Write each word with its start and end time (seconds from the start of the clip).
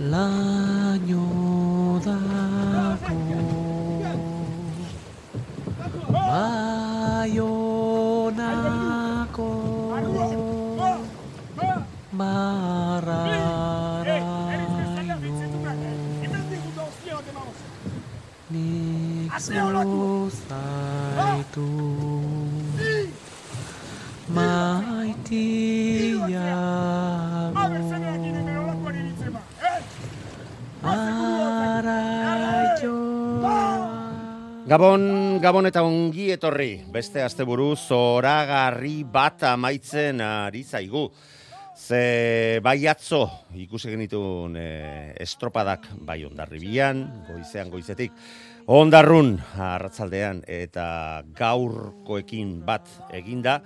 laino 0.00 1.24
dako 2.04 3.18
Baionako 7.30 7.60
marraraino 12.12 13.60
Nik 18.50 19.32
zuzaitu 19.46 20.60
maitiago 24.34 26.09
Gabon, 34.70 35.40
Gabon 35.42 35.66
eta 35.66 35.80
ongi 35.82 36.28
etorri, 36.30 36.76
beste 36.94 37.24
asteburu 37.24 37.72
zoragarri 37.74 39.00
bat 39.02 39.42
amaitzen 39.48 40.22
ari 40.22 40.62
zaigu. 40.62 41.08
Ze 41.74 42.60
bai 42.62 42.76
atzo 42.86 43.24
ikusi 43.58 43.90
genitun 43.90 44.54
e, 44.54 44.68
estropadak 45.26 45.88
bai 46.06 46.20
ondarribian, 46.28 47.02
goizean 47.26 47.74
goizetik, 47.74 48.14
ondarrun 48.70 49.32
arratzaldean 49.58 50.44
eta 50.46 50.86
gaurkoekin 51.34 52.60
bat 52.62 52.86
eginda, 53.10 53.58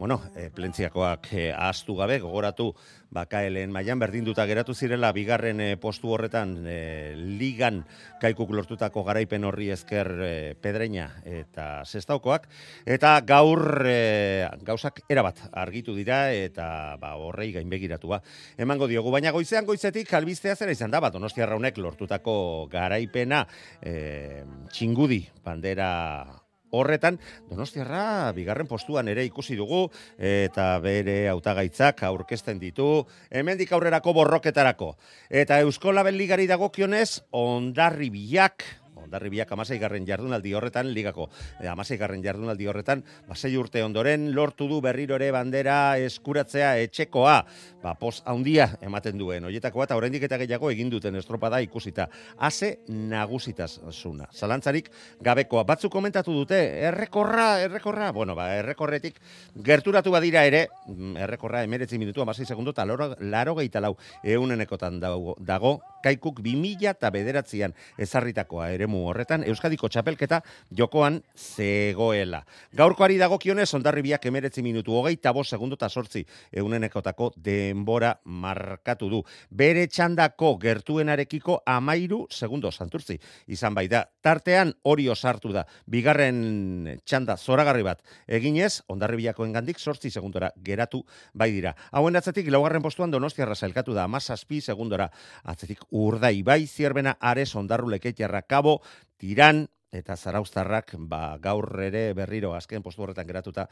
bueno, 0.00 0.22
e, 0.34 0.48
plentziakoak 0.48 1.26
e, 1.36 1.50
ahaztu 1.52 1.92
gabe, 1.98 2.16
gogoratu 2.24 2.70
bakaelen 3.12 3.68
mailan 3.68 4.00
berdinduta 4.00 4.46
geratu 4.48 4.72
zirela 4.72 5.10
bigarren 5.12 5.60
e, 5.60 5.74
postu 5.76 6.14
horretan 6.14 6.54
e, 6.64 7.12
ligan 7.36 7.82
kaikuk 8.22 8.54
lortutako 8.56 9.04
garaipen 9.04 9.44
horri 9.44 9.68
esker 9.74 10.10
e, 10.24 10.32
pedreina 10.56 11.10
eta 11.28 11.84
sestaukoak 11.84 12.48
eta 12.88 13.12
gaur 13.28 13.84
e, 13.84 14.48
gauzak 14.64 15.02
erabat 15.12 15.44
argitu 15.52 15.92
dira 15.92 16.30
eta 16.32 16.96
ba 16.96 17.18
horrei 17.20 17.52
gainbegiratua 17.60 18.22
emango 18.56 18.88
diogu. 18.88 19.12
Baina 19.12 19.36
goizean 19.36 19.68
goizetik 19.68 20.16
albistea 20.16 20.56
zera 20.56 20.72
izan 20.72 20.96
da 20.96 21.04
bat 21.04 21.12
Donostia 21.12 21.44
Raunek 21.44 21.76
lortutako 21.76 22.70
garaipena 22.72 23.44
e, 23.84 24.46
txingudi 24.72 25.26
bandera 25.44 26.39
Horretan, 26.70 27.18
Donostiarra 27.50 28.32
bigarren 28.36 28.68
postuan 28.70 29.08
ere 29.10 29.24
ikusi 29.26 29.56
dugu 29.58 29.88
eta 30.16 30.72
bere 30.82 31.28
hautagaitzak 31.32 32.04
aurkezten 32.06 32.60
ditu 32.62 33.06
hemendik 33.30 33.72
aurrerako 33.72 34.14
borroketarako. 34.20 34.94
Eta 35.28 35.60
Euskola 35.64 36.04
Ligari 36.10 36.46
dagokionez 36.46 37.22
Ondarribiak 37.30 38.64
Ondarribiak 39.04 39.50
amasei 39.52 39.78
garren 39.80 40.06
jardunaldi 40.06 40.54
horretan, 40.54 40.92
ligako 40.94 41.28
e, 41.60 41.68
amasei 41.68 41.98
garren 42.00 42.22
jardunaldi 42.24 42.68
horretan, 42.70 43.04
basei 43.28 43.56
urte 43.58 43.82
ondoren, 43.84 44.30
lortu 44.34 44.68
du 44.70 44.80
berriro 44.84 45.16
ere 45.18 45.30
bandera 45.34 45.96
eskuratzea 45.98 46.76
etxekoa, 46.84 47.36
ba, 47.82 47.94
pos 47.98 48.20
haundia 48.28 48.68
ematen 48.84 49.18
duen, 49.18 49.46
oietakoa 49.48 49.88
eta 49.88 49.98
oraindik 49.98 50.24
eta 50.28 50.38
gehiago 50.40 50.70
egin 50.70 50.90
duten 50.92 51.16
estropada 51.20 51.60
ikusita, 51.64 52.08
ase 52.38 52.76
nagusitaz 52.88 53.72
zuna. 53.90 54.28
Zalantzarik 54.32 54.90
gabekoa, 55.22 55.64
batzu 55.68 55.90
komentatu 55.92 56.34
dute, 56.34 56.60
errekorra, 56.88 57.60
errekorra, 57.64 58.10
bueno, 58.16 58.36
ba, 58.38 58.50
errekorretik 58.60 59.20
gerturatu 59.56 60.12
badira 60.14 60.44
ere, 60.48 60.66
mm, 60.86 61.16
errekorra 61.26 61.64
emeretzi 61.66 61.98
minutu, 61.98 62.22
amasei 62.22 62.46
segundu, 62.46 62.74
eta 62.76 62.86
laro, 62.86 63.14
laro 63.20 63.56
gehieta 63.58 63.80
lau, 63.80 63.96
eunenekotan 64.22 65.00
dago, 65.00 65.36
dago 65.38 65.78
kaikuk 66.02 66.40
2000 66.44 66.90
eta 66.90 67.10
bederatzean 67.14 67.74
ezarritakoa 67.98 68.70
eremu 68.74 69.04
horretan 69.08 69.44
Euskadiko 69.48 69.88
txapelketa 69.88 70.40
jokoan 70.76 71.20
zegoela. 71.36 72.42
Gaurkoari 72.76 73.18
dagokionez 73.20 73.68
Hondarribiak 73.74 74.24
19 74.24 74.62
minutu 74.62 74.94
25 74.96 75.44
segundo 75.50 75.76
ta 75.76 75.88
8 75.88 76.24
eunenekotako 76.52 77.32
denbora 77.36 78.14
markatu 78.24 79.10
du. 79.10 79.22
Bere 79.50 79.86
txandako 79.86 80.56
gertuenarekiko 80.62 81.62
13 81.66 82.26
segundo 82.30 82.70
santurtzi 82.70 83.18
izan 83.46 83.74
bai 83.74 83.88
da. 83.88 84.04
Tartean 84.22 84.72
hori 84.82 85.08
osartu 85.08 85.52
da. 85.52 85.66
Bigarren 85.86 87.00
txanda 87.04 87.36
zoragarri 87.36 87.82
bat 87.86 88.02
eginez 88.26 88.82
Hondarribiakoen 88.88 89.52
gandik 89.52 89.78
8 89.80 90.10
segundora 90.10 90.50
geratu 90.56 91.04
bai 91.34 91.50
dira. 91.52 91.74
Hauen 91.92 92.16
atzetik 92.16 92.48
laugarren 92.50 92.82
postuan 92.82 93.10
Donostiarra 93.10 93.54
sailkatu 93.54 93.94
da 93.94 94.06
17 94.08 94.60
segundora. 94.60 95.10
Atzetik 95.44 95.84
urdai. 95.90 96.42
Bai 96.42 96.66
zierbena 96.66 97.16
ares 97.20 97.54
ondarru 97.56 97.90
leketiarra 97.90 98.42
kabo, 98.42 98.80
tiran, 99.18 99.66
eta 99.90 100.14
zaraustarrak 100.16 100.94
ba, 101.10 101.36
gaur 101.42 101.66
ere 101.82 102.12
berriro 102.14 102.52
azken 102.54 102.82
postu 102.82 103.02
horretan 103.02 103.26
geratuta 103.26 103.66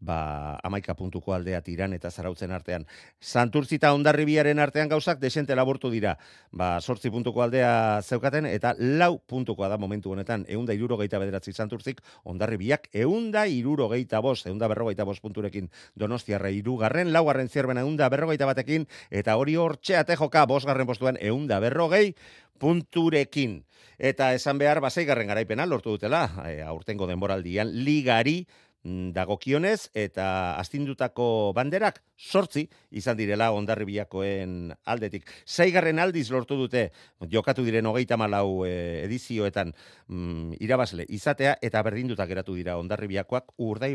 ba, 0.00 0.58
amaika 0.66 0.96
puntuko 0.98 1.34
aldea 1.34 1.60
tiran 1.62 1.94
eta 1.94 2.10
zarautzen 2.10 2.50
artean. 2.50 2.86
Santurtzita 3.20 3.92
ondarribiaren 3.94 4.58
artean 4.58 4.90
gauzak 4.90 5.20
desente 5.22 5.54
laburtu 5.54 5.90
dira. 5.90 6.16
Ba, 6.50 6.80
sortzi 6.80 7.10
puntuko 7.10 7.42
aldea 7.42 8.02
zeukaten 8.02 8.50
eta 8.50 8.74
lau 8.78 9.18
puntukoa 9.18 9.68
da 9.70 9.78
momentu 9.78 10.10
honetan. 10.10 10.44
Eunda 10.48 10.74
iruro 10.74 10.98
geita 10.98 11.22
bederatzi 11.22 11.52
santurtzik 11.52 12.02
ondarribiak 12.24 12.90
eunda 12.92 13.46
iruro 13.46 13.88
geita 13.94 14.20
bos, 14.20 14.42
eunda 14.50 14.68
berrogeita 14.68 15.06
bos 15.06 15.20
punturekin 15.20 15.70
donostiarra 15.94 16.50
irugarren, 16.50 17.12
laugarren 17.12 17.48
zierben 17.48 17.78
eunda 17.78 18.10
berrogeita 18.10 18.46
batekin 18.46 18.88
eta 19.10 19.36
hori 19.38 19.54
hor 19.56 19.78
txeate 19.78 20.18
joka 20.18 20.46
bosgarren 20.50 20.86
postuan 20.86 21.16
eunda 21.20 21.60
berrogei 21.62 22.16
punturekin. 22.58 23.60
Eta 24.00 24.32
esan 24.32 24.56
behar, 24.56 24.78
baseigarren 24.80 25.28
garaipena 25.28 25.66
lortu 25.68 25.92
dutela, 25.92 26.22
e, 26.48 26.62
aurtengo 26.64 27.04
denboraldian, 27.04 27.68
ligari 27.84 28.46
mm, 28.80 29.10
dagokionez 29.12 29.90
eta 29.92 30.56
astindutako 30.56 31.52
banderak 31.52 32.00
sortzi 32.16 32.64
izan 32.96 33.18
direla 33.18 33.50
ondarribiakoen 33.52 34.72
aldetik. 34.88 35.28
Zaigarren 35.44 36.00
aldiz 36.00 36.30
lortu 36.32 36.56
dute 36.56 36.86
jokatu 37.28 37.60
diren 37.66 37.92
hogeita 37.92 38.16
malau 38.16 38.64
e, 38.64 39.04
edizioetan 39.04 39.74
mm, 40.08 40.56
irabazle 40.64 41.04
izatea 41.20 41.58
eta 41.60 41.84
berdinduta 41.84 42.24
geratu 42.24 42.56
dira 42.56 42.78
ondarribiakoak 42.80 43.52
urdai 43.68 43.92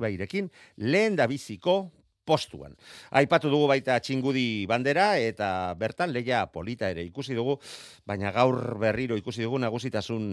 lehen 0.77 1.15
da 1.15 1.25
biziko 1.25 1.79
postuan. 2.25 2.73
Aipatu 3.13 3.51
dugu 3.53 3.69
baita 3.69 3.99
txingudi 4.01 4.65
bandera 4.69 5.13
eta 5.21 5.73
bertan 5.79 6.11
leia 6.11 6.45
polita 6.51 6.89
ere 6.89 7.05
ikusi 7.05 7.37
dugu, 7.37 7.59
baina 8.05 8.33
gaur 8.35 8.77
berriro 8.81 9.17
ikusi 9.21 9.45
dugu 9.45 9.61
nagusitasun 9.61 10.25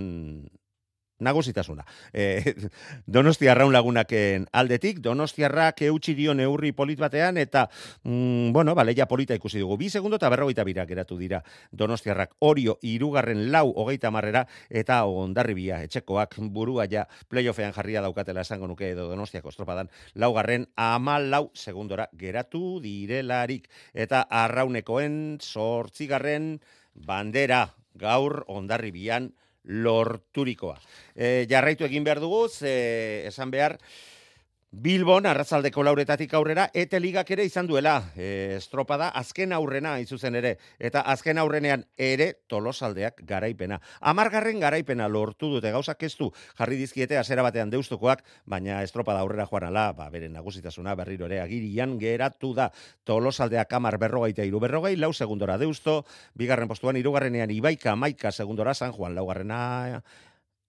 nagusitasuna. 1.19 1.85
E, 2.13 2.55
donostia 3.07 3.55
raun 3.55 3.73
lagunaken 3.73 4.47
aldetik, 4.53 5.01
donostiarrak 5.05 5.83
eutxi 5.87 6.15
dio 6.19 6.35
neurri 6.35 6.73
polit 6.73 6.99
batean, 7.01 7.39
eta, 7.39 7.69
mm, 8.05 8.53
bueno, 8.53 8.75
baleia 8.75 9.07
polita 9.07 9.35
ikusi 9.35 9.63
dugu. 9.63 9.77
Bi 9.79 9.91
segundo 9.91 10.17
eta 10.17 10.31
berrogeita 10.33 10.65
birak 10.65 10.89
geratu 10.89 11.19
dira 11.19 11.43
donostiarrak 11.71 12.35
orio 12.41 12.79
irugarren 12.83 13.51
lau 13.53 13.73
hogeita 13.77 14.11
marrera, 14.11 14.47
eta 14.69 15.05
ondarribia 15.05 15.83
etxekoak 15.87 16.37
burua 16.53 16.87
ja 16.91 17.07
playoffean 17.29 17.73
jarria 17.73 18.03
daukatela 18.03 18.43
esango 18.43 18.67
nuke 18.67 18.91
edo 18.91 19.09
donostiako 19.09 19.51
estropadan, 19.55 19.91
laugarren 20.15 20.67
ama 20.77 21.19
lau 21.19 21.51
segundora 21.55 22.09
geratu 22.19 22.81
direlarik, 22.83 23.69
eta 23.95 24.27
arraunekoen 24.29 25.39
sortzigarren 25.41 26.59
bandera 26.95 27.75
gaur 27.95 28.45
ondarribian 28.49 29.33
lorturikoa. 29.65 30.79
E, 31.15 31.47
jarraitu 31.51 31.87
egin 31.87 32.05
behar 32.05 32.21
dugu, 32.23 32.49
ze, 32.49 33.27
esan 33.29 33.51
behar, 33.51 33.79
Bilbon, 34.73 35.27
arrazaldeko 35.29 35.83
lauretatik 35.85 36.33
aurrera, 36.33 36.63
ete 36.73 36.97
ligak 36.97 37.29
ere 37.35 37.45
izan 37.45 37.67
duela, 37.69 38.07
e, 38.17 38.55
estropada, 38.57 39.11
azken 39.21 39.53
aurrena 39.53 39.99
izuzen 40.01 40.39
ere, 40.41 40.55
eta 40.81 41.03
azken 41.13 41.37
aurrenean 41.43 41.85
ere 42.01 42.31
tolosaldeak 42.49 43.21
garaipena. 43.29 43.83
Amargarren 44.01 44.65
garaipena 44.65 45.11
lortu 45.13 45.51
dute. 45.53 45.75
Gauzak 45.77 46.07
ez 46.09 46.15
du, 46.17 46.31
jarri 46.57 46.81
dizkiete 46.81 47.21
azera 47.21 47.45
batean 47.45 47.69
deustukoak, 47.69 48.25
baina 48.49 48.81
estropada 48.81 49.21
aurrera 49.21 49.45
joan 49.51 49.69
ala, 49.69 49.91
ba, 49.93 50.09
beren 50.09 50.33
nagusitasuna 50.33 50.97
berriro 50.97 51.29
ere 51.29 51.43
agirian 51.45 51.99
geratu 52.01 52.55
da. 52.57 52.71
Tolosaldeak 53.05 53.77
amar 53.77 54.01
berrogeita 54.01 54.49
iru 54.49 54.65
berrogei, 54.65 54.97
lau 54.97 55.13
segundora 55.13 55.61
deusto, 55.61 56.07
bigarren 56.33 56.73
postuan, 56.73 56.97
irugarrenean 56.97 57.53
ibaika, 57.53 57.93
maika 57.93 58.33
segundora, 58.33 58.73
San 58.73 58.97
Juan, 58.97 59.15
laugarrena, 59.21 60.01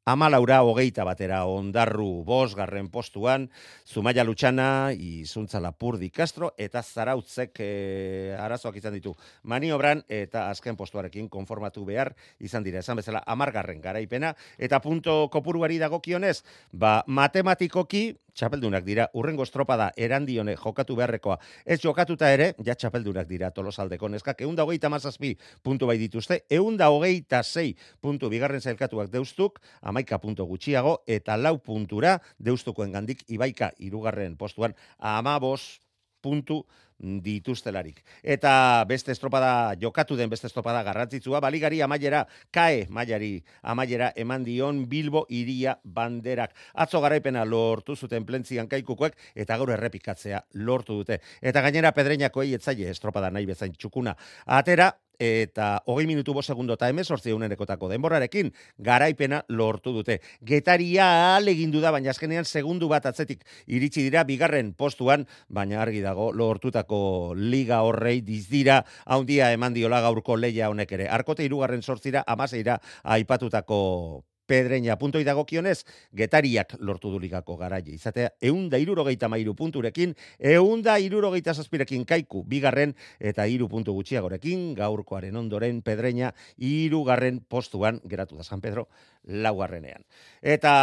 Amalaura 0.04 0.58
hogeita 0.68 1.06
batera 1.08 1.38
ondarru 1.48 2.26
bosgarren 2.28 2.90
postuan, 2.92 3.46
Zumaia 3.88 4.26
Lutxana, 4.28 4.92
Izuntza 4.92 5.62
Lapurdi 5.64 6.10
Castro, 6.12 6.50
eta 6.60 6.82
Zarautzek 6.84 7.62
e, 7.64 8.36
arazoak 8.36 8.82
izan 8.82 8.98
ditu 8.98 9.14
maniobran, 9.48 10.02
eta 10.12 10.50
azken 10.50 10.76
postuarekin 10.76 11.30
konformatu 11.32 11.86
behar 11.88 12.12
izan 12.44 12.68
dira. 12.68 12.82
Esan 12.84 13.00
bezala, 13.00 13.24
amargarren 13.24 13.80
garaipena, 13.80 14.34
eta 14.60 14.82
punto 14.84 15.30
kopuruari 15.32 15.80
dagokionez, 15.80 16.42
ba, 16.74 16.98
matematikoki, 17.08 18.10
txapeldunak 18.34 18.86
dira, 18.86 19.08
urrengo 19.14 19.46
estropada 19.46 19.92
erandione 19.98 20.56
jokatu 20.58 20.96
beharrekoa. 20.98 21.38
Ez 21.66 21.80
jokatuta 21.84 22.32
ere, 22.34 22.54
ja 22.66 22.76
txapeldunak 22.76 23.28
dira 23.30 23.52
tolosaldeko 23.54 24.10
neskak, 24.10 24.42
eunda 24.42 24.66
hogeita 24.66 24.90
mazazpi 24.90 25.34
puntu 25.64 25.90
bai 25.90 25.98
dituzte, 26.02 26.42
eunda 26.50 26.90
hogeita 26.94 27.44
zei 27.44 27.76
puntu 28.02 28.30
bigarren 28.34 28.62
zailkatuak 28.62 29.12
deustuk, 29.14 29.62
amaika 29.82 30.20
puntu 30.20 30.48
gutxiago, 30.50 31.00
eta 31.08 31.38
lau 31.38 31.58
puntura 31.60 32.18
deustukoen 32.40 32.92
gandik 32.92 33.24
ibaika 33.30 33.72
irugarren 33.80 34.38
postuan, 34.38 34.74
amabos 34.98 35.80
puntu 36.24 36.64
dituztelarik. 37.04 38.02
Eta 38.24 38.84
beste 38.88 39.12
estropada, 39.12 39.76
jokatu 39.80 40.16
den 40.16 40.32
beste 40.32 40.48
estropada 40.48 40.84
garrantzitsua, 40.84 41.42
baligari 41.44 41.82
amaiera, 41.84 42.24
kae 42.52 42.88
mailari 42.90 43.44
amaiera 43.62 44.12
eman 44.16 44.44
dion 44.44 44.84
Bilbo 44.90 45.26
iria 45.30 45.78
banderak. 45.84 46.56
Atzo 46.74 47.02
garaipena 47.04 47.46
lortu 47.46 47.96
zuten 47.96 48.26
plentzian 48.26 48.68
kaikukoek, 48.72 49.18
eta 49.36 49.58
gaur 49.58 49.74
errepikatzea 49.76 50.44
lortu 50.54 51.02
dute. 51.02 51.20
Eta 51.42 51.62
gainera 51.62 51.92
pedreñako 51.92 52.44
etzaile 52.44 52.90
estropada 52.90 53.32
nahi 53.32 53.46
bezain 53.46 53.74
txukuna. 53.76 54.16
Atera, 54.46 54.94
eta 55.20 55.84
hogei 55.86 56.08
minutu 56.08 56.34
bo 56.34 56.42
segundo 56.42 56.74
eta 56.74 56.90
emezortzi 56.90 57.32
eunenekotako 57.34 57.90
denborarekin 57.90 58.52
garaipena 58.78 59.44
lortu 59.48 59.94
dute. 59.94 60.20
Getaria 60.42 61.36
alegindu 61.36 61.82
da, 61.82 61.92
baina 61.92 62.12
azkenean 62.12 62.46
segundu 62.46 62.90
bat 62.90 63.06
atzetik 63.06 63.46
iritsi 63.68 64.04
dira 64.04 64.24
bigarren 64.24 64.74
postuan, 64.74 65.28
baina 65.50 65.82
argi 65.82 66.02
dago 66.02 66.32
lortutako 66.34 67.34
liga 67.38 67.82
horrei 67.84 68.22
dizdira, 68.22 68.84
haundia 69.06 69.52
eman 69.54 69.74
diola 69.74 70.02
gaurko 70.02 70.38
leia 70.38 70.70
honek 70.70 70.92
ere. 70.92 71.08
Arkote 71.08 71.46
irugarren 71.46 71.82
sortzira, 71.82 72.24
amaseira 72.28 72.80
aipatutako 73.04 74.24
pedreña 74.46 74.98
punto 74.98 75.20
idagokionez, 75.20 75.86
getariak 76.12 76.76
lortu 76.80 77.12
dulikako 77.12 77.58
garaile. 77.58 77.94
Izatea, 77.96 78.34
eunda 78.42 78.78
irurogeita 78.78 79.30
mairu 79.32 79.56
punturekin, 79.56 80.16
eunda 80.40 80.98
irurogeita 81.00 81.54
zazpirekin 81.54 82.06
kaiku, 82.06 82.44
bigarren 82.44 82.96
eta 83.20 83.48
iru 83.48 83.70
puntu 83.70 83.94
gutxiagorekin, 83.94 84.74
gaurkoaren 84.78 85.36
ondoren 85.40 85.82
pedreña, 85.82 86.34
irugarren 86.58 87.40
postuan, 87.48 88.02
geratu 88.10 88.38
da 88.38 88.44
San 88.44 88.62
Pedro, 88.62 88.88
laugarrenean. 89.24 90.04
Eta 90.42 90.74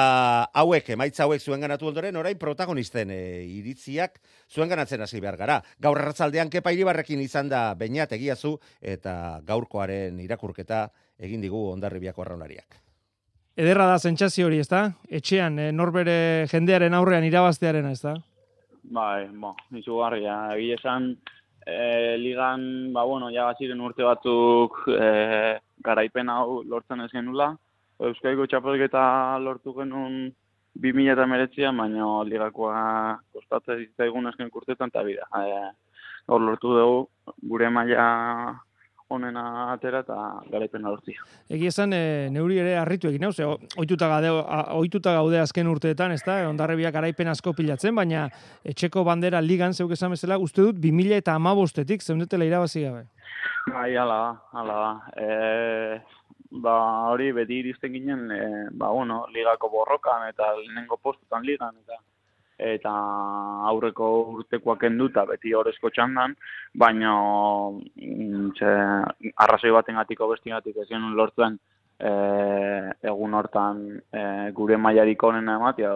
hauek, 0.54 0.90
emaitza 0.96 1.24
hauek 1.26 1.42
zuen 1.42 1.60
ganatu 1.60 1.90
ondoren, 1.90 2.16
orain 2.16 2.38
protagonisten 2.40 3.10
e, 3.12 3.20
iritziak 3.60 4.20
zuen 4.48 4.70
ganatzen 4.72 5.04
hasi 5.04 5.20
behar 5.20 5.36
gara. 5.36 5.60
Gaur 5.78 6.00
erratzaldean 6.00 6.50
kepa 6.50 6.72
iribarrekin 6.72 7.20
izan 7.20 7.52
da 7.52 7.74
bainat 7.74 8.12
egiazu, 8.16 8.56
eta 8.80 9.40
gaurkoaren 9.46 10.20
irakurketa 10.24 10.86
egin 11.20 11.44
digu 11.44 11.66
ondarribiako 11.74 12.24
arraunariak. 12.24 12.80
Ederra 13.60 13.84
da 13.90 13.98
sentsazio 14.00 14.46
hori, 14.46 14.58
ezta? 14.62 14.86
Etxean, 15.12 15.58
e, 15.60 15.66
norbere 15.76 16.46
jendearen 16.48 16.94
aurrean 16.96 17.26
irabaztearena, 17.28 17.90
ezta? 17.92 18.14
Bai, 18.96 19.26
bo, 19.42 19.50
nizu 19.74 19.98
garria. 20.00 20.36
Egi 20.54 20.70
esan, 20.78 21.10
e, 21.66 21.74
ligan, 22.22 22.62
ba, 22.94 23.04
bueno, 23.04 23.28
ja 23.34 23.50
ziren 23.58 23.82
urte 23.84 24.06
batzuk 24.06 24.78
e, 24.94 25.10
garaipen 25.84 26.32
hau 26.32 26.62
lortzen 26.70 27.04
ez 27.04 27.10
genula. 27.12 27.50
Euskaiko 28.08 28.48
txapelketa 28.48 29.02
lortu 29.44 29.76
genuen 29.76 30.30
2000 30.80 31.12
eta 31.18 31.28
meretzian, 31.28 31.84
baina 31.84 32.08
ligakoa 32.30 32.80
kostatzen 33.36 33.84
zaigun 34.00 34.32
esken 34.32 34.48
kurtetan 34.56 34.88
eta 34.88 35.04
bida. 35.04 35.28
E, 35.36 35.60
hor 36.32 36.48
lortu 36.48 36.72
dugu, 36.80 37.04
gure 37.52 37.68
maila 37.68 38.08
onena 39.10 39.44
atera 39.72 40.00
eta 40.04 40.16
garaipen 40.50 40.86
lortzia. 40.86 41.24
Egi 41.50 41.68
esan, 41.70 41.92
e, 41.96 42.28
neuri 42.32 42.60
ere 42.62 42.76
harritu 42.78 43.10
egin 43.10 43.26
hau, 43.26 43.32
ze 43.32 43.46
oituta, 43.46 44.08
gaude, 44.12 44.30
oituta 44.78 45.14
gaude 45.16 45.40
azken 45.42 45.70
urteetan, 45.70 46.14
ez 46.14 46.22
da, 46.26 46.38
ondarrebiak 46.48 46.94
garaipen 46.94 47.30
asko 47.32 47.52
pilatzen, 47.58 47.94
baina 47.98 48.28
etxeko 48.64 49.04
bandera 49.04 49.42
ligan, 49.44 49.74
zeuk 49.74 49.96
esan 49.96 50.14
bezala, 50.14 50.38
uste 50.38 50.62
dut, 50.62 50.78
2000 50.82 51.18
eta 51.18 51.34
amabostetik, 51.40 52.02
zeundetela 52.06 52.46
irabazi 52.46 52.86
gabe. 52.86 53.06
Bai, 53.70 53.90
ala 53.96 54.20
da, 54.22 54.60
ala 54.62 54.78
da. 54.84 54.92
E, 55.16 56.00
ba, 56.62 56.76
hori 57.10 57.32
beti 57.36 57.60
iristen 57.64 57.92
ginen, 57.96 58.30
e, 58.30 58.46
ba, 58.70 58.92
bueno, 58.94 59.24
ligako 59.34 59.72
borrokan 59.74 60.28
eta 60.28 60.52
lehenengo 60.58 60.98
postutan 61.02 61.46
ligan, 61.46 61.74
eta 61.84 61.98
eta 62.60 62.92
aurreko 63.70 64.10
urtekoak 64.36 64.84
enduta 64.90 65.24
beti 65.28 65.54
horrezko 65.56 65.90
txandan, 65.90 66.36
baina 66.74 67.14
mm, 67.72 68.52
txe, 68.58 68.70
arrazoi 69.44 69.72
baten 69.74 70.00
gatiko 70.00 70.28
bestigatik 70.28 70.76
ez 70.76 70.88
lortzen 70.90 71.58
e, 72.00 72.10
egun 73.12 73.34
hortan 73.34 73.82
e, 74.12 74.24
gure 74.56 74.76
mailarik 74.76 75.22
onena 75.22 75.56
ematia, 75.60 75.94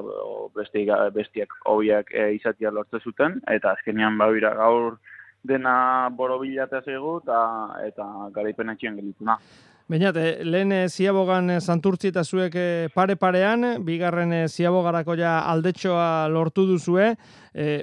bestiak, 0.57 1.13
bestiak 1.15 1.53
hobiak 1.71 2.13
e, 2.13 2.31
izatia 2.39 2.71
lortzen 2.71 3.01
zuten, 3.01 3.41
eta 3.51 3.73
azkenean 3.73 4.19
babira 4.19 4.55
gaur 4.55 4.99
dena 5.45 6.09
borobilatea 6.17 6.83
zego 6.85 7.19
eta, 7.23 7.39
eta 7.87 8.09
garaipen 8.37 8.73
etxien 8.75 8.97
gelituna. 9.01 9.39
Bainat, 9.85 10.17
eh, 10.17 10.41
lehen 10.49 10.71
eh, 10.73 10.89
ziabogan 10.89 11.51
eh, 11.53 11.61
santurtzi 11.61 12.09
eta 12.09 12.23
zuek 12.25 12.55
pare-parean, 12.95 13.83
bigarren 13.85 14.33
ziabogarako 14.49 15.13
ja 15.21 15.35
aldetxoa 15.53 16.31
lortu 16.33 16.65
duzue, 16.65 17.11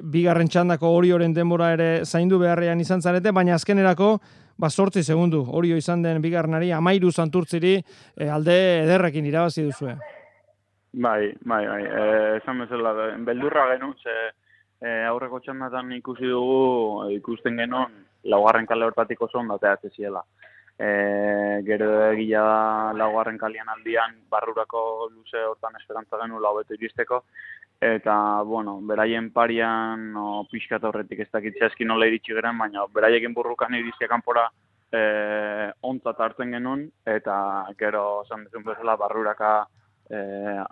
bigarren 0.02 0.50
txandako 0.50 0.90
hori 0.90 1.12
oren 1.14 1.36
denbora 1.36 1.70
ere 1.76 1.90
zaindu 2.04 2.40
beharrean 2.42 2.82
izan 2.82 3.06
zarete, 3.06 3.32
baina 3.32 3.54
azkenerako, 3.54 4.10
ba, 4.58 4.70
sortzi 4.70 5.04
segundu, 5.04 5.44
hori 5.46 5.76
izan 5.78 6.02
den 6.02 6.22
bigarrenari, 6.26 6.72
amairu 6.74 7.12
santurtziri 7.12 7.78
alde 8.34 8.58
ederrekin 8.82 9.30
irabazi 9.30 9.70
duzue. 9.70 9.96
Bai, 10.92 11.32
bai, 11.46 11.64
bai, 11.68 11.82
e, 11.86 12.12
esan 12.42 12.66
bezala, 12.66 13.12
beldurra 13.30 13.70
genuen, 13.76 13.94
ze 14.02 14.18
e, 14.82 15.04
aurreko 15.06 15.40
txandatan 15.40 15.94
ikusi 16.02 16.34
dugu, 16.34 17.12
ikusten 17.22 17.62
genuen, 17.62 17.94
laugarren 18.26 18.66
kale 18.66 18.90
hortatik 18.90 19.22
oso 19.22 19.40
ondatea 19.40 19.78
ziela 19.94 20.26
e, 20.80 21.62
gero 21.68 21.90
egia 22.12 22.42
da 22.42 22.94
laugarren 22.98 23.38
kalian 23.38 23.70
aldian 23.70 24.16
barrurako 24.30 25.10
luze 25.10 25.44
hortan 25.50 25.76
esperantza 25.80 26.20
genu 26.24 26.40
laubetu 26.40 26.78
iristeko 26.78 27.24
eta 27.82 28.42
bueno, 28.46 28.80
beraien 28.86 29.32
parian 29.34 30.12
no, 30.14 30.46
pixkat 30.52 30.84
horretik 30.86 31.24
ez 31.24 31.32
dakitzea 31.34 31.72
eskin 31.72 31.90
nola 31.90 32.06
iritsi 32.06 32.36
geren, 32.38 32.60
baina 32.62 32.86
beraiekin 32.94 33.34
burrukan 33.34 33.74
irizia 33.74 34.08
kanpora 34.08 34.46
e, 34.94 35.02
ontzat 35.90 36.20
hartzen 36.22 36.54
genuen 36.54 36.86
eta 37.10 37.36
gero 37.80 38.24
zan 38.30 38.46
dezun 38.46 38.68
bezala 38.68 38.96
barruraka 39.02 39.54
e, 40.12 40.20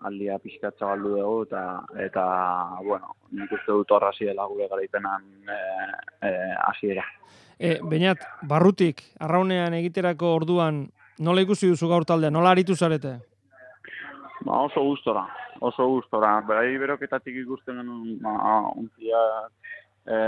aldia 0.09 0.37
pixkat 0.43 0.77
zabaldu 0.77 1.15
dugu 1.15 1.43
eta, 1.47 1.63
eta 2.05 2.25
bueno, 2.85 3.15
nik 3.31 3.51
uste 3.57 3.71
dut 3.71 3.91
horra 3.95 4.11
dela 4.19 4.47
gure 4.51 4.67
garaipenan 4.67 5.25
e, 5.47 5.59
e, 6.27 6.31
hasiera. 6.67 7.05
E, 7.59 7.73
Beinat, 7.83 8.21
barrutik, 8.47 9.01
arraunean 9.19 9.73
egiterako 9.75 10.31
orduan, 10.37 10.85
nola 11.19 11.43
ikusi 11.43 11.67
duzu 11.67 11.89
gaur 11.91 12.05
taldea, 12.07 12.31
nola 12.31 12.53
aritu 12.55 12.75
zarete? 12.75 13.17
Ba, 14.45 14.61
oso 14.61 14.79
gustora, 14.85 15.25
oso 15.59 15.89
gustora. 15.91 16.37
Berai 16.47 16.77
beroketatik 16.79 17.41
ikusten 17.41 17.81
genuen, 17.81 18.15
ba, 18.23 18.61
untzia, 18.79 19.23
e, 20.07 20.21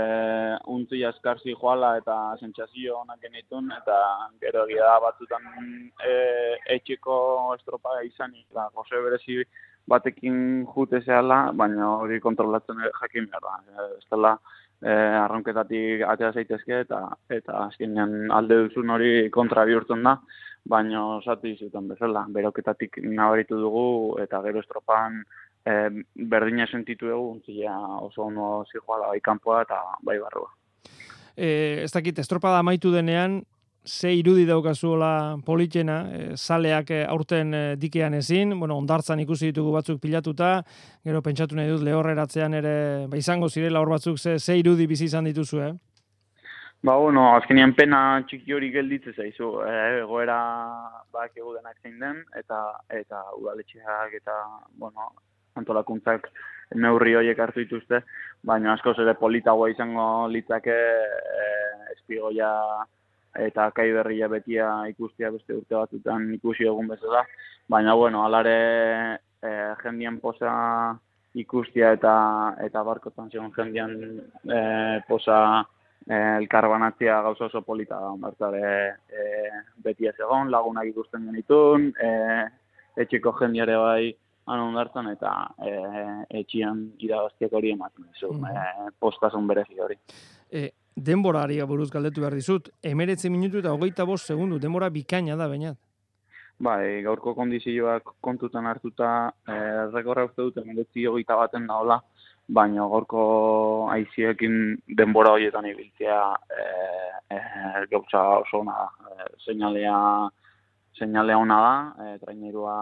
untzia 0.76 1.14
eskarzi 1.16 1.56
joala 1.56 1.94
eta 2.02 2.18
sentsazio 2.36 3.00
onak 3.00 3.24
genitun, 3.24 3.72
eta 3.80 3.96
gero 4.44 4.66
egia 4.68 4.92
da 4.92 5.00
batzutan 5.08 5.48
e, 6.04 6.14
etxeko 6.76 7.16
estropa 7.56 7.96
izan, 8.04 8.36
eta 8.44 8.68
Jose 8.76 9.00
berezi 9.08 9.40
batekin 9.88 10.66
jute 10.74 11.00
zehala, 11.00 11.46
baina 11.56 11.94
hori 11.96 12.20
kontrolatzen 12.20 12.84
jakin 13.00 13.32
behar 13.32 13.48
da. 13.48 13.86
Ez 13.96 14.04
dela, 14.12 14.36
eh, 14.82 15.16
arronketatik 15.24 16.02
atea 16.06 16.32
zaitezke 16.32 16.80
eta 16.84 17.02
eta 17.30 17.66
azkenean 17.66 18.30
alde 18.30 18.64
duzun 18.66 18.90
hori 18.90 19.30
kontra 19.30 19.64
bihurtzen 19.68 20.02
da, 20.02 20.16
baina 20.64 21.20
zati 21.24 21.56
zuten 21.58 21.88
bezala, 21.88 22.26
beroketatik 22.30 22.98
nabaritu 23.02 23.58
dugu 23.58 23.86
eta 24.22 24.42
gero 24.42 24.60
estropan 24.62 25.22
e, 25.66 26.04
berdina 26.14 26.66
sentitu 26.66 27.08
dugu, 27.10 27.40
zila 27.46 27.76
oso 28.00 28.28
ono 28.28 28.64
zijoala 28.70 29.08
bai 29.08 29.20
kanpoa 29.20 29.62
eta 29.62 29.80
bai 30.02 30.18
barrua. 30.18 30.50
E, 31.36 31.82
ez 31.82 31.90
dakit, 31.92 32.18
estropada 32.18 32.60
amaitu 32.60 32.92
denean, 32.92 33.40
ze 33.84 34.12
irudi 34.14 34.44
daukazuela 34.46 35.36
politena, 35.44 35.96
e, 36.12 36.36
saleak 36.36 36.90
e, 36.90 37.04
aurten 37.04 37.54
e, 37.54 37.62
dikean 37.76 38.14
ezin, 38.14 38.54
bueno, 38.58 38.76
ondartzan 38.78 39.20
ikusi 39.20 39.50
ditugu 39.50 39.72
batzuk 39.74 40.00
pilatuta, 40.00 40.62
gero 41.04 41.22
pentsatu 41.22 41.58
nahi 41.58 41.70
dut 41.70 41.82
lehorreratzean 41.82 42.54
ere, 42.54 42.74
ba 43.10 43.18
izango 43.18 43.48
zirela 43.48 43.80
hor 43.80 43.90
batzuk 43.96 44.18
ze, 44.18 44.38
ze 44.38 44.58
irudi 44.58 44.86
bizi 44.86 45.10
izan 45.10 45.24
dituzu, 45.24 45.60
eh? 45.66 45.72
Ba, 46.82 46.96
bueno, 46.98 47.28
azkenean 47.36 47.74
pena 47.78 47.98
txiki 48.26 48.54
hori 48.54 48.70
gelditze 48.74 49.12
zaizu, 49.14 49.50
e, 49.66 49.74
egoera 50.02 50.38
bak 51.12 51.36
egu 51.36 51.52
denak 51.54 51.76
zein 51.82 51.98
den, 51.98 52.24
eta 52.38 52.62
eta 52.90 53.20
udaletxeak 53.38 54.14
eta, 54.18 54.38
bueno, 54.78 55.10
antolakuntzak 55.58 56.30
neurri 56.74 57.14
horiek 57.18 57.38
hartu 57.38 57.62
dituzte, 57.62 58.02
baina 58.46 58.72
askoz 58.72 58.96
ere 59.02 59.14
politagoa 59.18 59.70
izango 59.70 60.06
litzake 60.32 60.74
e, 60.74 61.46
espigoia 61.96 62.50
eta 63.38 63.70
kai 63.72 63.90
berria 63.92 64.28
betia 64.28 64.68
ikustia 64.90 65.30
beste 65.32 65.54
urte 65.54 65.74
batutan 65.74 66.28
ikusi 66.34 66.66
egun 66.68 66.88
bezala, 66.88 67.24
baina 67.68 67.94
bueno, 67.94 68.24
alare 68.24 68.56
e, 69.42 69.52
jendian 69.82 70.18
posa 70.20 70.52
ikustia 71.34 71.92
eta 71.96 72.14
eta 72.60 72.82
barkotan 72.84 73.30
zegoen 73.30 73.52
jendian 73.56 73.94
e, 74.44 74.58
posa 75.08 75.38
e, 76.06 76.16
elkarbanatzia 76.42 77.20
gauza 77.22 77.46
oso 77.46 77.62
polita 77.62 78.00
da, 78.00 78.12
bertare 78.26 78.74
e, 79.08 79.28
betia 79.84 80.12
zegoen, 80.16 80.50
lagunak 80.50 80.90
ikusten 80.92 81.24
genitun, 81.30 81.88
e, 81.96 82.10
etxeko 83.00 83.32
jendiare 83.40 83.78
bai 83.80 84.12
anon 84.52 84.72
ondartzen 84.72 85.08
eta 85.12 85.32
e, 85.62 85.72
etxian 86.42 86.84
irabaztiak 87.00 87.52
hori 87.54 87.72
ematen 87.72 88.08
dizu, 88.10 88.32
mm 88.34 88.44
e, 88.52 88.92
postasun 89.00 89.46
berezi 89.46 89.80
hori. 89.80 89.96
E, 90.50 90.68
denborari 90.96 91.60
buruz 91.66 91.90
galdetu 91.90 92.20
behar 92.20 92.34
dizut, 92.34 92.68
emeretze 92.82 93.30
minutu 93.30 93.58
eta 93.58 93.72
hogeita 93.72 94.04
bost 94.04 94.26
segundu, 94.26 94.58
denbora 94.58 94.90
bikaina 94.90 95.36
da, 95.36 95.48
bainat. 95.48 95.78
Bai, 96.62 97.02
gaurko 97.02 97.34
kondizioak 97.34 98.14
kontutan 98.20 98.66
hartuta, 98.66 99.32
eh, 99.48 99.88
rekorra 99.92 100.26
uste 100.28 100.42
dut, 100.42 100.58
emeretzi 100.62 101.06
hogeita 101.06 101.36
baten 101.36 101.66
daola, 101.66 102.00
baina 102.48 102.86
gaurko 102.92 103.88
aiziekin 103.90 104.76
denbora 104.98 105.32
horietan 105.32 105.66
ibiltzea 105.66 106.20
eh, 106.58 107.10
eh, 107.34 107.82
gautza 107.90 108.22
oso 108.42 108.60
ona 108.60 108.72
da. 108.72 108.88
Eh, 109.10 109.28
seinalea, 109.44 109.96
seinalea 110.98 111.38
ona 111.38 111.60
da, 111.66 111.74
eh, 112.04 112.18
trainerua 112.22 112.76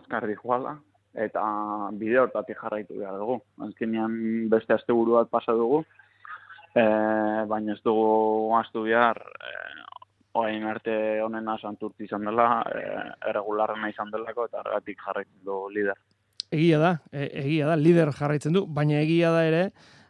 azkarri 0.00 0.36
joala, 0.42 0.78
eta 1.14 1.42
bide 1.98 2.18
hortatik 2.22 2.58
jarraitu 2.62 2.98
behar 2.98 3.18
dugu. 3.18 3.40
Azkenean 3.68 4.48
beste 4.50 4.74
asteburu 4.74 5.18
bat 5.18 5.30
pasa 5.30 5.52
dugu, 5.52 5.84
e, 6.74 6.84
baina 7.50 7.74
ez 7.74 7.82
dugu 7.84 8.54
astu 8.58 8.84
behar 8.86 9.20
e, 9.20 9.54
oain 10.38 10.64
arte 10.70 10.94
honena 11.24 11.56
santurti 11.58 12.06
izan 12.06 12.26
dela, 12.28 12.62
e, 12.70 12.82
erregularrena 13.30 13.90
izan 13.90 14.12
delako 14.12 14.46
eta 14.50 14.62
ergatik 14.64 15.00
jarraitzen 15.06 15.40
du 15.44 15.62
lider. 15.74 15.98
Egia 16.50 16.78
da, 16.82 16.92
e, 17.12 17.30
egia 17.44 17.70
da, 17.70 17.78
lider 17.78 18.12
jarraitzen 18.16 18.54
du, 18.54 18.66
baina 18.66 19.00
egia 19.00 19.32
da 19.34 19.46
ere, 19.46 19.64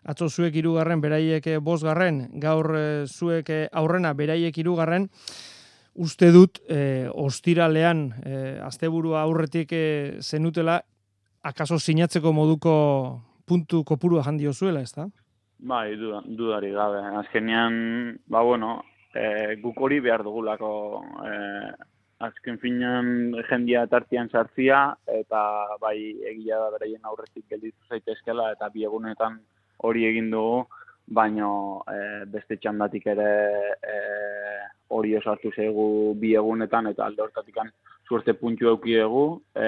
atzo 0.08 0.28
zuek 0.28 0.56
irugarren, 0.56 1.00
beraiek 1.00 1.46
bosgarren, 1.64 2.26
gaur 2.40 2.74
e, 2.76 2.84
zuek 3.06 3.50
aurrena, 3.72 4.12
beraiek 4.16 4.56
irugarren, 4.60 5.08
uste 6.00 6.30
dut, 6.32 6.60
e, 6.68 7.08
ostiralean, 7.12 8.06
e, 8.24 8.36
asteburua 8.64 9.24
aurretik 9.24 9.72
e, 9.72 9.84
zenutela, 10.20 10.80
akaso 11.42 11.78
sinatzeko 11.78 12.32
moduko 12.36 12.72
puntu 13.48 13.82
kopurua 13.84 14.22
jandio 14.24 14.52
zuela, 14.52 14.84
ez 14.84 14.92
da? 14.92 15.08
Bai, 15.62 15.94
dudari 15.96 16.70
gabe. 16.72 17.00
Azkenean, 17.20 18.18
ba, 18.26 18.40
bueno, 18.40 18.82
e, 19.12 19.56
guk 19.60 19.80
hori 19.80 20.00
behar 20.00 20.22
dugulako. 20.24 20.70
E, 21.24 21.32
azken 22.24 22.58
finan 22.60 23.34
jendia 23.48 23.86
tartian 23.86 24.28
sartzia, 24.28 24.80
eta 25.20 25.42
bai 25.80 25.96
egia 26.32 26.58
da 26.60 26.70
beraien 26.76 27.04
aurretik 27.04 27.44
gelditu 27.48 27.76
zaitezkela, 27.88 28.50
eta 28.56 28.68
bi 28.72 28.84
egunetan 28.88 29.38
hori 29.88 30.06
egin 30.08 30.30
dugu, 30.32 30.64
baino 31.20 31.82
e, 31.92 32.24
beste 32.32 32.56
txandatik 32.56 33.06
ere 33.12 33.30
e, 33.84 33.94
hori 34.96 35.16
osatu 35.16 35.52
zegu 35.56 36.14
bi 36.20 36.34
egunetan, 36.40 36.88
eta 36.92 37.04
alde 37.06 37.24
hortatik 37.24 37.60
suerte 38.08 38.34
puntu 38.34 38.68
eukiegu, 38.68 39.40
e, 39.54 39.66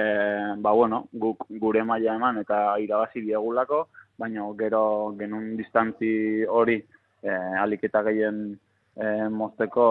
ba 0.58 0.72
bueno, 0.72 1.06
guk 1.12 1.44
gure 1.62 1.84
maila 1.84 2.16
eman 2.16 2.40
eta 2.40 2.78
irabazi 2.80 3.20
diegulako, 3.22 3.87
baina 4.22 4.46
gero 4.58 4.82
genun 5.18 5.56
distantzi 5.58 6.44
hori 6.48 6.78
eh, 6.78 7.62
aliketa 7.62 8.02
gehien 8.06 8.42
eh, 8.96 9.28
mozteko 9.30 9.86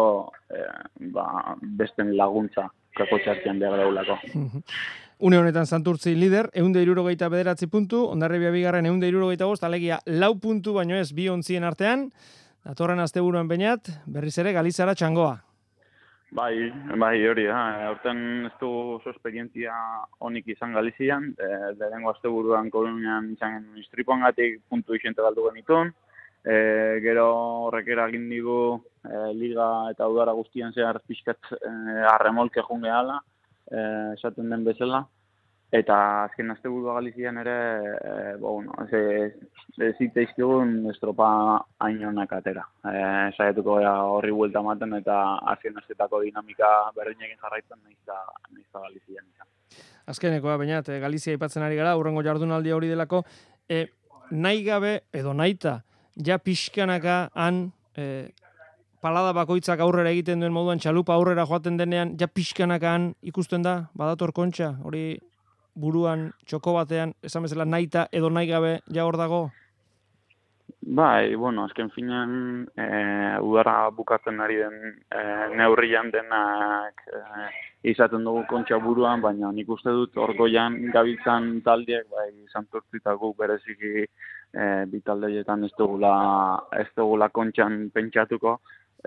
eh, 0.49 0.67
ba, 1.13 1.57
besten 1.61 2.15
laguntza 2.17 2.69
kako 2.97 3.21
txartian 3.23 3.59
behar 3.59 3.83
daulako. 3.83 4.19
Une 5.21 5.37
honetan 5.37 5.67
santurtzi 5.69 6.15
lider, 6.17 6.47
eunde 6.57 6.81
irurogeita 6.81 7.27
bederatzi 7.29 7.67
puntu, 7.69 8.07
ondarribia 8.09 8.49
bigarren 8.55 8.87
eunde 8.89 9.05
irurogeita 9.11 9.45
bost, 9.45 9.63
alegia 9.63 9.99
lau 10.07 10.33
puntu 10.41 10.73
baino 10.73 10.97
ez 10.97 11.11
bi 11.13 11.27
ontzien 11.29 11.67
artean, 11.67 12.07
datorren 12.65 13.03
asteburuan 13.03 13.51
bainat, 13.51 13.91
berriz 14.09 14.33
ere 14.41 14.55
Galizara 14.57 14.97
txangoa. 14.97 15.35
Bai, 16.31 16.71
bai, 16.95 17.17
hori 17.27 17.43
da. 17.43 17.61
Horten 17.89 18.19
ez 18.47 18.53
du 18.61 18.67
oso 18.93 19.11
esperientzia 19.11 19.73
honik 20.23 20.45
izan 20.53 20.71
Galizian. 20.77 21.25
E, 21.35 21.47
Lehenengo 21.75 22.13
azte 22.13 22.31
buruan 22.31 22.69
kolonian 22.71 23.33
izan 23.33 23.65
istripoan 23.81 24.23
gatik 24.23 24.61
puntu 24.71 24.95
isente 24.95 25.25
galdu 25.25 25.49
genitun. 25.49 25.91
E, 26.47 26.55
gero 27.03 27.25
horrek 27.65 27.91
eragin 27.97 28.29
digu 28.31 28.61
e, 29.03 29.17
liga 29.41 29.67
eta 29.91 30.07
udara 30.07 30.31
guztian 30.37 30.71
zehar 30.71 31.01
pixkat 31.03 31.51
e, 31.59 31.73
arremolke 32.13 32.63
junge 32.69 32.95
ala, 33.01 33.19
e, 33.67 33.83
esaten 34.15 34.55
den 34.55 34.63
bezala. 34.69 35.03
Eta 35.71 35.97
azken 36.25 36.51
azte 36.51 36.67
burua 36.67 36.97
Galizian 36.97 37.37
ere, 37.39 37.55
e, 37.95 38.15
bo, 38.41 38.57
bueno, 38.57 38.73
ez, 38.83 39.31
ez 39.79 39.93
zitzaizkigun 40.03 40.89
estropa 40.91 41.29
hainonak 41.79 42.33
atera. 42.35 42.65
E, 42.83 43.03
Saietuko 43.37 43.77
gara 43.77 43.93
horri 44.03 44.33
buelta 44.35 44.59
maten 44.65 44.97
eta 44.99 45.21
azken 45.53 45.79
aztetako 45.79 46.19
dinamika 46.25 46.67
berdinekin 46.97 47.39
jarraitzen 47.39 47.79
nahiz 47.79 48.01
da, 48.05 48.19
Galizian 48.75 49.23
izan. 49.23 49.47
Azkenekoa, 50.11 50.57
baina, 50.59 50.81
Galizia 50.83 51.39
ipatzen 51.39 51.63
ari 51.63 51.79
gara, 51.79 51.95
urrengo 51.95 52.23
jardunaldi 52.27 52.75
hori 52.75 52.91
delako, 52.91 53.23
e, 53.69 53.85
nahi 54.31 54.67
gabe 54.67 54.93
edo 55.15 55.31
naita, 55.31 55.79
ja 56.19 56.35
pixkanaka 56.39 57.29
han 57.31 57.63
e, 57.95 58.27
palada 58.99 59.31
bakoitzak 59.39 59.79
aurrera 59.79 60.11
egiten 60.11 60.43
duen 60.43 60.51
moduan, 60.51 60.83
txalupa 60.83 61.15
aurrera 61.15 61.47
joaten 61.47 61.79
denean, 61.79 62.17
ja 62.19 62.27
pixkanaka 62.27 62.91
han 62.91 63.13
ikusten 63.23 63.63
da, 63.63 63.85
badator 63.95 64.35
kontxa, 64.35 64.75
hori 64.83 65.05
buruan 65.75 66.31
txoko 66.45 66.73
batean, 66.73 67.13
esan 67.23 67.43
bezala 67.47 67.65
naita 67.65 68.07
edo 68.11 68.29
nahi 68.29 68.47
gabe 68.47 68.79
ja 68.91 69.05
hor 69.05 69.17
dago? 69.17 69.49
Bai, 70.81 71.35
bueno, 71.35 71.65
azken 71.67 71.91
finean 71.93 72.31
e, 72.73 72.85
udara 73.45 73.91
bukatzen 73.93 74.39
ari 74.41 74.55
den 74.57 74.77
e, 75.13 75.21
neurrian 75.53 76.09
denak 76.09 77.03
e, 77.05 77.19
izaten 77.91 78.25
dugu 78.25 78.41
kontxa 78.49 78.79
buruan, 78.81 79.21
baina 79.21 79.51
nik 79.53 79.69
uste 79.69 79.93
dut 79.93 80.17
orgoian 80.17 80.79
gabiltzan 80.93 81.61
taldiek, 81.65 82.07
bai, 82.09 82.31
izan 82.47 82.65
tortzitako 82.73 83.33
bereziki 83.37 83.93
e, 84.01 84.65
bi 84.89 85.03
taldeietan 85.05 85.67
ez 85.69 85.71
dugula, 85.77 86.15
ez 86.73 86.87
dugula 86.97 87.29
kontxan 87.29 87.91
pentsatuko 87.93 88.57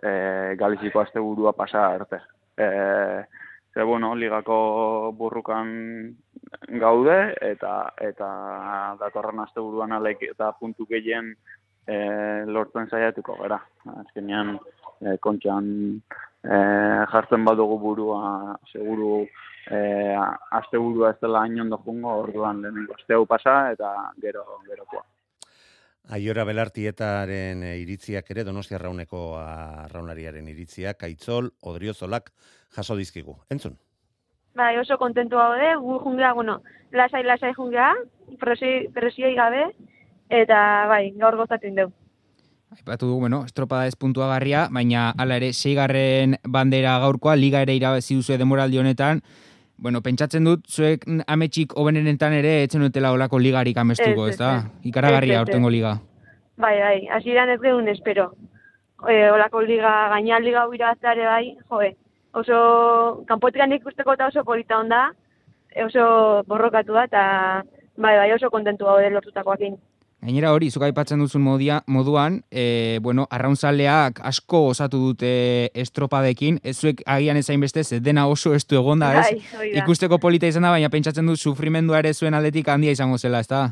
e, 0.03 0.55
galiziko 0.61 1.03
azte 1.03 1.21
burua 1.21 1.53
pasa 1.59 1.89
arte. 1.99 2.23
E, 2.57 2.69
Ze, 3.75 3.83
bueno, 3.83 4.15
ligako 4.15 5.13
burrukan 5.19 5.71
gaude, 6.79 7.35
eta 7.43 7.73
eta 7.99 8.29
datorren 9.01 9.41
aste 9.43 9.61
buruan 9.61 9.93
alek 9.97 10.23
eta 10.29 10.53
puntu 10.61 10.87
gehien 10.87 11.33
e, 11.87 11.97
lortzen 12.47 12.87
saiatuko 12.87 13.35
gara. 13.41 13.59
Azkenean, 14.05 14.55
e, 15.01 15.17
kontxan 15.27 15.67
e, 16.45 16.61
jartzen 17.11 17.45
badugu 17.49 17.81
burua, 17.83 18.55
seguru 18.71 19.25
e, 19.67 19.81
aste 20.61 20.79
burua 20.79 21.11
ez 21.11 21.19
dela 21.21 21.43
hain 21.43 21.61
ondo 21.67 21.81
jungo, 21.85 22.21
orduan 22.23 22.63
lehenengo 22.63 22.95
aste 22.95 23.19
pasa, 23.27 23.57
eta 23.73 23.91
gero, 24.23 24.47
gerokoa. 24.71 25.03
Aiora 26.13 26.45
belartietaren 26.45 27.63
iritziak 27.65 28.29
ere, 28.35 28.45
donostia 28.45 28.77
rauneko 28.79 29.39
arraunariaren 29.41 30.49
iritziak, 30.53 31.03
aitzol, 31.07 31.49
odriozolak, 31.65 32.29
jaso 32.77 32.97
dizkigu. 32.99 33.39
Entzun? 33.51 33.79
Bai, 34.55 34.77
oso 34.79 34.99
kontentu 35.01 35.41
gaude, 35.41 35.73
gu 35.81 35.99
jungea, 36.05 36.35
bueno, 36.37 36.61
lasai 36.93 37.25
lasai 37.25 37.55
jungea, 37.57 37.95
presioi 38.39 39.35
gabe 39.35 39.65
eta 40.29 40.59
bai, 40.93 41.09
gaur 41.17 41.37
gozatzen 41.41 41.75
dugu. 41.81 41.93
Aipatu 42.75 43.07
dugu, 43.07 43.21
bueno, 43.21 43.45
estropada 43.47 43.87
ez 43.87 43.97
puntua 43.97 44.29
garria, 44.29 44.69
baina 44.71 45.09
ala 45.17 45.39
ere, 45.41 45.53
seigarren 45.53 46.37
bandera 46.45 46.99
gaurkoa, 47.01 47.37
liga 47.39 47.63
ere 47.63 47.77
irabazi 47.79 48.17
duzu 48.19 48.37
demoraldi 48.39 48.79
honetan, 48.83 49.23
Bueno, 49.77 50.01
pentsatzen 50.03 50.45
dut, 50.47 50.67
zuek 50.71 51.05
ametxik 51.27 51.75
hobenenetan 51.77 52.33
ere 52.33 52.63
etzen 52.63 52.85
dutela 52.85 53.11
olako 53.13 53.41
ligarik 53.43 53.77
amestuko, 53.77 54.29
Ez, 54.29 54.35
ez 54.35 54.39
da? 54.39 54.51
ez, 54.57 54.65
ez. 54.65 54.89
Ikaragarria 54.91 55.41
aurtengo 55.41 55.71
liga. 55.71 55.99
Bai, 56.57 56.79
bai, 56.81 57.07
hasieran 57.11 57.51
ez 57.51 57.61
geun 57.61 57.89
espero. 57.89 58.31
E, 59.11 59.31
olako 59.31 59.65
liga, 59.67 59.93
gaina 60.15 60.39
liga 60.39 60.63
hau 60.63 60.73
irabazteare 60.73 61.27
bai, 61.27 61.57
joe, 61.69 61.91
oso, 62.33 62.59
kanpotikan 63.27 63.73
ikusteko 63.73 64.15
eta 64.15 64.29
oso 64.31 64.45
polita 64.45 64.79
onda, 64.79 65.09
e, 65.75 65.83
oso 65.85 66.07
borrokatu 66.47 66.95
da, 66.95 67.05
eta 67.11 67.25
bai, 67.97 68.15
bai, 68.17 68.31
oso 68.33 68.51
kontentu 68.55 68.87
gaude 68.87 69.11
lortutakoakin. 69.11 69.77
Gainera 70.25 70.55
hori, 70.57 70.71
zuk 70.73 70.83
aipatzen 70.87 71.21
duzun 71.21 71.43
modia, 71.45 71.83
moduan, 71.87 72.39
e, 72.51 72.99
bueno, 73.05 73.27
arraunzaleak 73.31 74.23
asko 74.25 74.63
osatu 74.71 74.97
dute 75.03 75.33
estropadekin, 75.77 76.61
ez 76.65 76.79
zuek 76.81 77.03
agian 77.05 77.37
ezain 77.37 77.61
beste, 77.61 77.85
ze 77.85 77.99
dena 78.01 78.25
oso 78.27 78.55
estu 78.57 78.79
egonda, 78.81 79.11
ez? 79.21 79.27
Bai. 79.59 79.69
Ikusteko 79.83 80.17
polita 80.19 80.49
izan 80.49 80.65
da, 80.65 80.71
baina 80.73 80.89
pentsatzen 80.89 81.27
dut 81.29 81.37
sufrimendua 81.37 81.99
ere 82.01 82.15
zuen 82.15 82.33
aldetik 82.35 82.69
handia 82.73 82.95
izango 82.97 83.19
zela, 83.19 83.41
ez 83.45 83.49
da? 83.53 83.67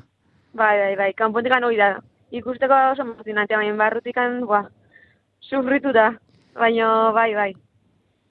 Bai, 0.53 0.75
bai, 0.83 0.93
bai, 1.01 1.11
kanpotikan 1.17 1.65
hori 1.65 1.81
da. 1.81 1.95
Ikusteko 2.33 2.77
oso 2.93 3.03
emozionantea, 3.09 3.57
baina 3.63 3.75
barrutikan, 3.81 4.41
bua, 4.45 4.67
sufritu 5.41 5.93
da. 5.97 6.11
Baina, 6.55 7.13
bai, 7.17 7.31
bai. 7.35 7.53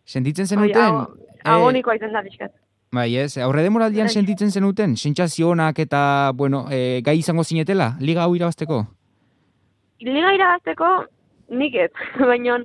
Sentitzen 0.06 0.46
zenuten? 0.46 0.78
ago- 0.78 1.18
Agonikoa 1.44 1.96
izan 1.98 2.14
da 2.14 2.22
pixkat. 2.22 2.52
Bai, 2.92 3.16
ez, 3.16 3.38
aurre 3.40 3.62
demoraldian 3.64 4.10
sentitzen 4.12 4.50
zenuten, 4.52 4.98
sentsazio 4.98 5.54
onak 5.54 5.78
eta, 5.80 6.32
bueno, 6.36 6.66
e, 6.76 7.00
gai 7.06 7.14
izango 7.22 7.46
zinetela, 7.48 7.94
liga 8.04 8.26
hau 8.26 8.34
irabazteko? 8.36 8.82
Liga 10.04 10.34
irabazteko, 10.36 10.90
nik 11.56 11.78
ez, 11.86 11.88
baina 12.34 12.58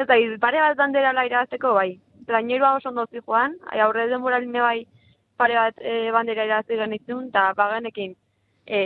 ez 0.00 0.08
da, 0.08 0.16
pare 0.40 0.64
bat 0.64 0.80
banderala 0.80 1.26
irabazteko, 1.28 1.74
bai. 1.76 1.98
Trainerua 2.24 2.72
oso 2.78 2.88
ondo 2.88 3.04
joan, 3.12 3.58
ai, 3.68 3.82
aurre 3.84 4.08
denboraline 4.08 4.64
bai 4.64 4.86
pare 5.36 5.60
bat 5.60 5.84
e, 5.84 6.10
bandera 6.16 6.48
irabazte 6.48 6.80
genitzun, 6.80 7.28
eta 7.28 7.50
bagenekin, 7.60 8.16
e, 8.64 8.80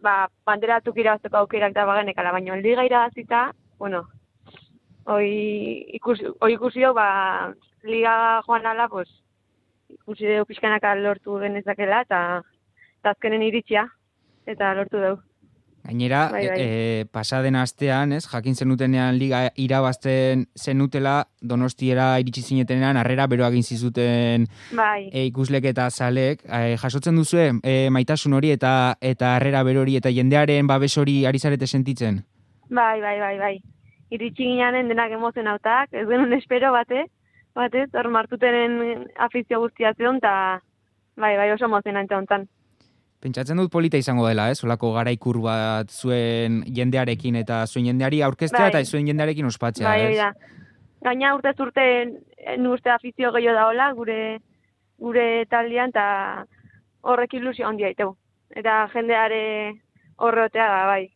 ba, 0.00 0.30
banderatuk 0.48 0.96
irabazteko 0.96 1.44
aukerak 1.44 1.76
da 1.76 1.84
bagenekala, 1.84 2.32
baina 2.32 2.56
liga 2.56 2.88
irabazita, 2.88 3.50
bueno, 3.76 4.06
hoi 5.04 5.28
ikusi, 6.00 6.32
hoi 6.40 6.54
ikusi 6.56 6.88
ba, 6.96 7.10
liga 7.84 8.14
joan 8.48 8.64
ala, 8.64 8.88
pues, 8.88 9.10
ikusi 9.94 10.28
dugu 10.28 10.46
pixkanaka 10.50 10.94
lortu 10.98 11.38
genezakela, 11.42 12.02
eta 12.06 12.20
eta 13.00 13.16
azkenen 13.16 13.42
iritsia, 13.42 13.88
eta 14.46 14.74
lortu 14.74 15.00
dugu. 15.00 15.22
Gainera, 15.82 16.28
Bai, 16.28 16.46
bai. 16.48 16.56
e, 16.60 17.04
pasaden 17.10 17.56
astean, 17.56 18.12
ez, 18.12 18.26
jakin 18.28 18.54
zenutenean 18.54 19.16
liga 19.16 19.46
irabazten 19.56 20.44
zenutela, 20.54 21.28
donostiera 21.40 22.18
iritsi 22.20 22.42
zinetenean, 22.42 22.98
harrera 23.00 23.26
bero 23.26 23.46
egin 23.46 23.64
zizuten 23.64 24.44
Bai. 24.76 25.08
e, 25.08 25.24
ikuslek 25.30 25.70
eta 25.72 25.88
zalek, 25.90 26.44
e, 26.44 26.76
jasotzen 26.76 27.16
duzue, 27.16 27.48
e, 27.64 27.88
maitasun 27.90 28.36
hori 28.36 28.52
eta 28.52 28.98
eta 29.00 29.34
harrera 29.36 29.62
bero 29.64 29.80
hori 29.80 29.96
eta 29.96 30.12
jendearen 30.12 30.68
babes 30.68 30.92
hori 30.98 31.24
ari 31.24 31.38
zarete 31.38 31.66
sentitzen? 31.66 32.26
Bai, 32.68 33.00
bai, 33.00 33.18
bai, 33.18 33.36
bai. 33.38 33.54
Iritsi 34.10 34.44
ginean 34.44 34.76
denak 34.88 35.12
emozionautak, 35.16 35.94
ez 35.94 36.06
genuen 36.06 36.36
espero 36.36 36.72
bate, 36.76 37.06
batez, 37.54 37.88
hor 37.94 38.08
martutenen 38.08 39.06
afizio 39.18 39.60
guztia 39.60 39.92
zion, 39.94 40.18
eta 40.22 40.60
bai, 41.16 41.36
bai, 41.36 41.50
oso 41.52 41.66
emozionante 41.66 42.14
hontan. 42.14 42.48
Pentsatzen 43.20 43.58
dut 43.60 43.70
polita 43.72 43.98
izango 44.00 44.24
dela, 44.28 44.48
ez? 44.50 44.62
Olako 44.64 44.94
garaikur 44.94 45.42
bat 45.44 45.90
zuen 45.92 46.62
jendearekin 46.64 47.36
eta 47.36 47.66
zuen 47.66 47.90
jendeari 47.90 48.22
aurkeztea 48.24 48.62
Bai. 48.62 48.70
eta 48.72 48.84
zuen 48.84 49.10
jendearekin 49.10 49.50
ospatzea, 49.50 49.88
bai, 49.88 50.14
ez? 50.14 50.16
da. 50.16 50.32
Gaina 51.04 51.34
urte 51.36 51.52
urte 51.60 51.84
uste 52.72 52.90
afizio 52.90 53.32
gehiago 53.32 53.58
daola, 53.58 53.92
gure 53.96 54.40
gure 55.00 55.46
taldean, 55.52 55.92
eta 55.92 56.46
horrek 57.02 57.34
ilusio 57.34 57.68
handia 57.68 57.90
iteu. 57.92 58.14
Eta 58.56 58.86
jendeare 58.92 59.42
horrotea, 60.16 60.68
ba, 60.68 60.84
bai, 60.86 61.10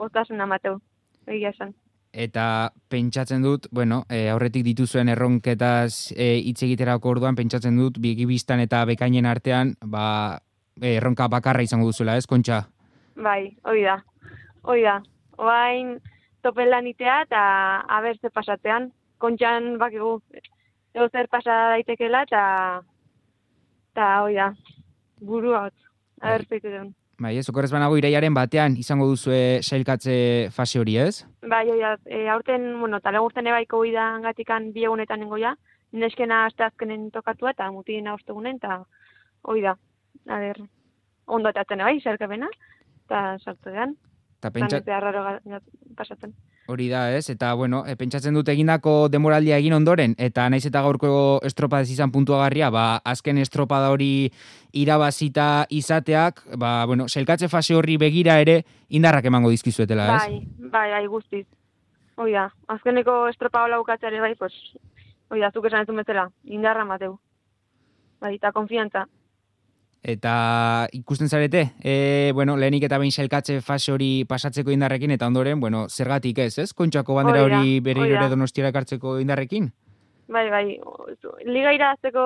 postasuna 0.00 0.46
mateu, 0.46 0.78
egia 1.26 1.52
esan. 1.52 1.74
Eta 2.12 2.72
pentsatzen 2.92 3.40
dut, 3.40 3.66
bueno, 3.72 4.02
e, 4.12 4.26
aurretik 4.28 4.66
dituzuen 4.66 5.08
erronketaz 5.08 6.12
e, 6.12 6.36
hitz 6.44 6.60
egiterako 6.66 7.14
orduan, 7.14 7.36
pentsatzen 7.38 7.78
dut, 7.80 7.96
bigibistan 8.04 8.60
eta 8.60 8.84
bekainen 8.84 9.24
artean, 9.26 9.72
ba, 9.80 10.38
e, 10.76 10.96
erronka 10.98 11.28
bakarra 11.32 11.64
izango 11.64 11.88
duzuela, 11.88 12.18
ez, 12.20 12.26
kontxa? 12.28 12.66
Bai, 13.16 13.56
hori 13.64 13.86
da. 13.88 13.96
Hori 14.62 14.84
da. 14.84 14.98
Oain 15.40 15.96
topen 16.42 16.70
lanitea 16.70 17.22
eta 17.26 17.42
aber 17.88 18.18
ze 18.18 18.30
pasatzean. 18.30 18.92
Kontxan 19.18 19.78
bakigu 19.78 20.20
ego 20.94 21.08
zer 21.08 21.28
pasa 21.28 21.68
daitekela 21.74 22.22
eta 22.28 22.42
eta 23.92 24.08
hori 24.22 24.40
da. 24.40 24.52
Burua 25.20 25.66
hotz. 25.66 25.78
Aber 26.20 26.44
zeitu 26.48 26.68
duen. 26.68 26.92
Bai, 27.22 27.36
ez, 27.38 27.46
okorrez 27.50 27.70
banago 27.70 27.94
iraiaren 28.00 28.34
batean 28.34 28.74
izango 28.80 29.06
duzue 29.06 29.60
sailkatze 29.62 30.14
fase 30.56 30.80
hori, 30.80 30.96
ez? 30.98 31.22
Bai, 31.46 31.64
da. 31.78 31.92
E, 32.06 32.24
aurten, 32.32 32.64
bueno, 32.80 32.98
tale 33.04 33.20
gurten 33.22 33.46
ebaiko 33.46 33.84
da 33.94 34.06
gatikan 34.24 34.72
bi 34.74 34.86
egunetan 34.88 35.20
nengo 35.22 35.38
ja. 35.38 35.54
Neskena 35.92 36.46
aste 36.46 36.64
azkenen 36.64 37.10
tokatua 37.14 37.52
eta 37.52 37.70
mutilena 37.70 38.14
ostegunen 38.14 38.56
eta 38.58 38.80
hori 39.42 39.62
da. 39.62 39.76
A 40.26 40.38
ber, 40.40 40.62
ondo 41.26 41.52
atatzen 41.52 41.84
bai, 41.84 42.00
zerkapena. 42.00 42.48
Eta 43.04 43.22
sartu 43.44 43.70
dean. 43.70 43.94
Eta 44.42 44.50
Pentsa... 44.50 44.80
pentsa, 44.82 44.98
raro 44.98 45.20
ga- 45.22 45.40
ga- 45.46 45.60
pasatzen. 45.94 46.32
hori 46.66 46.88
da, 46.90 47.14
ez? 47.14 47.28
Eta, 47.30 47.52
bueno, 47.54 47.84
e, 47.86 47.94
pentsatzen 47.94 48.34
dut 48.34 48.48
egindako 48.50 49.06
demoraldia 49.08 49.58
egin 49.62 49.76
ondoren, 49.76 50.16
eta 50.18 50.48
naiz 50.50 50.64
eta 50.66 50.82
gaurko 50.82 51.38
estropadez 51.46 51.92
izan 51.94 52.10
puntuagarria, 52.10 52.70
ba, 52.74 52.96
azken 53.06 53.38
estropada 53.38 53.92
hori 53.94 54.32
irabazita 54.72 55.66
izateak, 55.70 56.42
ba, 56.58 56.84
bueno, 56.90 57.06
sailkatze 57.06 57.46
fase 57.48 57.76
horri 57.78 57.96
begira 58.02 58.40
ere 58.42 58.64
indarrak 58.88 59.24
emango 59.30 59.50
dizkizuetela, 59.54 60.08
ez? 60.16 60.22
Bai, 60.26 60.70
bai, 60.74 60.90
bai, 60.90 61.06
guztiz. 61.06 61.46
Hoi 62.16 62.32
da, 62.32 62.48
azkeneko 62.66 63.28
estropa 63.30 63.62
hola 63.62 63.78
bukatzeare 63.78 64.18
bai, 64.20 64.34
pues, 64.34 64.52
hoi 65.30 65.38
da, 65.38 65.52
zuk 65.54 65.70
esan 65.70 65.86
ez 65.86 65.94
bezala, 66.02 66.30
indarra 66.44 66.84
mateu. 66.84 67.20
Bai, 68.20 68.34
eta 68.40 68.50
konfiantza. 68.50 69.06
Eta 70.02 70.88
ikusten 70.90 71.28
zarete, 71.28 71.74
e, 71.78 72.32
bueno, 72.34 72.56
lehenik 72.56 72.88
eta 72.88 72.98
behin 72.98 73.12
sailkatze 73.14 73.60
fase 73.62 73.92
hori 73.92 74.24
pasatzeko 74.26 74.72
indarrekin, 74.74 75.12
eta 75.14 75.28
ondoren, 75.30 75.60
bueno, 75.60 75.84
zergatik 75.88 76.40
ez, 76.42 76.58
ez? 76.58 76.72
Kontxako 76.74 77.14
bandera 77.14 77.44
Hori 77.44 77.78
berriro 77.80 78.28
donostiara 78.28 78.72
ekartzeko 78.74 79.20
indarrekin? 79.22 79.70
Bai, 80.32 80.48
bai, 80.50 80.80
liga 81.46 81.74
irazteko 81.76 82.24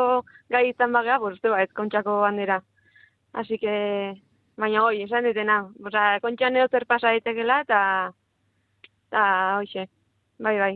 gai 0.48 0.70
izan 0.70 0.96
bagea, 0.96 1.18
pues, 1.20 1.36
ba, 1.42 1.60
ez 1.62 1.68
kontxako 1.76 2.22
bandera. 2.22 2.62
Así 3.34 3.58
que, 3.58 3.74
baina 4.56 4.82
hoi, 4.82 5.02
esan 5.04 5.28
ditena, 5.28 5.58
Osa, 5.84 6.06
kontxan 6.24 6.56
edo 6.56 6.70
zer 6.72 6.86
pasa 6.88 7.12
daitekela, 7.12 7.60
eta, 7.66 7.82
eta, 9.10 9.26
hoxe, 9.60 9.84
bai, 10.38 10.56
bai. 10.62 10.72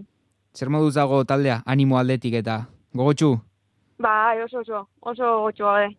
Zer 0.53 0.69
moduz 0.69 0.93
dago 0.99 1.25
taldea, 1.25 1.63
animo 1.65 1.97
aldetik 1.97 2.37
eta 2.43 2.67
gogotxu? 2.93 3.39
Bai, 3.97 4.43
oso, 4.45 4.61
oso, 4.61 4.85
oso 5.01 5.33
gotxua 5.47 5.79
gade. 5.79 5.97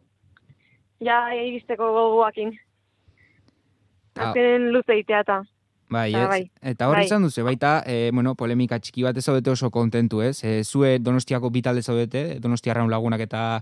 Ja, 1.02 1.34
iristeko 1.34 1.88
goguakin. 1.96 2.52
Ta- 4.14 4.30
Azkenen 4.30 4.72
luze 4.74 4.98
itea 5.00 5.22
eta. 5.26 5.42
Bai, 5.92 6.14
Ah, 6.16 6.24
ez? 6.24 6.28
bai. 6.30 6.52
Eta 6.62 6.88
hor 6.88 6.96
Bai. 6.96 7.06
izan 7.06 7.24
duzu, 7.24 7.44
baita, 7.44 7.84
e, 7.86 8.12
bueno, 8.14 8.36
polemika 8.36 8.80
txiki 8.80 9.04
bat 9.04 9.18
ez 9.18 9.26
zaudete 9.26 9.50
oso 9.52 9.70
kontentu, 9.72 10.22
ez? 10.22 10.44
E, 10.44 10.64
zue 10.64 11.00
donostiako 11.00 11.50
bitalde 11.50 11.82
zaudete, 11.84 12.40
donostiarraun 12.40 12.90
lagunak 12.90 13.20
eta 13.20 13.62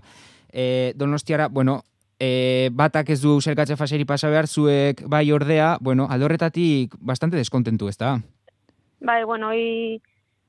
e, 0.52 0.92
donostiara, 0.96 1.48
bueno, 1.48 1.82
e, 2.20 2.68
batak 2.72 3.10
ez 3.10 3.20
du 3.22 3.40
selkatze 3.40 3.76
faseri 3.76 4.04
pasa 4.04 4.28
behar, 4.30 4.46
zuek 4.46 5.02
bai 5.08 5.32
ordea, 5.32 5.76
bueno, 5.80 6.06
aldorretatik 6.10 6.94
bastante 7.00 7.36
deskontentu, 7.36 7.88
ez 7.88 7.96
da? 7.98 8.20
Bai, 9.00 9.24
bueno, 9.24 9.48
hoi 9.48 10.00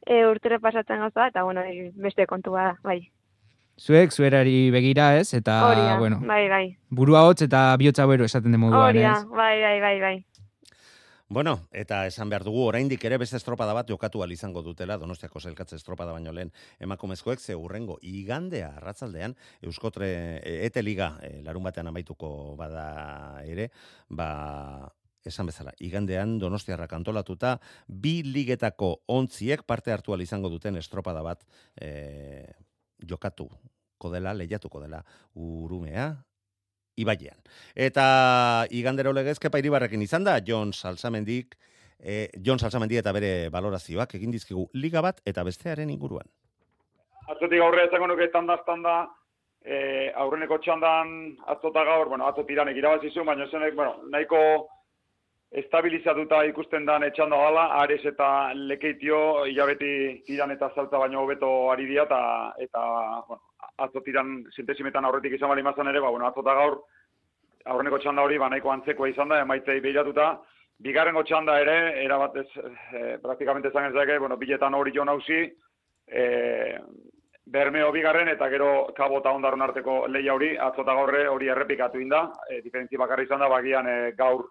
e, 0.05 0.25
urtere 0.27 0.59
pasatzen 0.59 0.99
gauza, 0.99 1.27
eta 1.27 1.43
bueno, 1.43 1.61
beste 1.95 2.27
kontua 2.27 2.77
bai. 2.83 3.09
Zuek, 3.79 4.11
zuerari 4.13 4.69
begira, 4.71 5.17
ez? 5.17 5.33
Eta, 5.33 5.59
Hori 5.69 5.81
da, 5.81 5.93
Ah, 5.95 5.99
bueno, 5.99 6.19
bai, 6.21 6.47
bai. 6.49 6.77
burua 6.89 7.23
hotz 7.25 7.41
eta 7.41 7.75
bihotza 7.77 8.05
bero 8.05 8.25
esaten 8.25 8.51
den 8.51 8.59
moduan, 8.61 8.89
Hori 8.89 8.99
da, 9.01 9.13
ez? 9.19 9.25
bai, 9.25 9.61
bai, 9.61 9.79
bai, 9.81 9.99
bai. 10.01 10.25
Bueno, 11.31 11.61
eta 11.71 12.05
esan 12.07 12.27
behar 12.29 12.43
dugu, 12.43 12.65
oraindik 12.67 13.03
ere 13.07 13.17
beste 13.17 13.37
estropada 13.37 13.71
bat 13.73 13.87
jokatu 13.87 14.21
al 14.21 14.31
izango 14.33 14.61
dutela, 14.61 14.97
Donostiako 14.97 15.39
zelkatze 15.39 15.77
estropada 15.77 16.11
baino 16.11 16.33
lehen 16.33 16.51
emakumezkoek 16.79 17.39
ze 17.39 17.55
urrengo 17.55 17.97
igandea 18.01 18.73
arratzaldean 18.75 19.37
Euskotre 19.61 20.41
e, 20.43 20.65
Ete 20.65 20.83
Liga 20.83 21.17
e, 21.23 21.41
larun 21.41 21.63
batean 21.63 21.87
amaituko 21.87 22.57
bada 22.57 23.41
ere, 23.45 23.69
ba 24.09 24.91
esan 25.23 25.45
bezala, 25.45 25.71
igandean 25.79 26.37
Donostiarrak 26.37 26.91
antolatuta 26.93 27.61
bi 27.87 28.23
ligetako 28.23 28.97
ontziek 29.07 29.63
parte 29.63 29.93
hartu 29.93 30.13
izango 30.19 30.49
duten 30.49 30.75
estropada 30.75 31.21
bat 31.21 31.45
e, 31.79 32.51
jokatu 33.07 33.49
dela, 34.09 34.33
lehiatuko 34.33 34.79
dela 34.81 35.03
urumea, 35.35 36.15
ibaian. 36.97 37.37
Eta 37.75 38.65
igandero 38.73 39.13
legez 39.13 39.37
kepa 39.39 39.59
iribarrekin 39.61 40.01
izan 40.01 40.25
da, 40.25 40.39
Jon 40.41 40.73
Salsamendik, 40.73 41.55
e, 41.99 42.29
Jon 42.43 42.59
Salsamendi 42.59 42.97
eta 42.97 43.13
bere 43.13 43.49
valorazioak 43.53 44.15
egin 44.17 44.33
dizkigu 44.33 44.67
liga 44.73 45.03
bat 45.05 45.21
eta 45.25 45.45
bestearen 45.47 45.89
inguruan. 45.93 46.27
Atzetik 47.29 47.61
aurre 47.61 47.85
esango 47.87 48.09
nuke 48.09 48.27
tanda 48.33 48.57
tanda 48.65 48.95
e, 49.61 50.11
aurreneko 50.17 50.57
txandan 50.57 51.35
atzota 51.53 51.85
gaur, 51.85 52.09
bueno, 52.09 52.27
atzo 52.27 52.43
tiranek 52.47 52.77
irabazizu, 52.77 53.23
baina 53.27 53.47
zenek, 53.51 53.75
bueno, 53.77 53.99
nahiko 54.09 54.41
estabilizatuta 55.51 56.45
ikusten 56.47 56.85
dan 56.87 57.03
etxanda 57.03 57.37
dala, 57.37 57.65
Ares 57.81 58.03
eta 58.07 58.53
Lekeitio 58.55 59.45
hilabeti 59.51 60.21
tiran 60.27 60.53
eta 60.55 60.71
zaltza 60.75 60.99
baino 61.01 61.25
hobeto 61.25 61.71
ari 61.71 61.85
dira, 61.89 62.05
eta, 62.07 62.21
eta 62.57 62.83
bueno, 63.27 63.41
atzo 63.83 64.01
tiran 64.05 64.37
sintesimetan 64.55 65.05
aurretik 65.05 65.35
izan 65.35 65.51
bali 65.51 65.63
mazan 65.63 65.91
ere, 65.91 65.99
ba, 65.99 66.09
bueno, 66.09 66.27
atzota 66.29 66.55
gaur, 66.55 66.79
aurreneko 67.65 67.99
txanda 67.99 68.23
hori, 68.23 68.37
ba, 68.39 68.49
nahiko 68.49 68.71
antzeko 68.71 69.09
izan 69.11 69.33
da, 69.33 69.41
emaitzei 69.43 69.79
behiratuta, 69.83 70.31
bigarrengo 70.79 71.23
txanda 71.27 71.59
ere, 71.59 71.77
erabatez, 72.05 72.47
e, 72.55 73.17
praktikamente 73.21 73.73
zan 73.73 73.89
ezake, 73.91 74.17
bueno, 74.23 74.39
biletan 74.39 74.73
hori 74.73 74.95
jo 74.95 75.05
nauzi, 75.05 75.43
e, 76.07 76.23
Bermeo 77.51 77.89
bigarren 77.91 78.29
eta 78.31 78.47
gero 78.47 78.93
kabo 78.95 79.17
eta 79.19 79.31
ondarron 79.35 79.65
arteko 79.65 80.05
leia 80.07 80.31
hori, 80.31 80.53
atzota 80.55 80.93
gaurre 80.95 81.25
hori 81.27 81.49
errepikatu 81.51 81.99
inda, 81.99 82.29
e, 82.47 82.61
diferentzi 82.63 82.95
bakarri 83.01 83.25
izan 83.27 83.43
da, 83.43 83.49
bagian 83.51 83.89
e, 83.89 83.95
gaur 84.15 84.45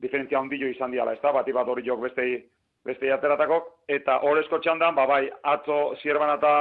diferentzia 0.00 0.40
ondillo 0.40 0.68
izan 0.70 0.90
diala, 0.94 1.12
ez 1.12 1.22
da, 1.22 1.32
bati 1.32 1.52
bat 1.52 1.68
hori 1.68 1.84
jok 1.86 2.00
bestei, 2.06 2.38
bestei 2.86 3.10
ateratako, 3.12 3.60
eta 3.88 4.20
horrezko 4.26 4.60
txandan, 4.62 4.94
ba, 4.94 5.06
bai, 5.06 5.24
atzo 5.42 5.96
zierban 6.02 6.36
eta 6.36 6.52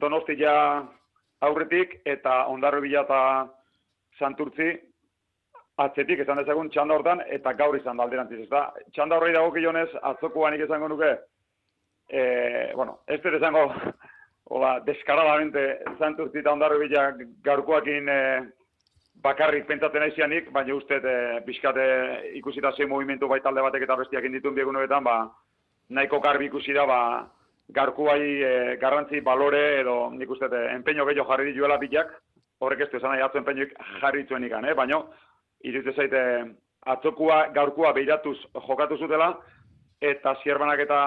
donostia 0.00 0.52
aurretik, 1.46 2.00
eta 2.04 2.44
ondarro 2.50 2.82
bila 2.82 3.04
eta 3.06 3.20
santurtzi, 4.18 4.72
atzetik 5.78 6.24
esan 6.24 6.40
dezagun 6.42 6.70
txanda 6.74 6.96
hortan, 6.98 7.22
eta 7.30 7.54
gaur 7.58 7.76
izan 7.78 7.98
da 7.98 8.06
alderantziz, 8.06 8.42
ez 8.42 8.50
da. 8.50 8.66
Txanda 8.94 9.18
horrei 9.18 9.34
dago 9.36 9.52
kionez, 9.54 9.88
atzokoan 10.10 10.58
izango 10.58 10.88
nuke, 10.90 11.12
e, 12.10 12.22
bueno, 12.74 12.98
ez 13.06 13.20
dut 13.22 13.38
izango, 13.38 13.68
hola, 14.54 14.78
deskaradamente 14.86 15.68
santurtzi 15.98 16.42
eta 16.42 16.52
ondarro 16.56 16.80
bila 16.82 17.12
gaurkoakin 17.46 18.10
e, 18.10 18.20
bakarrik 19.22 19.66
pentsatzen 19.66 20.04
aizianik, 20.06 20.50
baina 20.54 20.74
uste 20.74 21.00
e, 21.02 21.16
bizkate 21.46 21.84
ikusita 22.38 22.72
zein 22.76 22.88
movimentu 22.88 23.28
bai 23.28 23.40
talde 23.40 23.62
batek 23.64 23.86
eta 23.86 23.96
bestiak 23.98 24.24
inditun 24.24 24.54
biegunoetan, 24.54 25.04
ba, 25.04 25.18
nahiko 25.90 26.20
garbi 26.20 26.46
ikusi 26.46 26.76
da, 26.76 26.86
ba, 26.86 27.00
garkuai 27.74 28.22
e, 28.22 28.52
garrantzi 28.80 29.20
balore 29.20 29.80
edo 29.80 29.98
nik 30.14 30.30
uste 30.30 30.46
e, 30.46 30.62
empeño 30.76 31.06
gehiago 31.08 31.28
jarri 31.30 31.52
dituela 31.52 31.78
bilak, 31.78 32.14
horrek 32.60 32.86
ez 32.86 32.90
du 32.90 32.98
esan 32.98 33.14
nahi 33.14 33.24
atzo 33.26 33.38
empeñoik 33.42 33.74
jarri 34.00 34.24
zuen 34.26 34.44
ikan, 34.44 34.64
eh? 34.64 34.74
baina 34.74 35.02
iruditzen 35.66 35.94
zaite 35.94 36.22
atzokua 36.86 37.48
gaurkua 37.54 37.92
behiratuz 37.92 38.36
jokatu 38.68 38.96
zutela, 38.98 39.32
eta 40.00 40.34
zierbanak 40.42 40.80
eta 40.86 40.98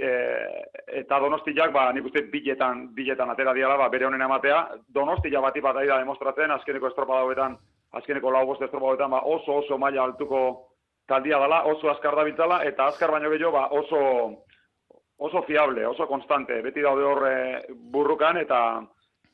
eta 0.00 1.18
donostiak, 1.22 1.72
ba, 1.72 1.90
nik 1.92 2.06
uste 2.10 2.24
biletan, 2.32 2.88
biletan 2.94 3.30
atera 3.30 3.54
diala, 3.54 3.76
ba, 3.76 3.88
bere 3.92 4.06
honen 4.06 4.22
ematea, 4.22 4.60
donostia 4.88 5.40
bati 5.40 5.60
bat 5.60 5.76
da 5.78 5.98
demostratzen, 5.98 6.50
azkeneko 6.50 6.90
estropa 6.90 7.20
dauetan, 7.20 7.56
azkeneko 7.92 8.30
lau 8.30 8.46
bost 8.46 8.62
estropa 8.62 8.92
dauetan, 8.92 9.10
ba, 9.10 9.22
oso 9.24 9.60
oso 9.62 9.78
maila 9.78 10.04
altuko 10.04 10.42
taldia 11.06 11.38
dela, 11.38 11.64
oso 11.64 11.90
azkar 11.90 12.16
da 12.16 12.24
bitzala, 12.24 12.62
eta 12.64 12.86
azkar 12.86 13.10
baino 13.10 13.30
gehiago, 13.30 13.52
ba, 13.52 13.66
oso, 13.70 14.00
oso 15.18 15.42
fiable, 15.46 15.86
oso 15.86 16.06
konstante, 16.06 16.62
beti 16.62 16.82
daude 16.82 17.04
horre 17.04 17.36
burrukan, 17.70 18.38
eta 18.42 18.62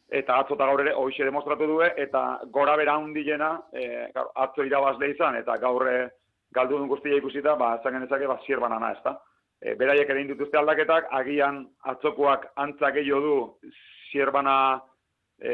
eta 0.09 0.37
atzo 0.39 0.55
eta 0.55 0.67
gaur 0.67 0.81
ere 0.85 0.93
hoxe 0.95 1.25
demostratu 1.25 1.67
du 1.67 1.81
eta 1.83 2.39
gora 2.55 2.77
bera 2.77 2.97
hundilena 2.97 3.57
e, 3.73 4.07
atzo 4.35 4.63
irabazle 4.63 5.11
izan 5.11 5.35
eta 5.37 5.57
gaurre 5.59 6.11
galdu 6.55 6.77
duen 6.77 6.89
guztia 6.89 7.17
ikusita 7.19 7.57
ba 7.57 7.75
esan 7.81 7.97
genezake 7.99 8.27
ba 8.27 8.39
sierbanana 8.47 8.93
ezta 8.93 9.17
e, 9.67 9.75
beraiek 9.75 10.11
ere 10.15 10.25
dituzte 10.31 10.59
aldaketak 10.61 11.09
agian 11.21 11.65
atzokoak 11.93 12.51
antza 12.65 12.93
gehiago 12.95 13.21
du 13.21 13.71
sierbana 14.11 14.57
e, 15.39 15.53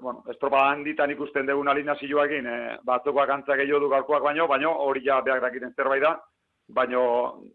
bueno 0.00 0.24
estropa 0.34 0.64
handitan 0.70 1.10
ikusten 1.16 1.48
dugun 1.48 1.72
alinazioekin 1.72 2.46
e, 2.46 2.56
ba 2.84 2.98
atzokoak 3.00 3.30
antza 3.36 3.56
gehiago 3.56 3.80
du 3.86 3.92
gaurkoak 3.94 4.26
baino 4.30 4.48
baino 4.48 4.74
hori 4.86 5.04
ja 5.04 5.20
beak 5.22 5.40
dakiten 5.42 5.74
zerbait 5.76 6.02
da 6.02 6.18
baino 6.68 7.04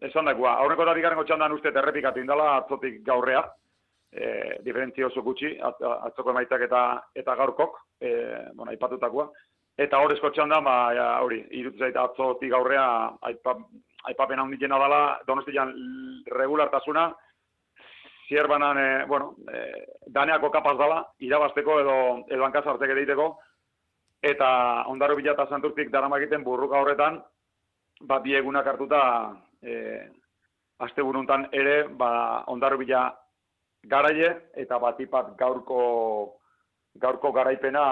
esan 0.02 0.32
dakoa 0.32 0.56
aurreko 0.64 0.84
da 0.84 0.94
bigarren 0.94 1.24
txandan 1.24 1.52
uste 1.52 1.70
errepikatu 1.82 2.20
indala 2.20 2.56
atzotik 2.56 3.04
gaurrea 3.06 3.44
e, 4.14 4.58
diferentzia 4.62 5.08
oso 5.08 5.22
gutxi, 5.26 5.56
atzoko 5.58 6.30
emaitzak 6.30 6.62
eta 6.68 6.82
eta 7.18 7.34
gaurkok, 7.40 7.80
e, 8.00 8.12
bueno, 8.54 8.70
aipatutakoa. 8.70 9.26
Eta 9.84 9.98
hor 9.98 10.14
eskotxean 10.14 10.52
da, 10.54 10.60
ba, 10.62 10.74
ja, 10.94 11.06
hori, 11.24 11.40
irutu 11.58 11.82
zaita 11.82 12.04
atzotik 12.06 12.52
gaurrea, 12.52 12.84
aipa, 13.26 13.56
aipapen 14.10 14.40
handi 14.40 14.58
jena 14.60 14.78
dela, 14.78 15.00
donostian 15.26 15.72
regulartasuna, 16.30 17.08
zierbanan, 18.28 18.78
e, 18.78 19.04
bueno, 19.06 19.34
e, 19.52 19.86
daneako 20.06 20.50
kapaz 20.50 20.76
dela, 20.78 21.00
irabazteko 21.20 21.80
edo, 21.80 21.96
edo 22.28 22.44
hankazartek 22.44 22.94
egiteko, 22.96 23.28
eta 24.24 24.48
ondarro 24.88 25.16
bila 25.16 25.34
eta 25.34 25.48
santurtik 25.48 25.90
dara 25.92 26.08
magiten 26.08 26.44
burruka 26.44 26.80
horretan, 26.80 27.20
ba, 28.00 28.20
bi 28.20 28.36
egunak 28.36 28.66
hartuta, 28.66 29.02
e, 29.62 29.74
aste 30.84 31.02
buruntan 31.02 31.48
ere, 31.52 31.84
ba, 31.88 32.44
ondarro 32.52 32.78
bila 32.80 33.10
garaie 33.88 34.30
eta 34.56 34.78
batipat 34.80 35.34
gaurko 35.38 36.40
gaurko 37.02 37.32
garaipena 37.34 37.82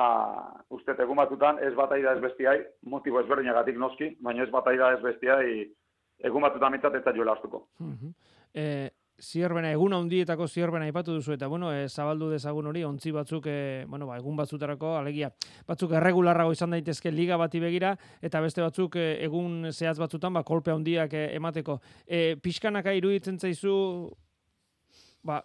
uste 0.71 0.95
egun 1.05 1.19
batutan 1.19 1.59
ez 1.67 1.73
batai 1.75 2.01
da 2.03 2.15
ez 2.15 2.23
bestiai, 2.23 2.59
motibo 2.87 3.21
ezberdinagatik 3.21 3.79
noski, 3.79 4.13
baina 4.23 4.45
ez 4.45 4.51
batai 4.51 4.77
da 4.79 4.93
ez 4.95 5.01
bestiai 5.03 5.55
egun 6.23 6.43
batutan 6.43 6.73
mitzat 6.73 6.95
eta 7.01 7.15
joela 7.17 7.37
astuko. 7.37 7.67
e, 8.55 8.91
zierbena, 9.23 9.71
egun 9.71 9.95
handietako 9.95 10.49
zierbena 10.49 10.87
ipatu 10.89 11.15
duzu, 11.15 11.35
eta 11.37 11.47
bueno, 11.49 11.71
e, 11.73 11.89
zabaldu 11.89 12.31
dezagun 12.33 12.67
hori, 12.67 12.83
ontzi 12.85 13.13
batzuk, 13.15 13.47
e, 13.47 13.85
bueno, 13.89 14.07
ba, 14.07 14.17
egun 14.19 14.37
batzutarako, 14.37 14.97
alegia, 14.99 15.31
batzuk 15.69 15.95
erregularrago 15.99 16.53
izan 16.53 16.75
daitezke 16.75 17.13
liga 17.13 17.39
bati 17.41 17.61
begira, 17.63 17.95
eta 18.21 18.41
beste 18.43 18.65
batzuk 18.65 18.97
e, 18.97 19.07
egun 19.25 19.71
zehaz 19.73 19.99
batzutan, 20.01 20.35
ba, 20.35 20.43
kolpe 20.43 20.75
handiak 20.75 21.15
e, 21.15 21.29
emateko. 21.37 21.79
E, 22.07 22.35
pixkanaka 22.43 22.95
iruditzen 22.99 23.39
zaizu, 23.39 23.77
ba, 25.23 25.43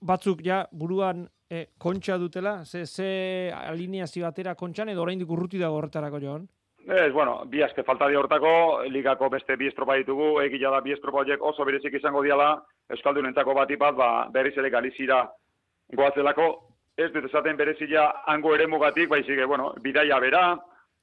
batzuk 0.00 0.44
ja 0.44 0.66
buruan 0.72 1.26
e, 1.48 1.66
kontxa 1.78 2.18
dutela, 2.20 2.58
ze, 2.64 2.84
ze 2.86 3.08
alineazio 3.54 4.26
batera 4.26 4.54
kontxan 4.54 4.92
edo 4.92 5.02
oraindik 5.06 5.30
urruti 5.30 5.62
dago 5.62 5.80
horretarako 5.80 6.20
joan? 6.20 6.46
Ez, 6.86 7.12
bueno, 7.12 7.42
bi 7.50 7.62
aske 7.62 7.82
falta 7.82 8.06
di 8.06 8.14
hortako, 8.14 8.82
ligako 8.86 9.28
beste 9.28 9.56
bi 9.58 9.66
estropa 9.66 9.96
ditugu, 9.98 10.40
egila 10.44 10.70
da 10.70 10.80
bi 10.80 10.92
estropa 10.94 11.24
horiek 11.24 11.42
oso 11.42 11.64
berezik 11.66 11.96
izango 11.98 12.22
diala, 12.22 12.52
Euskaldunentzako 12.94 13.54
bat 13.58 13.72
ipat, 13.74 13.96
ba, 13.98 14.10
berriz 14.30 14.54
ere 14.56 14.70
galizira 14.70 15.24
goazelako, 15.98 16.46
ez 16.96 17.10
dut 17.10 17.26
esaten 17.26 17.58
berezila 17.58 18.04
hango 18.30 18.54
ere 18.54 18.68
mugatik, 18.70 19.08
baizik, 19.10 19.42
bueno, 19.50 19.72
bidaia 19.82 20.20
bera, 20.22 20.44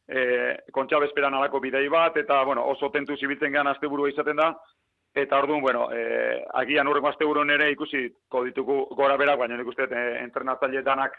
e, 0.07 0.55
kontxa 0.71 1.01
bezperan 1.03 1.35
alako 1.35 1.59
bidei 1.59 1.89
bat, 1.91 2.15
eta, 2.15 2.39
bueno, 2.47 2.63
oso 2.71 2.89
tentu 2.89 3.17
zibiltzen 3.17 3.51
gehan 3.51 3.67
azte 3.67 3.87
izaten 3.87 4.35
da, 4.37 4.53
Eta 5.15 5.37
orduan, 5.37 5.61
bueno, 5.61 5.91
e, 5.93 6.43
agian 6.55 6.87
urrengo 6.87 7.09
azte 7.09 7.23
ere 7.53 7.71
ikusi 7.71 8.09
kodituko 8.27 8.95
gora 8.95 9.15
berak, 9.15 9.37
baina 9.37 9.57
nik 9.57 9.67
uste 9.67 9.83
e, 9.83 10.23
entrenatzaile 10.23 10.81
danak 10.81 11.13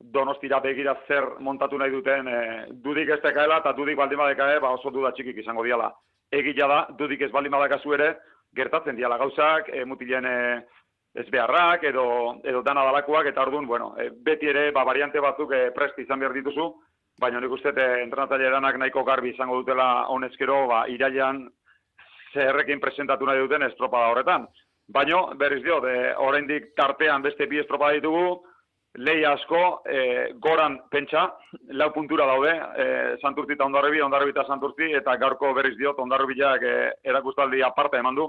donostira 0.00 0.60
begira 0.60 0.94
zer 1.06 1.24
montatu 1.40 1.78
nahi 1.78 1.90
duten 1.90 2.28
e, 2.28 2.40
dudik 2.70 3.10
ez 3.10 3.20
dekaela 3.22 3.58
eta 3.58 3.72
dudik 3.72 3.96
baldin 3.96 4.18
badekae, 4.18 4.60
ba 4.60 4.70
oso 4.76 4.90
duda 4.90 5.12
txikik 5.12 5.42
izango 5.42 5.64
diala. 5.66 5.90
Egila 6.30 6.68
da, 6.68 6.80
dudik 6.98 7.22
ez 7.22 7.30
baldin 7.32 7.52
badakazu 7.52 7.94
ere, 7.94 8.12
gertatzen 8.54 8.96
diala 8.96 9.18
gauzak, 9.18 9.72
e, 9.72 9.84
mutilen 9.84 10.26
e, 10.26 10.36
ez 11.18 11.26
beharrak 11.32 11.84
edo, 11.90 12.04
edo 12.44 12.62
dana 12.62 12.84
dalakoak, 12.86 13.26
eta 13.26 13.42
orduan, 13.42 13.66
bueno, 13.66 13.94
e, 13.98 14.10
beti 14.10 14.46
ere, 14.46 14.70
ba, 14.72 14.84
variante 14.84 15.20
batzuk 15.20 15.52
e, 15.52 15.62
presti 15.74 16.04
izan 16.06 16.22
behar 16.22 16.36
dituzu, 16.36 16.68
baina 17.18 17.40
nik 17.40 17.50
uste 17.50 17.72
entrenatzaile 17.74 18.52
danak 18.54 18.78
nahiko 18.78 19.02
garbi 19.04 19.32
izango 19.34 19.58
dutela 19.58 20.06
honezkero, 20.14 20.66
ba, 20.70 20.84
irailan 20.86 21.48
zerrekin 22.32 22.80
presentatu 22.80 23.26
nahi 23.26 23.40
duten 23.42 23.66
estropada 23.66 24.12
horretan. 24.12 24.46
Baina, 24.94 25.24
berriz 25.36 25.64
dio, 25.64 25.80
de, 25.80 26.14
oraindik 26.22 26.70
tartean 26.76 27.22
beste 27.22 27.48
bi 27.50 27.58
estropada 27.58 27.98
ditugu, 27.98 28.38
lehi 28.94 29.24
asko, 29.24 29.82
e, 29.86 30.32
goran 30.40 30.78
pentsa, 30.90 31.36
lau 31.70 31.90
puntura 31.92 32.26
daude, 32.26 32.52
e, 32.76 33.16
santurti 33.20 33.54
eta 33.54 33.66
ondarrebi, 33.66 34.00
ondarrebi 34.00 34.32
eta 34.34 34.44
santurti, 34.46 34.90
eta 34.96 35.16
gaurko 35.16 35.52
berriz 35.54 35.76
dio, 35.76 35.94
ondarrebiak 35.98 36.62
e, 36.62 36.74
erakustaldi 37.04 37.62
aparte 37.62 37.98
eman 37.98 38.16
du. 38.16 38.28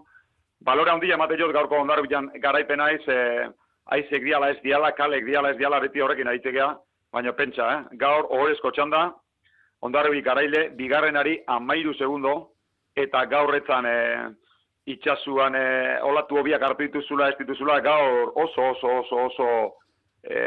Balore 0.61 0.91
handia 0.91 1.15
emate 1.15 1.37
jot 1.39 1.53
gaurko 1.55 1.79
ondarrebian 1.79 2.29
garaipen 2.43 2.81
aiz, 2.81 3.01
e, 3.07 3.47
aizek 3.95 4.23
diala 4.23 4.51
ez 4.51 4.59
diala, 4.61 4.91
kalek 4.91 5.25
diala 5.25 5.53
ez 5.53 5.57
diala, 5.57 5.79
beti 5.79 6.01
horrekin 6.01 6.27
aitzekea, 6.27 6.69
baina 7.13 7.33
pentsa, 7.33 7.71
eh? 7.73 7.97
gaur 7.97 8.27
horrezko 8.29 8.71
txanda, 8.75 9.07
ondarrebi 9.81 10.21
garaile, 10.21 10.69
bigarrenari 10.77 11.39
amairu 11.47 11.95
segundo, 11.95 12.35
eta 12.95 13.23
gaurretzan 13.31 13.85
e, 13.85 13.97
itxasuan 14.93 15.55
e, 15.55 15.67
olatu 16.05 16.37
hobiak 16.37 16.61
hartu 16.61 16.85
dituzula, 16.85 17.29
ez 17.31 17.37
dituzula, 17.39 17.79
gaur 17.85 18.33
oso, 18.35 18.73
oso, 18.75 18.97
oso, 19.01 19.25
oso 19.31 19.51
e, 20.23 20.39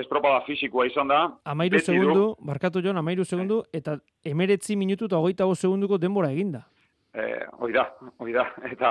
estropada 0.00 0.42
fizikoa 0.46 0.86
izan 0.86 1.08
da. 1.08 1.20
Amairu 1.44 1.80
segundu, 1.80 2.34
barkatu 2.44 2.82
joan, 2.84 2.98
amairu 3.00 3.24
segundu, 3.24 3.62
eta 3.72 3.98
emeretzi 4.24 4.76
minutu 4.76 5.06
eta 5.06 5.18
hogeita 5.18 5.48
segunduko 5.54 5.98
denbora 5.98 6.30
eginda. 6.32 6.66
E, 7.14 7.46
hoi 7.58 7.72
da, 7.72 7.88
hoi 8.18 8.32
da, 8.32 8.46
eta 8.70 8.90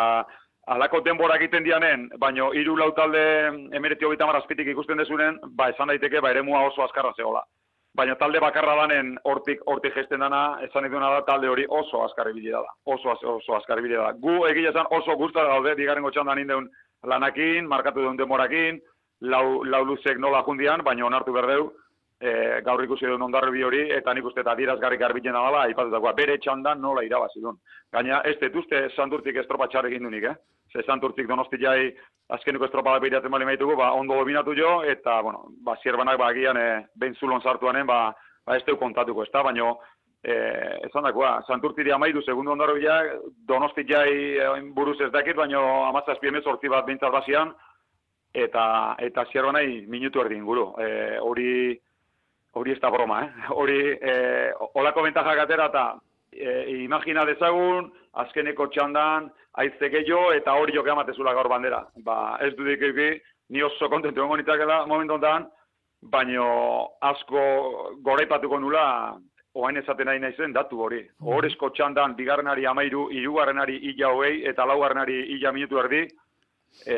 alako 0.67 1.01
denbora 1.01 1.37
egiten 1.39 1.63
dianen, 1.63 2.09
baino 2.19 2.51
hiru 2.53 2.75
lau 2.77 2.91
talde 2.91 3.21
emereti 3.73 4.05
hogeita 4.05 4.27
azpitik 4.37 4.67
ikusten 4.67 4.97
dezunen, 4.97 5.39
ba, 5.55 5.69
esan 5.69 5.87
daiteke, 5.87 6.21
ba, 6.21 6.31
eremua 6.31 6.65
oso 6.67 6.83
azkarra 6.83 7.13
zehola. 7.15 7.43
Baina 7.97 8.13
talde 8.15 8.39
bakarra 8.39 8.75
danen 8.75 9.15
hortik 9.25 9.61
hortik 9.65 9.95
gesten 9.95 10.19
dana, 10.19 10.59
esan 10.61 10.83
dituna 10.85 11.09
da 11.15 11.21
talde 11.25 11.47
hori 11.49 11.65
oso 11.67 12.03
azkarri 12.03 12.33
bile 12.33 12.51
da. 12.51 12.75
Oso, 12.85 13.15
oso 13.31 13.55
azkarri 13.55 13.81
bile 13.81 13.97
da. 13.97 14.11
Gu 14.13 14.45
egia 14.51 14.69
esan 14.69 14.85
oso 14.91 15.15
guztar 15.17 15.47
gaude, 15.49 15.73
bigarren 15.79 16.05
txandan 16.11 16.43
indeun 16.43 16.69
lanakin, 17.03 17.65
markatu 17.65 18.03
deun 18.03 18.19
demorakin, 18.19 18.77
lau, 19.21 19.63
lau 19.63 19.83
luzek 19.85 20.19
nola 20.19 20.43
jundian, 20.45 20.83
baina 20.83 21.05
onartu 21.05 21.33
berdeu, 21.33 21.71
e, 22.19 22.61
gaur 22.65 22.83
ikusi 22.83 23.05
duen 23.05 23.21
ondarri 23.21 23.63
hori, 23.63 23.81
eta 23.93 24.13
nik 24.13 24.25
uste 24.25 24.41
eta 24.41 24.55
dirazgarrik 24.57 24.99
garbiten 24.99 25.33
dala, 25.33 25.65
aipatutakoa, 25.67 26.13
bere 26.17 26.37
txandan 26.41 26.81
nola 26.81 27.03
irabazi 27.05 27.41
duen. 27.41 27.57
Gaina, 27.93 28.21
ez 28.25 28.37
detuzte 28.41 28.87
santurtik 28.95 29.37
estropatxarrik 29.43 29.97
indunik, 29.97 30.29
eh? 30.31 30.35
Ze 30.73 30.83
santurtik 30.83 31.27
donosti 31.27 31.57
jai 31.61 31.93
azkeniko 32.35 32.65
estropa 32.65 32.93
da 32.93 32.99
behiratzen 32.99 33.31
bali 33.31 33.45
maitugu, 33.45 33.75
ba, 33.79 33.93
ondo 33.95 34.17
dominatu 34.19 34.55
jo, 34.57 34.81
eta, 34.83 35.21
bueno, 35.21 35.45
ba, 35.63 35.77
zierbanak 35.83 36.17
ba, 36.19 36.31
agian, 36.33 36.57
e, 36.57 36.87
behin 36.95 37.15
zulon 37.15 37.41
sartuanen, 37.41 37.87
ba, 37.87 38.11
ba, 38.45 38.57
ez 38.57 38.65
teu 38.65 38.77
kontatuko, 38.77 39.23
ez 39.23 39.31
da, 39.31 39.43
baina, 39.47 39.71
e, 40.23 40.35
esan 40.89 41.07
dakoa, 41.07 41.37
santurtiri 41.47 41.93
amaidu, 41.95 42.21
segundu 42.25 42.51
ondarro 42.51 42.75
bila, 42.75 42.99
donosti 43.47 43.85
jai 43.87 44.11
e, 44.35 44.49
buruz 44.75 44.99
ez 45.01 45.11
dakit, 45.13 45.37
baina 45.37 45.61
amazazpi 45.87 46.27
emez 46.27 46.43
hortzi 46.45 46.67
bat 46.73 46.85
bintzat 46.89 47.13
basian, 47.13 47.53
eta, 48.37 48.95
eta 49.01 49.25
zierbanai 49.31 49.85
minutu 49.89 50.21
erdi 50.21 50.37
inguru. 50.37 50.69
E, 50.81 51.17
hori, 51.19 51.51
hori 52.53 52.75
ez 52.75 52.79
da 52.83 52.91
broma, 52.93 53.21
eh? 53.25 53.47
Hori, 53.59 53.79
eh, 53.97 54.51
olako 54.79 55.05
bentajak 55.07 55.43
atera 55.45 55.69
eta 55.71 55.85
e, 56.31 56.83
imagina 56.83 57.25
dezagun, 57.25 57.91
azkeneko 58.23 58.69
txandan, 58.73 59.29
aizte 59.61 59.89
gehiago 59.93 60.33
eta 60.33 60.53
hori 60.57 60.75
joke 60.75 60.93
amatezula 60.93 61.33
gaur 61.37 61.49
bandera. 61.49 61.83
Ba, 62.05 62.37
ez 62.45 62.53
dudik 62.57 62.83
eki, 62.91 63.09
ni 63.53 63.63
oso 63.63 63.89
kontentu 63.89 64.23
egon 64.23 64.41
nitakela 64.41 64.83
momentu 64.89 65.17
ondan, 65.17 65.47
baino 66.01 66.47
asko 67.01 67.41
goraipatuko 68.05 68.59
nula, 68.59 68.85
oain 69.57 69.79
esaten 69.81 70.05
nahi 70.09 70.21
naizen 70.21 70.53
datu 70.53 70.81
hori. 70.85 71.01
Mm. 71.01 71.29
Horrezko 71.33 71.71
txandan, 71.73 72.15
bigarrenari 72.17 72.67
amairu, 72.69 73.07
irugarrenari 73.13 73.79
illa 73.91 74.13
hoei, 74.13 74.43
eta 74.49 74.65
laugarrenari 74.69 75.23
illa 75.37 75.53
minutu 75.55 75.81
erdi, 75.81 76.03
e, 76.85 76.97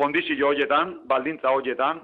kondizio 0.00 0.48
horietan, 0.48 0.96
baldintza 1.08 1.52
horietan, 1.52 2.02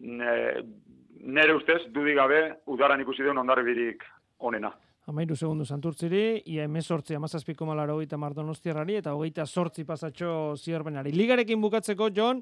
nere 0.00 1.54
ustez, 1.56 1.82
dudik 1.92 2.16
gabe, 2.16 2.42
udaran 2.72 3.00
ikusi 3.04 3.24
duen 3.26 3.38
ondarribirik 3.42 4.04
onena. 4.38 4.72
Amairu 5.06 5.36
segundu 5.38 5.64
santurtziri, 5.64 6.42
ia 6.50 6.64
emezortzi 6.66 7.14
amazazpiko 7.14 7.66
malaro 7.68 7.94
hogeita 7.94 8.18
mardonostiarrari, 8.18 8.96
eta 8.98 9.12
hogeita 9.14 9.46
sortzi 9.46 9.84
pasatxo 9.86 10.30
zierbenari. 10.58 11.12
Ligarekin 11.14 11.62
bukatzeko, 11.62 12.08
John, 12.10 12.40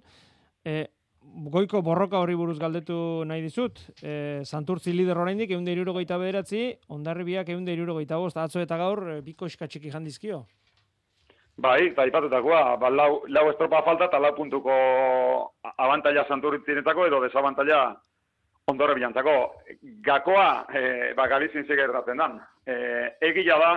e, 0.64 0.86
goiko 1.52 1.82
borroka 1.84 2.22
hori 2.24 2.36
buruz 2.40 2.56
galdetu 2.58 2.96
nahi 3.28 3.44
dizut. 3.44 3.82
E, 4.00 4.40
santurtzi 4.44 4.96
lider 4.96 5.20
oraindik 5.20 5.52
egun 5.52 5.68
deiruro 5.68 5.92
goita 5.92 6.16
bederatzi, 6.20 6.70
ondarribiak 6.88 7.52
egun 7.52 7.68
deiruro 7.68 7.98
goita 8.00 8.16
bost, 8.22 8.40
atzo 8.40 8.64
eta 8.64 8.80
gaur, 8.80 9.04
biko 9.26 9.50
eskatxiki 9.50 9.92
jandizkio. 9.92 10.46
Bai, 11.56 11.90
bai, 11.94 12.10
patutakoa, 12.10 12.76
ba, 12.76 12.88
lau, 12.90 13.22
lau 13.30 13.44
estropa 13.50 13.82
falta 13.86 14.08
eta 14.08 14.18
lau 14.18 14.32
puntuko 14.34 14.74
abantaila 15.62 16.24
santurtzinetako 16.26 17.06
edo 17.06 17.20
desabantaila 17.22 17.94
ondorre 18.66 18.96
bilantzako. 18.98 19.34
Gakoa, 20.02 20.66
e, 20.74 21.12
ba, 21.14 21.28
galizin 21.30 21.66
zigertatzen 21.68 22.18
dan. 22.18 22.40
E, 22.66 22.74
egila 23.28 23.58
da, 23.62 23.72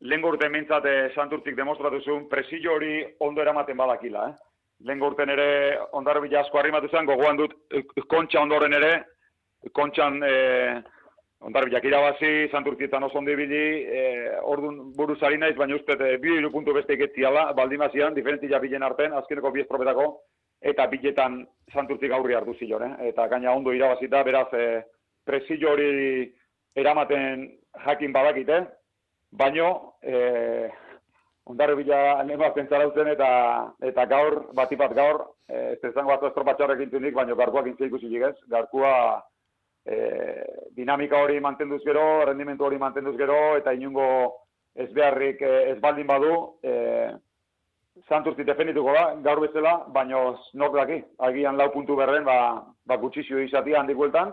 lehen 0.00 0.24
urte 0.24 0.48
mintzat 0.48 0.86
e, 0.86 1.52
demostratu 1.54 2.00
zuen, 2.00 2.28
presio 2.28 2.72
hori 2.72 3.04
ondo 3.20 3.42
eramaten 3.42 3.76
badakila. 3.76 4.28
Eh? 4.28 4.34
Lehen 4.86 5.02
urten 5.02 5.28
ere, 5.28 5.78
ondarro 5.92 6.22
bila 6.22 6.40
asko 6.40 6.58
harrimatu 6.58 6.88
zen, 6.88 7.04
gogoan 7.04 7.36
dut, 7.36 7.52
kontxa 8.08 8.40
ondoren 8.40 8.72
ere, 8.72 9.04
kontxan, 9.72 10.22
e, 10.24 10.82
ondarro 11.40 11.66
bila 11.66 11.80
irabazi, 11.82 12.48
santurtietan 12.50 13.02
oso 13.02 13.18
ondo 13.18 13.32
ibili, 13.32 13.84
e, 13.88 14.02
orduan 14.42 14.92
buruzari 14.96 15.38
naiz, 15.38 15.56
baina 15.56 15.76
uste, 15.76 15.96
e, 15.96 16.18
bi 16.18 16.36
puntu 16.52 16.74
beste 16.76 16.94
iketziala, 16.94 17.52
baldimazian, 17.56 18.14
diferentzia 18.14 18.58
bilen 18.58 18.82
arten, 18.82 19.14
azkeneko 19.16 19.50
bi 19.50 19.62
estropetako, 19.62 20.06
eta 20.60 20.86
biletan 20.86 21.46
santurtik 21.72 22.12
aurri 22.12 22.34
hartu 22.34 22.54
zion, 22.58 22.84
eh? 22.84 23.08
eta 23.08 23.26
gaina 23.28 23.54
ondo 23.54 23.72
irabazita, 23.72 24.22
beraz, 24.22 24.48
e, 24.52 24.82
presio 25.24 25.72
hori 25.72 26.28
eramaten 26.76 27.48
jakin 27.86 28.12
badakite, 28.12 28.60
baino, 29.32 29.96
e, 30.02 30.68
ondarri 31.48 31.80
bila 31.80 32.22
nema 32.28 32.52
pentsarautzen 32.52 33.08
eta 33.14 33.30
eta 33.88 34.04
gaur, 34.12 34.42
batipat 34.54 34.92
gaur, 34.94 35.24
e, 35.48 35.78
ez 35.80 35.94
zango 35.94 36.12
bat 36.12 36.28
estropatxarrek 36.28 36.84
intunik, 36.84 37.16
baino 37.16 37.36
garkuak 37.36 37.72
intzia 37.72 37.88
ikusi 37.88 38.12
ligez, 38.12 38.36
garkua 38.52 38.92
e, 39.86 39.96
dinamika 40.76 41.22
hori 41.22 41.40
mantenduz 41.40 41.82
gero, 41.84 42.24
rendimentu 42.26 42.64
hori 42.64 42.78
mantenduz 42.78 43.16
gero, 43.16 43.56
eta 43.56 43.72
inungo 43.72 44.06
ez 44.74 44.90
beharrik 44.92 45.42
ez 45.42 45.78
baldin 45.80 46.06
badu, 46.06 46.36
e, 46.62 46.76
Santurtzi 48.08 48.44
definituko 48.46 48.92
da, 48.94 49.02
gaur 49.24 49.42
bezala, 49.42 49.72
baino 49.92 50.38
nok 50.54 50.76
daki, 50.78 51.00
agian 51.26 51.58
lau 51.58 51.68
puntu 51.74 51.96
berren, 51.98 52.24
ba, 52.24 52.36
ba 52.86 52.96
gutxizio 52.96 53.42
izatia 53.44 53.80
handik 53.80 53.98
bueltan, 53.98 54.32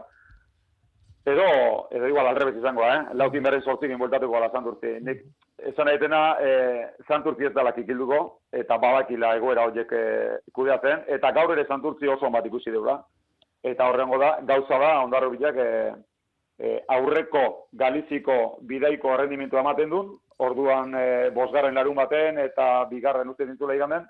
edo, 1.27 1.47
edo 1.91 2.07
igual 2.07 2.27
alrebez 2.27 2.55
izango 2.55 2.85
eh? 2.87 3.01
laukin 3.19 3.43
berren 3.43 3.61
sortzikin 3.61 3.99
bueltatuko 3.99 4.37
ala 4.37 4.49
Santurtzi. 4.53 4.93
Nik, 5.03 5.25
esan 5.71 5.91
egitena, 5.91 6.21
e, 6.39 6.51
Santurtzi 7.07 7.49
ez 7.49 7.53
dala 7.57 7.73
kikilduko, 7.75 8.21
eta 8.55 8.77
badakila 8.79 9.33
egoera 9.35 9.67
horiek 9.67 9.91
e, 9.91 10.05
kudeatzen, 10.55 11.03
eta 11.17 11.33
gaur 11.35 11.51
ere 11.57 11.67
Santurtzi 11.67 12.07
oso 12.13 12.31
bat 12.31 12.47
ikusi 12.47 12.71
deura. 12.71 13.01
Eta 13.63 13.87
horrengo 13.89 14.19
da, 14.21 14.37
gauza 14.43 14.77
da, 14.79 14.91
ondarro 15.03 15.31
bilak, 15.33 15.57
e, 15.57 15.93
e, 16.59 16.77
aurreko 16.87 17.69
galiziko 17.73 18.57
bidaiko 18.69 19.13
errendimentu 19.13 19.57
ematen 19.57 19.89
duen, 19.89 20.13
orduan 20.37 20.93
e, 20.95 21.07
bosgarren 21.35 21.75
larun 21.75 21.97
baten 21.97 22.37
eta 22.43 22.85
bigarren 22.91 23.29
uste 23.29 23.45
dintzula 23.45 23.75
igamen, 23.75 24.05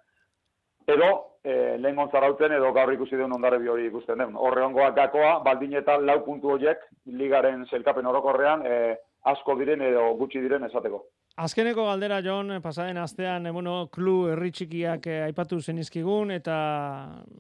edo 0.88 1.10
e, 1.44 1.78
lehen 1.80 2.00
gontzarauten 2.00 2.56
edo 2.58 2.72
gaur 2.76 2.94
ikusi 2.94 3.20
duen 3.20 3.34
ondare 3.36 3.60
hori 3.70 3.88
ikusten 3.88 4.24
den. 4.24 4.36
Horre 4.36 4.64
ongoa 4.64 4.92
gakoa, 4.96 5.38
baldin 5.44 5.76
eta 5.80 5.98
lau 6.00 6.20
puntu 6.26 6.56
horiek 6.56 6.84
ligaren 7.06 7.66
zelkapen 7.72 8.08
orokorrean 8.08 8.66
e, 8.66 8.96
asko 9.32 9.56
diren 9.60 9.84
edo 9.84 10.14
gutxi 10.20 10.42
diren 10.44 10.64
esateko. 10.68 11.04
Azkeneko 11.38 11.84
galdera, 11.86 12.18
Jon, 12.26 12.50
pasaden 12.64 12.98
astean, 12.98 13.44
bueno, 13.54 13.74
klu 13.94 14.14
herri 14.32 14.50
txikiak 14.58 15.04
eh, 15.06 15.18
aipatu 15.28 15.60
zenizkigun, 15.62 16.32
eta 16.34 16.56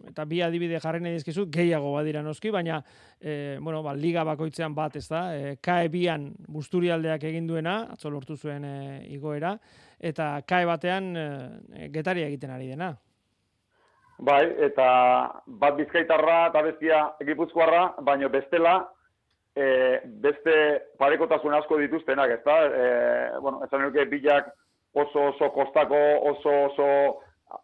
eta 0.05 0.25
bi 0.29 0.43
adibide 0.45 0.77
jarri 0.83 1.01
nahi 1.01 1.15
dizkizu, 1.15 1.47
gehiago 1.49 1.95
badira 1.95 2.21
noski, 2.21 2.51
baina, 2.53 2.77
e, 3.17 3.57
bueno, 3.57 3.79
ba, 3.81 3.95
liga 3.97 4.21
bakoitzean 4.27 4.75
bat, 4.77 4.99
ez 5.01 5.07
da, 5.09 5.21
e, 5.33 5.55
kae 5.65 5.89
bian 5.89 6.27
busturialdeak 6.45 7.25
egin 7.31 7.47
duena, 7.49 7.79
atzo 7.95 8.11
lortu 8.13 8.37
zuen 8.37 8.67
e, 8.69 8.75
igoera, 9.15 9.55
eta 9.97 10.29
kae 10.45 10.69
batean 10.69 11.09
e, 11.17 11.89
getari 11.89 12.27
egiten 12.27 12.53
ari 12.53 12.69
dena. 12.75 12.91
Bai, 14.29 14.43
eta 14.69 14.85
bat 15.63 15.73
bizkaitarra 15.81 16.37
eta 16.51 16.61
bestia 16.69 17.01
egipuzkoarra, 17.25 17.81
baina 18.05 18.29
bestela, 18.29 18.77
e, 19.57 19.67
beste 20.21 20.55
parekotasun 21.01 21.55
asko 21.57 21.79
dituztenak, 21.81 22.37
ezta? 22.37 22.57
E, 22.69 22.87
bueno, 23.41 23.63
ez 23.65 23.71
nuke 23.81 24.05
bilak 24.11 24.49
oso 24.93 25.31
oso 25.33 25.49
kostako, 25.55 25.99
oso 26.31 26.53
oso 26.69 26.87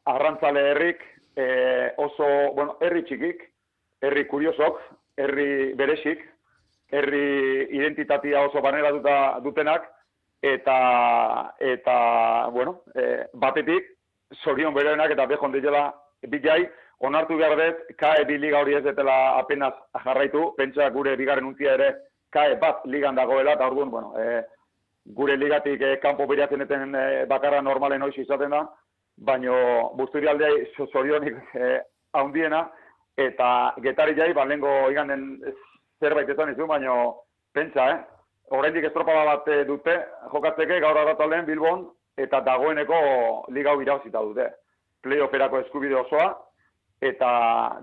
arrantzale 0.10 0.70
herrik, 0.72 1.02
e, 1.36 1.46
oso, 1.98 2.28
bueno, 2.58 2.78
herri 2.82 3.04
txikik, 3.06 3.42
herri 4.02 4.26
kuriosok, 4.28 4.80
herri 5.18 5.74
beresik, 5.80 6.22
herri 6.94 7.26
identitatea 7.78 8.46
oso 8.50 8.62
baneratuta 8.62 9.40
dutenak, 9.46 9.90
eta, 10.44 10.78
eta 11.60 11.98
bueno, 12.52 12.82
e, 12.96 13.28
batetik, 13.34 13.94
zorion 14.44 14.74
berenak 14.74 15.14
eta 15.14 15.28
behon 15.30 15.54
dira 15.54 15.92
bilai, 16.30 16.64
onartu 17.00 17.38
behar 17.38 17.56
dut, 17.58 17.86
kae 17.98 18.26
bi 18.26 18.38
liga 18.38 18.60
hori 18.62 18.76
ez 18.76 18.84
detela 18.84 19.38
apenas 19.40 19.74
jarraitu, 20.06 20.52
pentsa 20.58 20.90
gure 20.90 21.16
bigarren 21.18 21.46
untzia 21.46 21.74
ere 21.74 21.90
kae 22.34 22.56
bat 22.62 22.86
ligan 22.86 23.16
dagoela, 23.16 23.54
eta 23.54 23.68
orduan, 23.68 23.90
bueno, 23.92 24.14
e, 24.18 24.44
gure 25.18 25.36
ligatik 25.38 25.82
e, 25.82 25.98
kanpo 26.02 26.28
beriatzen 26.28 26.66
eten 26.66 26.96
e, 26.96 27.26
bakarra 27.30 27.62
normalen 27.62 28.02
hoiz 28.02 28.16
izaten 28.18 28.56
da, 28.56 28.64
baino 29.18 29.56
busturi 29.98 30.28
aldea 30.28 30.88
zorionik 30.92 31.38
e, 31.54 31.74
haundiena, 32.14 32.64
eta 33.18 33.74
getari 33.86 34.16
jai, 34.18 34.32
ba, 34.34 34.46
lehenko 34.46 34.72
zerbait 36.02 36.30
esan 36.30 36.54
izu, 36.54 36.68
baino 36.68 36.96
pentsa, 37.54 37.90
eh? 37.92 38.00
Horrendik 38.54 38.86
estropada 38.90 39.24
bat 39.26 39.46
dute, 39.68 39.94
jokatzeke 40.32 40.80
gaur 40.84 40.98
agatalen 41.00 41.46
Bilbon, 41.46 41.86
eta 42.18 42.42
dagoeneko 42.46 42.98
liga 43.56 43.72
hau 43.72 43.82
irabazita 43.82 44.22
dute. 44.22 44.50
Playofferako 45.04 45.62
eskubide 45.64 45.96
osoa, 45.96 46.34
eta 47.04 47.30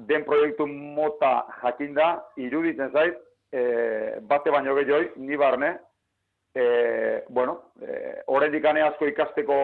den 0.09 0.24
proiektu 0.24 0.66
mota 0.66 1.44
jakinda 1.62 2.11
iruditzen 2.40 2.92
zait 2.92 3.16
e, 3.52 3.62
bate 4.22 4.50
baino 4.50 4.74
gehioi 4.78 5.11
ni 5.16 5.37
barne 5.37 5.74
e, 6.54 7.22
bueno 7.28 7.72
e, 7.83 8.83
asko 8.83 9.06
ikasteko 9.06 9.56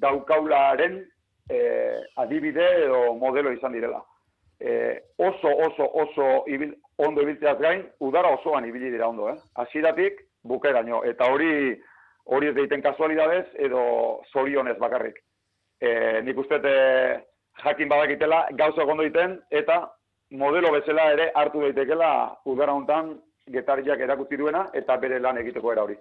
daukaularen 0.00 1.04
e, 1.48 1.58
adibide 2.16 2.64
edo 2.84 3.14
modelo 3.14 3.52
izan 3.52 3.72
direla. 3.72 4.02
E, 4.60 5.02
oso, 5.18 5.48
oso, 5.48 5.84
oso 5.92 6.44
ibil, 6.46 6.74
ondo 6.98 7.22
ibiltzeaz 7.22 7.58
gain, 7.58 7.84
udara 8.00 8.28
osoan 8.28 8.64
ibili 8.64 8.90
dira 8.90 9.08
ondo, 9.08 9.28
eh? 9.28 9.36
Hasieratik 9.54 10.20
bukaeraino 10.44 11.02
eta 11.04 11.26
hori 11.32 11.80
hori 12.24 12.48
ez 12.48 12.54
deiten 12.56 12.82
kasualidadez 12.82 13.46
edo 13.58 14.22
zorionez 14.32 14.78
bakarrik. 14.78 15.18
E, 15.80 16.22
nik 16.24 16.38
uste 16.38 16.60
e, 16.64 17.20
jakin 17.62 17.88
badakitela 17.88 18.46
gauza 18.58 18.84
ondo 18.84 19.02
egiten 19.02 19.38
eta 19.50 19.90
modelo 20.30 20.72
bezala 20.72 21.10
ere 21.12 21.30
hartu 21.34 21.60
daitekela 21.60 22.10
udara 22.44 22.72
hontan 22.72 23.14
getariak 23.52 24.00
erakutsi 24.00 24.36
duena 24.36 24.68
eta 24.74 24.96
bere 24.96 25.20
lan 25.20 25.38
egiteko 25.38 25.72
era 25.72 25.84
hori. 25.84 25.96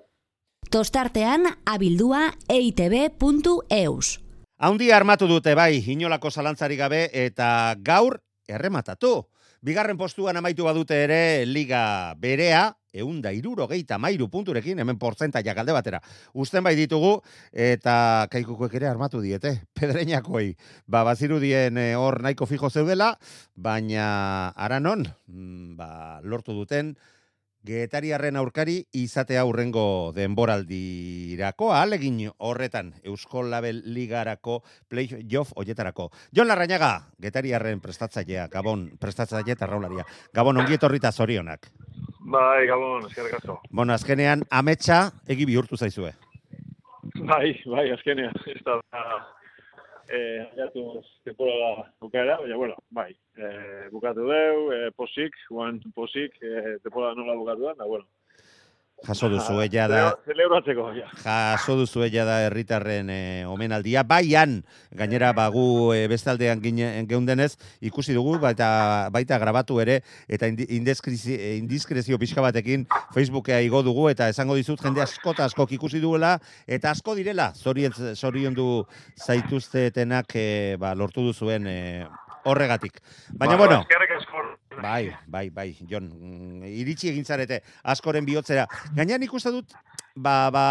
Tostartean 0.71 1.45
abildua 1.65 2.31
eitb.eus. 2.49 4.19
Haundi 4.63 4.91
armatu 4.95 5.27
dute 5.27 5.55
bai, 5.55 5.83
inolako 5.91 6.31
zalantzari 6.31 6.77
gabe 6.79 7.09
eta 7.11 7.75
gaur 7.83 8.21
errematatu. 8.47 9.27
Bigarren 9.63 9.97
postuan 9.97 10.37
amaitu 10.37 10.63
badute 10.63 11.03
ere 11.03 11.45
liga 11.45 12.15
berea, 12.19 12.71
eunda 12.93 13.31
iruro 13.33 13.67
mairu 13.99 14.29
punturekin, 14.29 14.79
hemen 14.79 14.97
portzentaia 14.97 15.53
galde 15.53 15.73
batera. 15.73 16.01
Usten 16.33 16.63
bai 16.63 16.75
ditugu, 16.75 17.21
eta 17.51 18.27
kaikukoek 18.31 18.73
ere 18.75 18.87
armatu 18.87 19.21
diete, 19.21 19.63
pedreñakoi. 19.79 20.55
Ba, 20.87 21.03
bazirudien 21.03 21.77
eh, 21.77 21.95
hor 21.95 22.21
nahiko 22.21 22.45
fijo 22.45 22.69
zeudela, 22.69 23.17
baina 23.55 24.53
aranon, 24.55 25.07
mm, 25.27 25.75
ba, 25.75 26.21
lortu 26.23 26.53
duten, 26.53 26.95
Getariarren 27.63 28.35
aurkari 28.35 28.81
izatea 28.99 29.39
aurrengo 29.45 30.11
denboraldirako, 30.11 31.69
alegin 31.71 32.17
horretan 32.43 32.89
Eusko 33.07 33.39
Label 33.47 33.79
Ligarako 33.95 34.57
playoff 34.91 35.53
oietarako. 35.55 36.09
Jon 36.35 36.49
Larrañaga, 36.51 36.89
Getariarren 37.23 37.79
prestatzailea, 37.79 38.49
Gabon, 38.51 38.89
prestatzailea 38.99 39.55
eta 39.55 39.69
raularia. 39.71 40.03
Gabon, 40.35 40.59
ongi 40.59 40.75
etorrita 40.75 41.13
zorionak. 41.13 41.69
Bai, 42.35 42.67
Gabon, 42.67 43.07
eskerrik 43.07 43.39
asko. 43.39 43.61
Bueno, 43.71 43.95
azkenean, 43.95 44.43
ametsa 44.51 45.13
egi 45.25 45.47
bihurtu 45.47 45.79
zaizue. 45.79 46.11
Bai, 47.15 47.55
bai, 47.63 47.85
azkenean, 47.95 48.35
ez 48.51 48.59
da, 48.67 48.75
eh, 50.09 50.47
jatu 50.57 51.01
temporada 51.23 51.93
bukaera, 52.01 52.37
baina, 52.37 52.57
bueno, 52.57 52.75
bai, 52.89 53.15
eh, 53.37 53.87
bukatu 53.91 54.27
deu, 54.27 54.71
eh, 54.73 54.91
posik, 54.95 55.35
guan 55.49 55.79
posik, 55.95 56.35
eh, 56.41 56.77
temporada 56.83 57.15
nola 57.15 57.35
bukatu 57.35 57.71
da, 57.73 57.85
bueno, 57.85 58.05
Jaso 59.03 59.27
duzu 59.27 59.59
ella 59.61 59.87
da. 59.91 60.01
Celebratzeko, 60.23 60.85
ja. 60.95 61.09
Jaso 61.23 61.75
duzu 61.75 62.05
ella 62.05 62.23
da 62.23 62.37
herritarren 62.45 63.09
e, 63.11 63.45
omenaldia. 63.51 64.05
Baian, 64.07 64.61
gainera 64.95 65.33
bagu 65.35 65.91
e, 65.91 66.05
bestaldean 66.07 66.61
gine, 66.63 66.87
geundenez, 67.09 67.57
ikusi 67.83 68.15
dugu, 68.15 68.37
baita, 68.39 69.09
baita 69.11 69.39
grabatu 69.43 69.81
ere, 69.83 69.99
eta 70.31 70.47
indiskrezio 70.47 72.19
pixka 72.21 72.45
batekin 72.45 72.87
Facebookea 73.13 73.59
igo 73.67 73.83
dugu, 73.83 74.07
eta 74.13 74.29
esango 74.31 74.55
dizut 74.55 74.79
jende 74.79 75.03
askota 75.03 75.49
askok 75.49 75.75
ikusi 75.75 75.99
duela, 75.99 76.37
eta 76.65 76.95
asko 76.95 77.17
direla, 77.19 77.51
zorion, 77.59 78.15
zorion 78.15 78.55
du 78.55 78.67
zaituztetenak 79.19 80.31
e, 80.39 80.47
ba, 80.79 80.95
lortu 80.95 81.27
duzuen 81.27 81.67
e, 81.67 81.79
horregatik. 82.45 83.03
Baina, 83.35 83.57
ba, 83.57 83.67
bueno... 83.67 83.83
Bai, 84.81 85.13
bai, 85.27 85.49
bai, 85.53 85.69
Jon, 85.89 86.07
mm, 86.09 86.69
iritsi 86.81 87.09
egin 87.11 87.25
zarete 87.25 87.61
askoren 87.83 88.25
bihotzera. 88.25 88.65
Gainean 88.97 89.23
ikuste 89.25 89.51
dut, 89.53 89.75
ba, 90.15 90.49
ba, 90.53 90.65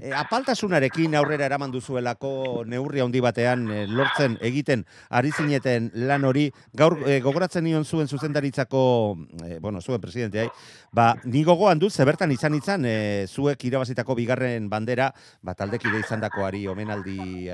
e, 0.00 0.12
apaltasunarekin 0.16 1.14
aurrera 1.18 1.46
eraman 1.46 1.72
duzuelako 1.72 2.64
neurri 2.68 3.02
handi 3.02 3.20
batean 3.22 3.66
e, 3.70 3.84
lortzen 3.86 4.36
egiten 4.40 4.84
ari 5.10 5.32
zineten 5.32 5.90
lan 6.08 6.24
hori. 6.24 6.48
Gaur 6.76 6.98
e, 7.06 7.20
gogoratzen 7.24 7.64
nion 7.64 7.84
zuen 7.84 8.08
zuzendaritzako 8.08 8.82
e, 9.44 9.58
bueno, 9.60 9.80
zuen 9.80 10.00
presidenteai, 10.00 10.48
ba, 10.92 11.12
ni 11.24 11.44
gogoan 11.44 11.80
dut 11.82 11.92
zebertan 11.92 12.32
izan 12.32 12.56
izan 12.58 12.86
e, 12.86 13.26
zuek 13.28 13.64
irabazitako 13.68 14.16
bigarren 14.18 14.68
bandera, 14.72 15.10
ba, 15.42 15.54
taldekide 15.58 16.00
izan 16.00 16.22
dakoari 16.22 16.66
omenaldi, 16.70 17.48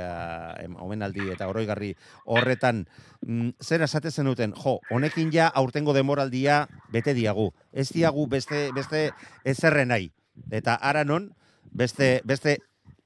omenaldi 0.78 1.32
eta 1.34 1.48
oroigarri 1.50 1.94
horretan. 2.26 2.84
Mm, 3.26 3.56
zer 3.62 3.82
esate 3.82 4.10
zenuten, 4.10 4.54
jo, 4.54 4.78
honekin 4.94 5.32
ja 5.34 5.48
aurtengo 5.48 5.92
demoraldia 5.96 6.66
bete 6.92 7.14
diagu, 7.14 7.50
ez 7.72 7.88
diagu 7.90 8.28
beste, 8.30 8.68
beste 8.76 9.08
ezerren 9.44 9.90
nahi. 9.92 10.12
Eta 10.54 10.76
ara 10.78 11.02
non, 11.04 11.32
beste, 11.72 12.20
beste 12.24 12.58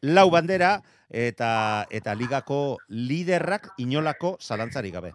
lau 0.03 0.31
bandera 0.31 0.81
eta 1.09 1.87
eta 1.91 2.15
ligako 2.15 2.79
liderrak 2.89 3.73
inolako 3.79 4.37
zalantzari 4.41 4.91
gabe. 4.91 5.13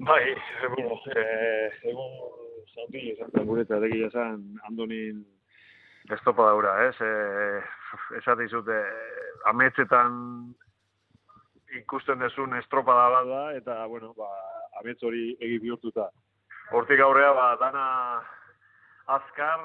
Bai, 0.00 0.34
bueno, 0.76 0.96
eh, 1.14 1.68
egun 1.84 2.14
zauti, 2.74 3.16
zantan 3.18 3.46
gure 3.46 3.66
eta 3.66 3.80
degi 3.80 4.04
esan 4.06 4.40
Andonin 4.68 5.20
estopa 6.10 6.46
daura, 6.48 6.72
ez? 6.88 6.96
Eh, 7.04 7.60
esate 8.18 8.46
izute, 8.48 8.78
ametzetan 9.50 10.16
ikusten 11.78 12.18
dezun 12.18 12.56
estropada 12.58 13.08
bat 13.12 13.28
da, 13.28 13.42
eta, 13.58 13.76
bueno, 13.86 14.14
ba, 14.16 14.30
ametz 14.80 14.98
hori 15.06 15.36
egi 15.38 15.58
bihurtuta. 15.62 16.08
Hortik 16.72 17.00
aurrea, 17.04 17.32
ba, 17.36 17.46
dana 17.60 17.84
azkar, 19.16 19.60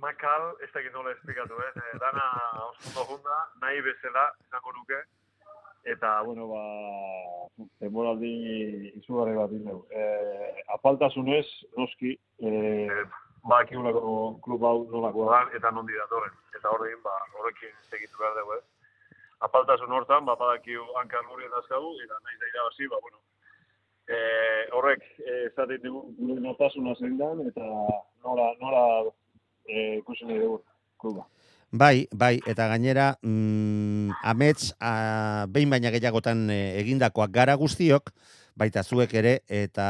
makal, 0.00 0.54
ez 0.62 0.70
da 0.74 0.82
nola 0.92 1.12
esplikatu, 1.16 1.58
eh? 1.66 1.72
E, 1.74 1.98
dana 2.02 2.24
oso 2.68 3.04
junda, 3.10 3.38
nahi 3.62 3.82
bezala, 3.82 4.30
izango 4.46 4.72
nuke, 4.76 5.00
eta, 5.94 6.22
bueno, 6.26 6.48
ba, 6.52 6.62
demoraldi 7.82 8.32
izugarri 9.00 9.36
bat 9.38 9.50
dineu. 9.50 9.84
E, 9.90 10.02
apaltasunez, 10.78 11.46
noski, 11.76 12.16
e, 12.38 12.50
ba, 13.46 13.62
ekiunako 13.66 14.38
klub 14.44 14.64
hau 14.64 14.78
nolako 14.92 15.30
da, 15.30 15.44
eta 15.58 15.70
nondi 15.74 15.98
datorren. 15.98 16.34
Eta 16.56 16.72
horrekin, 16.72 17.02
ba, 17.04 17.14
horrekin 17.40 17.74
segitu 17.90 18.22
behar 18.22 18.38
dugu, 18.40 18.58
eh? 18.60 18.64
Apaltasun 19.46 19.92
hortan, 19.92 20.24
ba, 20.24 20.36
badakiu 20.40 20.86
hankar 21.00 21.26
gurien 21.30 21.52
dazkagu, 21.52 21.96
eta 22.04 22.20
nahi 22.22 22.38
da 22.40 22.52
irabazi, 22.52 22.88
ba, 22.92 23.00
bueno, 23.02 23.20
e, 24.08 24.18
horrek 24.72 25.02
esaten 25.50 25.82
dugu 25.82 26.02
gure 26.18 26.40
notasuna 26.40 26.94
zein 26.98 27.18
eta 27.48 27.66
nola, 28.24 28.52
nola 28.60 28.82
e, 29.66 29.98
ikusi 29.98 30.26
nahi 30.26 30.40
dugu 30.40 30.60
kluba. 30.98 31.26
Bai, 31.72 32.06
bai, 32.14 32.38
eta 32.46 32.68
gainera, 32.70 33.16
mm, 33.26 34.22
amets, 34.22 34.70
a, 34.80 35.46
behin 35.50 35.70
baina 35.70 35.90
gehiagotan 35.90 36.46
e, 36.50 36.78
egindakoak 36.80 37.32
gara 37.34 37.56
guztiok, 37.58 38.12
baita 38.56 38.82
zuek 38.82 39.12
ere 39.14 39.32
eta 39.52 39.86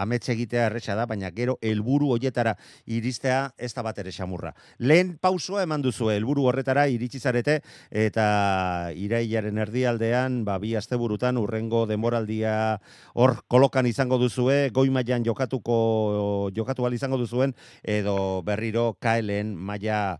amets 0.00 0.28
egitea 0.32 0.66
erresa 0.70 0.96
da, 0.96 1.04
baina 1.06 1.30
gero 1.36 1.58
helburu 1.62 2.10
hoietara 2.14 2.54
iristea 2.86 3.52
ez 3.58 3.72
da 3.76 3.84
bat 3.84 3.98
ere 4.00 4.12
xamurra. 4.12 4.54
Lehen 4.78 5.16
pausoa 5.20 5.62
eman 5.66 5.84
duzu 5.84 6.10
helburu 6.10 6.48
horretara 6.48 6.86
iritsi 6.88 7.20
zarete 7.20 7.60
eta 7.90 8.90
irailaren 8.96 9.58
erdialdean 9.58 10.42
ba 10.48 10.58
bi 10.58 10.74
asteburutan 10.76 11.36
urrengo 11.38 11.84
demoraldia 11.86 12.80
hor 13.14 13.42
kolokan 13.48 13.86
izango 13.86 14.18
duzue, 14.18 14.70
goi 14.72 14.88
mailan 14.90 15.24
jokatuko 15.24 16.50
jokatu 16.56 16.88
izango 16.88 17.18
duzuen 17.18 17.54
edo 17.84 18.42
berriro 18.42 18.94
KLen 19.00 19.54
maila 19.54 20.18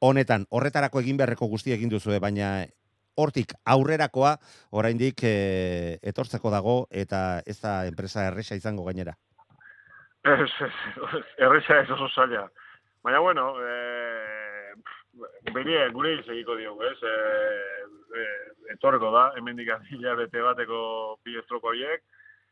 honetan 0.00 0.46
horretarako 0.50 1.00
egin 1.00 1.16
beharreko 1.18 1.46
guzti 1.46 1.72
egin 1.74 1.90
duzue, 1.90 2.18
baina 2.18 2.66
hortik 3.18 3.54
aurrerakoa 3.66 4.36
oraindik 4.80 5.24
e, 5.26 5.98
etortzeko 6.12 6.52
dago 6.54 6.76
eta 6.90 7.42
ez 7.46 7.58
da 7.60 7.80
enpresa 7.90 8.28
erresa 8.30 8.58
izango 8.58 8.86
gainera. 8.86 9.16
Ez, 10.24 10.50
erresa 11.46 11.82
ez 11.82 11.90
oso 11.90 12.08
zaila. 12.14 12.48
Baina, 13.04 13.20
bueno, 13.24 13.52
e, 13.62 14.74
berie, 15.54 15.88
gure 15.94 16.14
egiko 16.18 16.56
diogu, 16.58 16.82
ez? 16.84 16.98
E, 17.02 17.14
e, 18.18 18.26
etorreko 18.74 19.10
da, 19.14 19.28
hemen 19.38 19.56
dikaz 19.56 19.80
bete 20.22 20.42
bateko 20.42 20.80
bi 21.24 21.38
estroko 21.38 21.72
horiek, 21.72 22.02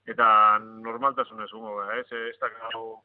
eta 0.06 0.26
normaltasun 0.62 1.42
ez 1.42 1.52
ungo, 1.52 1.82
ez? 1.98 2.06
Ez 2.30 2.38
da 2.40 2.50
gau, 2.54 3.02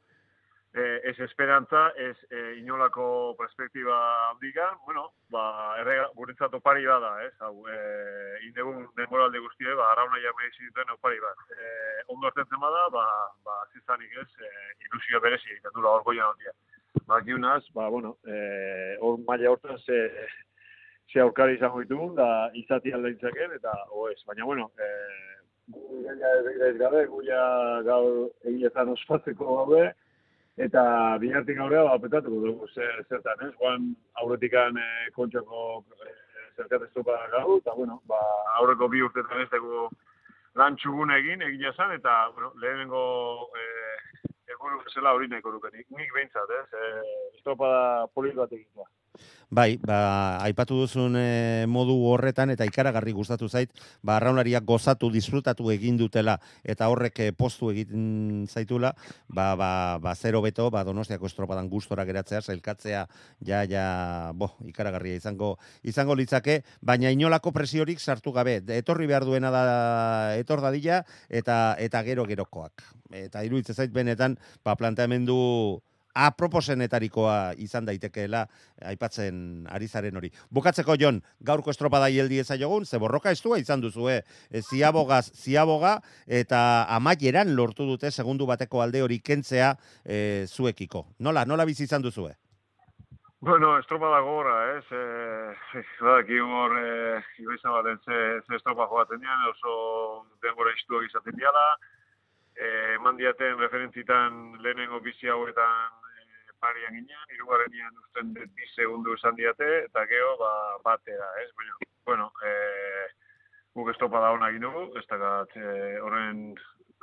eh, 0.74 1.02
ez 1.04 1.20
esperantza, 1.20 1.92
ez 1.96 2.16
eh, 2.30 2.56
inolako 2.58 3.36
perspektiba 3.38 3.96
handiga, 4.30 4.78
bueno, 4.86 5.12
ba, 5.30 5.76
errega, 5.82 6.08
guretzat 6.16 6.54
opari 6.54 6.86
bada, 6.86 7.12
ez, 7.26 7.34
hau, 7.40 7.66
eh, 7.68 8.38
indegun 8.48 8.88
demoralde 8.96 9.40
guztie, 9.44 9.74
ba, 9.76 9.92
arauna 9.92 10.22
ja 10.24 10.32
mehizi 10.38 10.64
dituen 10.68 10.94
opari 10.96 11.20
bat. 11.20 11.44
Eh, 11.58 12.04
ondo 12.08 12.28
hartzen 12.28 12.60
bada, 12.60 12.88
ba, 12.94 13.06
ba, 13.44 13.58
zizanik 13.74 14.16
ez, 14.22 14.30
eh, 14.40 14.70
ilusio 14.88 15.20
berezi, 15.20 15.58
ikatula 15.58 15.98
hor 15.98 16.06
goian 16.08 16.32
handia. 16.32 16.56
Ba, 17.08 17.20
giunaz, 17.22 17.64
ba, 17.76 17.90
bueno, 17.90 18.16
eh, 18.28 18.96
hor 19.02 19.20
maila 19.28 19.52
hortan, 19.52 19.78
ze, 19.80 20.00
ze 21.12 21.20
aurkari 21.20 21.60
izango 21.60 21.84
ditugun, 21.84 22.16
da, 22.16 22.50
izati 22.56 22.94
alda 22.96 23.12
intzaken, 23.12 23.58
eta, 23.60 23.76
oez, 23.92 24.22
baina, 24.26 24.46
bueno, 24.46 24.72
eh, 24.80 25.28
Guia 25.72 26.12
ez 26.68 26.78
gabe, 26.80 27.06
guia 27.08 27.42
gaur 27.86 28.32
egietan 28.50 28.90
ospatzeko 28.92 29.58
gabe, 29.60 29.92
eta 30.58 31.18
bihartik 31.22 31.60
aurrea 31.60 31.84
ba 31.84 32.00
petatuko 32.00 32.40
dugu 32.46 32.68
zer 32.74 33.04
zertan, 33.10 33.48
ez? 33.48 33.54
Juan 33.60 33.96
aurretikan 34.22 34.78
e, 34.78 34.88
kontxako 35.16 35.84
zerkat 36.58 36.84
estropa 36.88 37.18
gau, 37.32 37.58
eta, 37.58 37.74
bueno, 37.76 38.02
ba, 38.06 38.20
aurreko 38.60 38.90
bi 38.92 39.02
urtetan 39.02 39.42
ez 39.42 39.50
dugu 39.54 39.88
lan 40.60 40.76
txugun 40.76 41.14
egin, 41.16 41.42
egia 41.48 41.72
zan, 41.74 41.94
eta, 41.96 42.16
bueno, 42.36 42.52
lehenengo 42.62 43.04
e, 43.56 43.68
eguru 44.52 44.82
bezala 44.84 45.14
hori 45.16 45.30
nahiko 45.32 45.54
nukenik. 45.56 45.88
Nik 45.96 46.12
behintzat, 46.16 46.52
ez, 46.60 46.68
e, 46.74 47.06
estropada 47.38 48.08
polit 48.16 48.36
bat 48.36 48.52
egitea. 48.52 48.90
Bai, 49.52 49.76
ba, 49.84 50.40
aipatu 50.48 50.78
duzun 50.80 51.18
e, 51.20 51.66
modu 51.68 51.98
horretan 52.08 52.54
eta 52.54 52.64
ikaragarri 52.64 53.12
gustatu 53.12 53.50
zait, 53.52 53.74
ba, 54.00 54.16
arraunlariak 54.16 54.64
gozatu, 54.64 55.10
disfrutatu 55.12 55.68
egin 55.74 55.98
dutela 56.00 56.38
eta 56.64 56.88
horrek 56.88 57.20
e, 57.20 57.28
postu 57.36 57.68
egiten 57.74 58.46
zaitula, 58.48 58.94
ba, 59.28 59.50
ba, 59.60 60.00
ba, 60.00 60.16
zero 60.16 60.40
beto, 60.46 60.70
ba, 60.72 60.86
donostiako 60.88 61.28
estropadan 61.28 61.68
gustora 61.68 62.08
geratzea, 62.08 62.40
zailkatzea, 62.40 63.04
ja, 63.44 63.62
ja, 63.68 63.86
bo, 64.32 64.54
ikaragarria 64.72 65.20
izango, 65.20 65.58
izango 65.84 66.16
litzake, 66.16 66.62
baina 66.80 67.12
inolako 67.12 67.52
presiorik 67.52 68.00
sartu 68.00 68.32
gabe, 68.32 68.62
etorri 68.80 69.12
behar 69.12 69.28
duena 69.28 69.52
da, 69.52 69.68
etor 70.40 70.64
dadila, 70.64 71.04
eta, 71.28 71.76
eta 71.76 72.08
gero 72.08 72.24
gerokoak. 72.24 72.88
Eta 73.12 73.44
iruditzen 73.44 73.76
zait 73.76 73.92
benetan, 73.92 74.40
ba, 74.64 74.80
planteamendu 74.80 75.82
aproposenetarikoa 76.14 77.54
izan 77.58 77.86
daitekeela 77.86 78.46
aipatzen 78.92 79.68
ari 79.72 79.88
zaren 79.88 80.18
hori. 80.18 80.32
Bukatzeko 80.52 80.96
Jon, 81.00 81.22
gaurko 81.40 81.72
estropada 81.72 82.10
hieldi 82.10 82.42
jogun, 82.60 82.86
ze 82.86 82.98
borroka 82.98 83.32
estua 83.32 83.58
izan 83.58 83.82
duzu, 83.82 84.10
eh? 84.10 84.22
ziabogaz, 84.62 85.32
ziaboga, 85.34 86.02
eta 86.28 86.86
amaieran 86.90 87.56
lortu 87.56 87.86
dute 87.86 88.12
segundu 88.12 88.46
bateko 88.46 88.82
alde 88.82 89.02
hori 89.02 89.20
kentzea 89.20 89.76
e, 90.06 90.46
zuekiko. 90.48 91.08
Nola, 91.20 91.46
nola 91.46 91.66
bizi 91.66 91.84
izan 91.84 92.02
duzu, 92.02 92.28
eh? 92.28 92.36
Bueno, 93.42 93.80
estropada 93.80 94.20
gora, 94.22 94.78
ez? 94.78 94.86
Eh, 94.92 95.82
ba, 96.06 96.20
ki 96.28 96.38
hor, 96.46 96.76
eh, 96.78 97.24
ibaizan 97.42 97.74
baten 97.74 97.98
ze, 98.06 98.18
ze 98.46 98.56
estropa 98.56 98.86
joaten 98.86 99.18
dian, 99.18 99.48
oso 99.50 99.72
denbora 100.46 100.70
iztuak 100.78 101.08
izaten 101.08 101.40
diala, 101.40 101.64
eh, 102.56 102.98
mandiaten 103.00 103.60
referentzitan 103.60 104.62
lehenengo 104.62 105.00
bizi 105.00 105.28
hauetan 105.28 106.02
parian 106.62 106.94
ginen, 106.96 107.34
irugarrenian 107.36 107.98
usten 108.04 108.34
bi 108.38 108.68
segundu 108.76 109.16
esan 109.18 109.38
diate, 109.40 109.70
eta 109.88 110.06
geho, 110.10 110.36
ba, 110.42 110.52
batera, 110.86 111.30
ez? 111.44 111.50
Bueno, 111.58 111.80
bueno 112.06 112.28
e, 112.46 112.52
guk 113.78 113.90
estopa 113.94 114.22
da 114.22 114.32
hona 114.36 114.52
dugu, 114.66 114.86
ez 115.00 115.06
da 115.10 115.18
gat, 115.22 115.56
e, 115.58 115.98
horren 116.06 116.44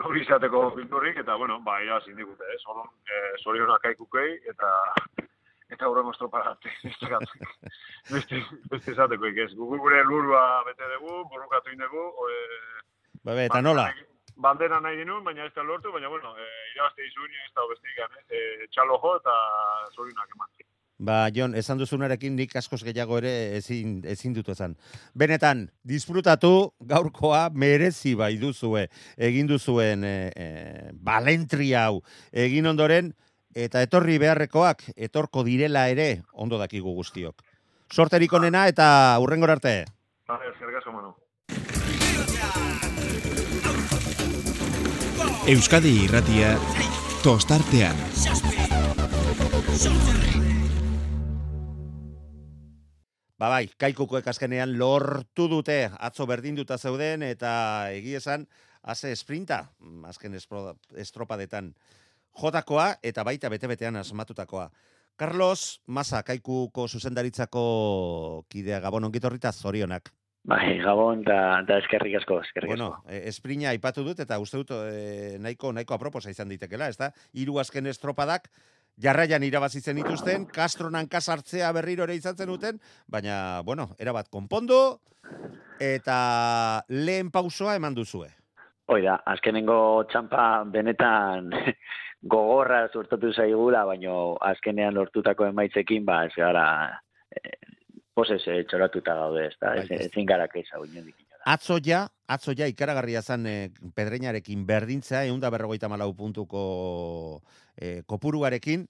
hori 0.06 0.22
izateko 0.22 0.62
pinturrik, 0.76 1.18
eta, 1.24 1.36
bueno, 1.36 1.58
ba, 1.66 1.80
ia 1.82 1.98
zindigute, 2.06 2.46
ez? 2.54 2.60
Horon, 2.70 2.92
e, 3.02 3.24
zorionak 3.42 3.90
aikukei, 3.92 4.38
eta 4.52 4.74
eta 5.74 5.88
horren 5.90 6.12
estropa 6.12 6.40
gati, 6.46 6.70
ez 6.88 6.94
da 7.02 7.16
gat, 7.16 7.34
beste, 8.14 8.44
beste 8.70 8.94
izateko 8.94 9.32
ikez. 9.32 9.50
Gugu 9.58 9.80
gure 9.82 10.04
lurua 10.06 10.44
bete 10.70 10.94
dugu, 10.94 11.24
borrukatu 11.32 11.74
indegu, 11.74 12.06
e, 12.30 12.38
Ba, 13.26 13.34
eta 13.42 13.60
nola? 13.60 13.90
Bandera 14.38 14.80
nahi 14.80 14.96
dinun, 15.02 15.24
baina 15.26 15.46
ez 15.46 15.52
da 15.54 15.66
lortu, 15.66 15.92
baina 15.92 16.08
bueno, 16.08 16.32
e, 16.38 16.46
irabazte 16.74 17.04
izun, 17.06 17.30
ez 17.44 17.52
da 17.54 17.66
obestik, 17.66 17.98
eh? 17.98 18.24
e, 18.30 18.66
txalo 18.72 18.98
jo 19.02 19.14
eta 19.18 19.36
zoriunak 19.94 20.34
eman. 20.36 20.50
Ba, 20.98 21.28
Jon, 21.30 21.52
esan 21.54 21.78
duzunarekin 21.78 22.34
nik 22.34 22.56
askoz 22.58 22.80
gehiago 22.82 23.20
ere 23.20 23.30
ezin, 23.58 24.00
ezin 24.10 24.32
dut 24.34 24.48
esan. 24.50 24.74
Benetan, 25.14 25.68
disfrutatu 25.86 26.72
gaurkoa 26.90 27.44
merezi 27.54 28.16
bai 28.18 28.32
duzue, 28.40 28.88
egin 29.28 29.46
duzuen 29.46 30.02
e, 30.02 30.16
e, 30.34 30.48
balentria 30.94 31.84
hau, 31.86 32.00
egin 32.32 32.66
ondoren, 32.66 33.12
eta 33.54 33.82
etorri 33.86 34.18
beharrekoak, 34.22 34.88
etorko 34.96 35.46
direla 35.46 35.86
ere, 35.92 36.24
ondo 36.32 36.58
dakigu 36.58 36.94
guztiok. 36.98 37.46
Sorterik 37.94 38.34
onena 38.34 38.66
eta 38.68 38.88
urrengor 39.22 39.54
arte. 39.54 39.78
Ba, 40.26 40.42
zergazo, 40.58 40.92
mano. 40.92 41.14
Euskadi 45.48 46.04
irratia 46.04 46.50
tostartean. 47.24 47.96
Ba 53.40 53.48
bai, 53.48 53.62
kaikukoek 53.80 54.28
azkenean 54.28 54.74
lortu 54.76 55.46
dute 55.48 55.78
atzo 55.88 56.26
berdinduta 56.28 56.76
zeuden 56.76 57.24
eta 57.24 57.54
egi 57.96 58.18
esan 58.20 58.44
haze 58.84 59.14
esprinta 59.16 59.62
azken 60.12 60.36
estropadetan 60.36 61.72
jotakoa 62.42 62.90
eta 63.00 63.24
baita 63.24 63.48
bete-betean 63.48 63.96
asmatutakoa. 64.04 64.68
Carlos 65.16 65.80
Masa, 65.86 66.20
kaikuko 66.28 66.90
zuzendaritzako 66.92 68.44
kidea 68.52 68.84
gabon 68.84 69.08
ongitorrita 69.08 69.56
zorionak. 69.56 70.12
Bai, 70.48 70.78
gabon 70.80 71.24
da 71.26 71.76
eskerrik 71.76 72.20
asko, 72.20 72.38
eskerrik 72.46 72.72
asko. 72.72 72.78
Bueno, 72.78 73.18
esprina 73.28 73.70
aipatu 73.72 74.04
dut 74.06 74.20
eta 74.22 74.38
uste 74.40 74.62
dut 74.62 74.70
e, 74.76 75.36
nahiko, 75.42 75.72
nahiko 75.76 75.96
aproposa 75.96 76.30
izan 76.30 76.48
ditekela, 76.48 76.88
ez 76.88 76.96
da? 76.96 77.10
Iru 77.34 77.58
azken 77.60 77.90
estropadak, 77.90 78.48
jarraian 79.02 79.44
irabazitzen 79.44 79.98
dituzten, 80.00 80.46
kastronan 80.54 81.08
kasartzea 81.10 81.70
berriro 81.76 82.06
ere 82.08 82.16
izan 82.16 82.36
zen 82.36 82.48
duten, 82.48 82.80
baina, 83.06 83.60
bueno, 83.66 83.90
erabat 83.98 84.30
konpondo, 84.32 85.00
eta 85.80 86.18
lehen 86.88 87.30
pausoa 87.30 87.76
eman 87.78 87.94
duzue. 87.94 88.30
Hoi 88.88 89.02
da, 89.04 89.18
azkenengo 89.28 90.06
txampa 90.08 90.64
benetan 90.72 91.52
gogorra 92.34 92.86
zurtatu 92.88 93.34
zaigula, 93.34 93.84
baina 93.84 94.16
azkenean 94.48 94.96
lortutako 94.96 95.50
emaitzekin, 95.52 96.06
ba, 96.08 96.22
ez 96.24 96.32
gara, 96.36 96.66
eh, 98.18 98.24
poses 98.24 98.42
e, 98.46 98.64
txoratuta 98.68 99.14
gaude, 99.14 99.46
ez 99.46 99.56
da, 99.60 99.74
bai, 99.74 99.86
ezin 100.06 100.26
gara 100.26 100.48
keza 100.48 100.78
Atzo 101.46 101.78
ja, 101.80 102.08
atzo 102.26 102.52
ja, 102.52 102.66
ikaragarria 102.66 103.22
zan 103.22 103.46
e, 103.46 103.70
pedreinarekin 103.94 104.66
berdintza, 104.66 105.24
egun 105.24 105.40
da 105.40 105.50
berrogeita 105.50 105.88
malau 105.88 106.12
puntuko 106.14 107.42
e, 107.76 108.02
kopuruarekin, 108.06 108.88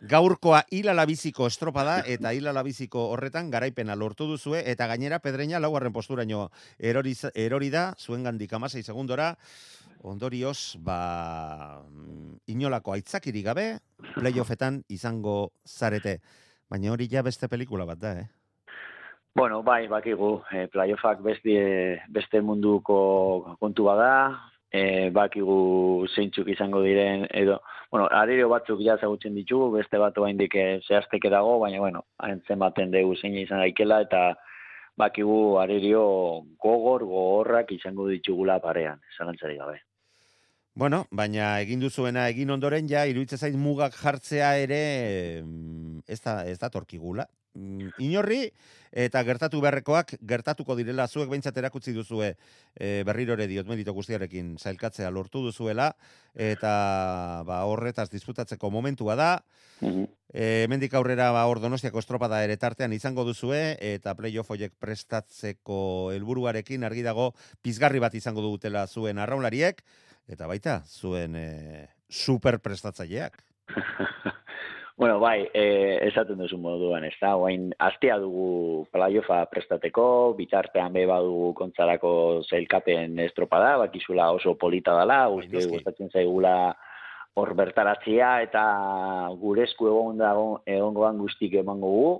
gaurkoa 0.00 0.64
hilalabiziko 0.72 1.46
estropada 1.46 2.00
eta 2.08 2.32
hilalabiziko 2.32 3.10
horretan 3.12 3.50
garaipena 3.50 3.94
lortu 3.94 4.26
duzue 4.26 4.62
eta 4.64 4.86
gainera 4.88 5.18
pedreina 5.20 5.60
laugarren 5.60 5.92
posturaino 5.92 6.48
erori, 6.78 7.14
erori 7.34 7.68
da 7.70 7.94
zuen 7.98 8.24
gandik 8.24 8.52
amasei 8.52 8.82
segundora. 8.82 9.36
Ondorioz 10.00 10.80
ba 10.80 11.84
inolako 12.48 12.94
aitzakiri 12.96 13.42
gabe 13.44 13.66
playoffetan 14.14 14.82
izango 14.88 15.52
zarete. 15.68 16.20
Baina 16.70 16.92
hori 16.92 17.08
ja 17.12 17.22
beste 17.22 17.48
pelikula 17.48 17.84
bat 17.84 17.98
da 18.00 18.18
eh 18.18 18.39
Bueno, 19.34 19.62
bai, 19.62 19.86
bakigu, 19.86 20.42
e, 20.50 20.66
playoffak 20.66 21.20
beste, 21.22 22.02
beste 22.10 22.40
munduko 22.42 23.56
kontu 23.60 23.84
bada, 23.86 24.10
e, 24.72 25.10
bakigu 25.14 26.06
zeintzuk 26.14 26.48
izango 26.50 26.82
diren, 26.82 27.28
edo, 27.30 27.60
bueno, 27.92 28.08
aririo 28.10 28.48
batzuk 28.50 28.82
ja 28.82 28.96
zagutzen 28.98 29.34
ditugu, 29.38 29.70
beste 29.78 29.98
bat 30.02 30.18
oa 30.18 30.30
indike 30.30 30.80
zehazteke 30.86 31.30
dago, 31.30 31.58
baina, 31.62 31.78
bueno, 31.78 32.04
haintzen 32.18 32.58
baten 32.58 32.90
dugu 32.90 33.14
zein 33.16 33.38
izan 33.38 33.62
daikela, 33.62 34.00
eta 34.08 34.24
bakigu 34.98 35.60
aririo 35.62 36.02
gogor, 36.58 37.06
gogorrak 37.06 37.70
izango 37.72 38.08
ditugula 38.10 38.58
parean, 38.58 39.00
zalantzari 39.16 39.56
gabe. 39.62 39.78
Bueno, 40.74 41.04
baina 41.10 41.58
egin 41.62 41.80
duzuena 41.82 42.28
egin 42.30 42.50
ondoren 42.50 42.86
ja, 42.90 43.06
iruditzen 43.06 43.38
zait 43.38 43.56
mugak 43.58 43.94
jartzea 43.94 44.56
ere 44.58 44.82
mm, 45.42 46.02
ez 46.08 46.20
da, 46.22 46.42
ez 46.46 46.58
da 46.58 46.70
torkigula. 46.70 47.26
Mm, 47.58 47.88
inorri, 47.98 48.44
eta 48.94 49.20
gertatu 49.26 49.58
beharrekoak 49.62 50.12
gertatuko 50.22 50.76
direla 50.78 51.08
zuek 51.10 51.26
behintzat 51.32 51.56
erakutsi 51.58 51.90
duzue 51.94 52.28
e, 52.78 53.02
berriro 53.06 53.34
ere 53.34 53.48
diot 53.50 53.66
medito 53.66 53.90
guztiarekin 53.94 54.52
zailkatzea 54.58 55.10
lortu 55.10 55.42
duzuela 55.42 55.88
eta 56.34 57.42
ba, 57.46 57.64
horretaz 57.66 58.06
disputatzeko 58.10 58.70
momentua 58.70 59.16
da. 59.18 59.30
E, 59.82 60.66
mendik 60.70 60.94
aurrera 60.94 61.32
ba, 61.34 61.42
hor 61.50 61.58
donostiako 61.58 61.98
estropada 61.98 62.42
ere 62.46 62.54
tartean 62.56 62.94
izango 62.94 63.24
duzue 63.26 63.74
eta 63.80 64.14
playoff 64.14 64.54
oiek 64.54 64.74
prestatzeko 64.78 66.12
helburuarekin 66.14 66.86
argi 66.86 67.02
dago 67.02 67.32
pizgarri 67.62 67.98
bat 67.98 68.14
izango 68.14 68.46
dutela 68.46 68.86
zuen 68.86 69.18
arraunlariek 69.18 69.82
eta 70.30 70.46
baita 70.46 70.84
zuen 70.86 71.34
e, 71.34 71.88
super 72.06 72.60
prestatzaileak 72.62 73.42
Bueno, 75.00 75.18
bai, 75.18 75.48
e, 75.54 75.96
esaten 76.10 76.36
duzu 76.36 76.58
moduan, 76.60 77.06
ez 77.08 77.14
da, 77.22 77.30
oain, 77.40 77.70
astea 77.80 78.18
dugu 78.20 78.82
playofa 78.92 79.38
prestateko, 79.48 80.02
bitartean 80.36 80.92
beba 80.92 81.16
dugu 81.24 81.54
kontzarako 81.56 82.10
zailkapen 82.44 83.14
estropada, 83.24 83.78
bakizula 83.80 84.26
oso 84.36 84.52
polita 84.60 84.92
dela, 84.98 85.22
bai, 85.22 85.38
guzti 85.38 85.62
gustatzen 85.70 86.12
zaigula 86.12 86.52
hor 87.32 87.54
bertaratzea, 87.62 88.28
eta 88.44 88.64
gure 89.40 89.64
esku 89.64 89.88
egon 89.88 90.20
dago, 90.20 90.44
egongoan 90.68 91.24
guztik 91.24 91.56
emango 91.62 91.94
gu, 91.96 92.12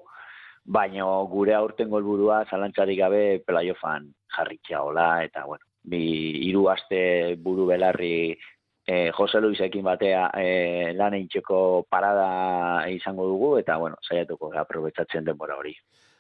baina 0.65 1.11
gure 1.35 1.59
aurten 1.59 1.93
golburua 1.93 2.47
zalantzarik 2.49 3.03
gabe 3.03 3.23
playofan 3.45 4.09
jarritxea 4.39 4.81
hola, 4.89 5.11
eta 5.29 5.45
bueno, 5.45 5.69
bi 5.85 6.01
hiru 6.49 6.71
aste 6.73 7.37
buru 7.45 7.69
belarri 7.75 8.39
e, 8.87 9.11
Jose 9.17 9.41
Luisekin 9.41 9.85
batea 9.85 10.31
e, 10.37 10.93
lan 10.97 11.15
eintxeko 11.19 11.87
parada 11.89 12.89
izango 12.91 13.27
dugu, 13.29 13.57
eta, 13.59 13.77
bueno, 13.77 13.97
saiatuko 14.07 14.53
aprobetsatzen 14.57 15.25
denbora 15.25 15.57
hori. 15.61 15.75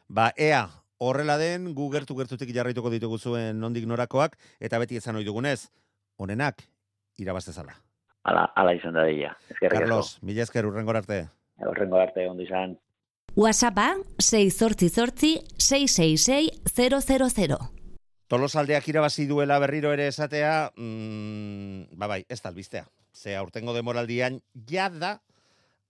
Ba, 0.08 0.30
ea, 0.36 0.66
horrela 0.98 1.38
den, 1.38 1.72
gu 1.74 1.90
gertu 1.92 2.16
gertutik 2.18 2.52
jarraituko 2.54 2.90
ditugu 2.92 3.18
zuen 3.18 3.60
nondik 3.60 3.86
norakoak, 3.86 4.36
eta 4.60 4.78
beti 4.82 5.00
ezan 5.00 5.16
ohi 5.16 5.24
dugunez, 5.24 5.70
honenak, 6.18 6.62
irabaztezala. 7.18 7.78
Ala, 8.28 8.50
ala 8.54 8.74
izan 8.76 8.94
da 8.94 9.06
dira. 9.08 9.34
Carlos, 9.62 10.18
mila 10.22 10.44
esker 10.44 10.66
urrengor 10.68 10.98
arte. 11.00 11.24
Horrengo 11.64 12.00
arte, 12.00 12.28
ondo 12.28 12.44
izan. 12.44 12.76
WhatsAppa 13.36 13.94
688 14.18 15.38
666 15.56 16.60
000. 16.66 17.79
Tolosaldeak 18.30 18.86
irabazi 18.86 19.24
duela 19.26 19.56
berriro 19.58 19.90
ere 19.90 20.04
esatea, 20.06 20.70
mm, 20.78 21.96
ba 21.98 22.06
bai, 22.06 22.20
ez 22.28 22.38
da 22.40 22.52
albistea. 22.52 22.84
Ze 23.12 23.34
aurtengo 23.34 23.74
demoraldian 23.74 24.38
jada 24.70 25.16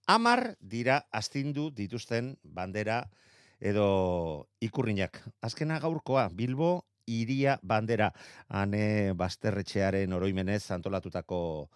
amar 0.07 0.55
dira 0.59 1.05
astindu 1.11 1.69
dituzten 1.69 2.39
bandera 2.41 3.11
edo 3.59 4.47
ikurriñak. 4.59 5.21
Azkena 5.41 5.77
gaurkoa, 5.79 6.29
Bilbo 6.33 6.87
iria 7.05 7.59
bandera, 7.61 8.09
ane 8.49 9.13
basterretxearen 9.13 10.11
oroimenez 10.11 10.71
antolatutako 10.71 11.69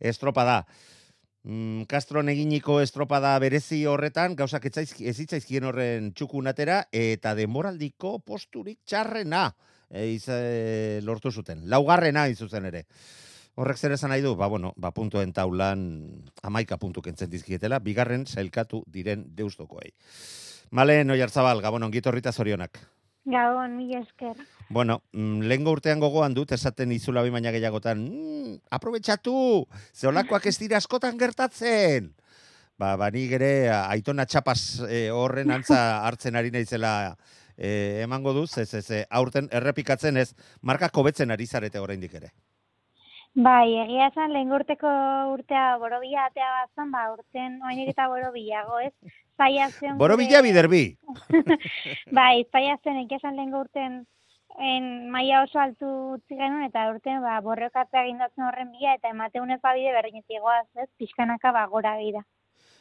estropada. 0.00 0.66
Mm, 1.44 1.86
Castron 1.86 2.28
eginiko 2.28 2.80
estropada 2.80 3.38
berezi 3.38 3.84
horretan, 3.86 4.34
gauzak 4.34 4.66
ez 4.74 4.88
hitzaizkien 4.90 5.70
horren 5.70 6.12
txukunatera, 6.14 6.88
eta 6.90 7.36
demoraldiko 7.38 8.18
posturik 8.18 8.80
txarrena 8.84 9.52
e, 9.90 10.06
iz, 10.14 10.28
e, 10.28 11.00
lortu 11.02 11.32
zuten. 11.32 11.66
Laugarrena 11.68 12.28
izuzen 12.30 12.64
ere. 12.70 12.86
Horrek 13.60 13.76
zer 13.76 13.92
esan 13.92 14.14
nahi 14.14 14.22
du? 14.22 14.36
Ba, 14.38 14.46
bueno, 14.48 14.72
ba, 14.80 14.92
puntuen 14.96 15.34
taulan 15.36 15.82
amaika 16.46 16.78
puntu 16.78 17.02
kentzen 17.02 17.30
dizkietela, 17.30 17.80
bigarren 17.84 18.24
sailkatu 18.26 18.84
diren 18.86 19.26
deustokoei. 19.36 19.92
Malen, 20.70 21.10
oiartzabal, 21.10 21.60
gabon, 21.60 21.82
ongitorrita 21.88 22.32
zorionak. 22.32 22.78
Gabon, 23.26 23.76
mila 23.76 24.00
esker. 24.00 24.38
Bueno, 24.70 25.02
mm, 25.12 25.42
lehengo 25.50 25.74
urtean 25.74 26.00
gogoan 26.00 26.32
dut, 26.34 26.54
esaten 26.56 26.92
izula 26.94 27.24
bi 27.26 27.34
baina 27.34 27.52
gehiagotan, 27.52 28.00
mm, 28.06 28.54
aprobetxatu, 28.70 29.66
ze 29.92 30.08
olakoak 30.08 30.46
ez 30.46 30.56
dira 30.58 30.78
askotan 30.78 31.18
gertatzen. 31.18 32.14
Ba, 32.80 32.94
ba 32.96 33.10
nik 33.12 33.34
ere 33.36 33.68
aitona 33.68 34.24
txapas 34.24 34.86
eh, 34.88 35.10
horren 35.12 35.50
antza 35.52 36.00
hartzen 36.06 36.38
ari 36.38 36.48
naizela 36.54 37.18
eh, 37.60 38.02
emango 38.02 38.32
du, 38.32 38.46
ze, 38.46 38.64
ze, 38.66 38.82
ze, 38.82 39.04
aurten 39.10 39.48
errepikatzen 39.52 40.16
ez, 40.16 40.32
markak 40.62 40.96
hobetzen 40.96 41.30
ari 41.30 41.46
zarete 41.46 41.80
oraindik 41.80 42.14
ere. 42.14 42.32
Bai, 43.34 43.76
egia 43.84 44.08
esan 44.10 44.32
lehen 44.34 44.50
urteko 44.52 44.90
urtea 45.36 45.76
borobila 45.78 46.24
atea 46.26 46.48
bazan, 46.54 46.90
ba, 46.90 47.04
urten 47.12 47.60
oainik 47.62 47.92
eta 47.92 48.08
borobilago, 48.10 48.80
ez? 48.82 49.12
Zaila 49.38 49.68
zen... 49.70 49.98
Borobila 50.00 50.40
biderbi. 50.42 50.96
bai, 52.18 52.42
zaila 52.50 52.74
zen, 52.82 53.04
egia 53.04 53.20
esan 53.20 53.38
lehen 53.38 53.54
urten 53.54 54.00
en 54.58 55.10
maila 55.14 55.44
oso 55.44 55.60
altu 55.62 55.92
utzi 56.16 56.34
genuen, 56.34 56.66
eta 56.66 56.88
urten 56.90 57.22
ba, 57.22 57.38
borrokatzea 57.44 58.02
gindatzen 58.08 58.48
horren 58.48 58.72
bila, 58.74 58.96
eta 58.98 59.14
emateunez 59.14 59.60
babide 59.62 59.94
berdinetik 59.94 60.42
goaz, 60.42 60.66
ez? 60.74 60.88
Pixkanaka 60.98 61.52
ba, 61.54 61.66
gora 61.70 61.94
gira. 62.02 62.24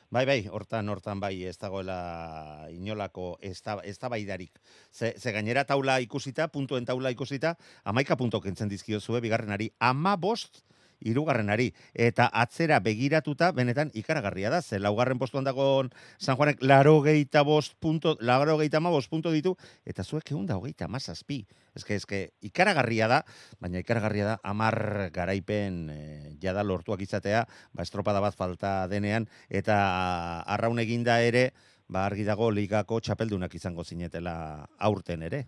Bai, 0.09 0.23
bai, 0.25 0.39
hortan, 0.49 0.87
hortan 0.89 1.19
bai, 1.21 1.35
ez 1.45 1.59
dagoela 1.61 2.65
inolako 2.73 3.35
eztabaidarik. 3.45 4.57
Ze, 4.89 5.11
ze 5.21 5.33
gainera 5.35 5.67
taula 5.69 5.99
ikusita, 6.01 6.47
puntuen 6.49 6.87
taula 6.89 7.11
ikusita, 7.13 7.51
amaika 7.85 8.17
punto 8.17 8.41
kentzen 8.41 8.71
dizkiozue, 8.71 9.21
bigarrenari, 9.21 9.69
ama 9.77 10.15
bost, 10.17 10.63
irugarrenari. 10.99 11.69
Eta 11.93 12.29
atzera 12.33 12.79
begiratuta, 12.83 13.51
benetan 13.55 13.91
ikaragarria 13.93 14.49
da, 14.49 14.61
ze 14.61 14.79
laugarren 14.79 15.19
postuan 15.19 15.47
dagoen 15.47 15.91
San 16.17 16.37
Juanek 16.37 16.63
laro 16.63 16.99
geita 17.01 17.43
bost 17.43 17.75
punto, 17.79 18.17
laro 18.19 18.57
geita 18.59 18.79
ma 18.79 18.89
bost 18.89 19.09
punto 19.09 19.31
ditu, 19.31 19.55
eta 19.85 20.03
zuek 20.03 20.31
egun 20.31 20.45
da 20.45 20.57
hogeita 20.57 20.87
mazazpi. 20.87 21.45
Ez 21.75 21.85
que, 21.85 21.95
ez 21.95 22.05
que, 22.05 22.21
ikaragarria 22.41 23.07
da, 23.07 23.23
baina 23.59 23.79
ikaragarria 23.79 24.25
da, 24.33 24.37
amar 24.43 25.09
garaipen 25.15 25.89
e, 25.93 25.99
jada 26.41 26.63
lortuak 26.63 27.01
izatea, 27.05 27.45
ba, 27.73 27.85
estropada 27.85 28.19
bat 28.19 28.35
falta 28.35 28.87
denean, 28.91 29.29
eta 29.49 29.77
arraun 30.47 30.79
eginda 30.79 31.21
ere, 31.21 31.51
ba, 31.87 32.05
argi 32.05 32.25
dago 32.27 32.49
ligako 32.51 32.99
txapeldunak 32.99 33.55
izango 33.55 33.85
zinetela 33.85 34.67
aurten 34.77 35.23
ere. 35.29 35.45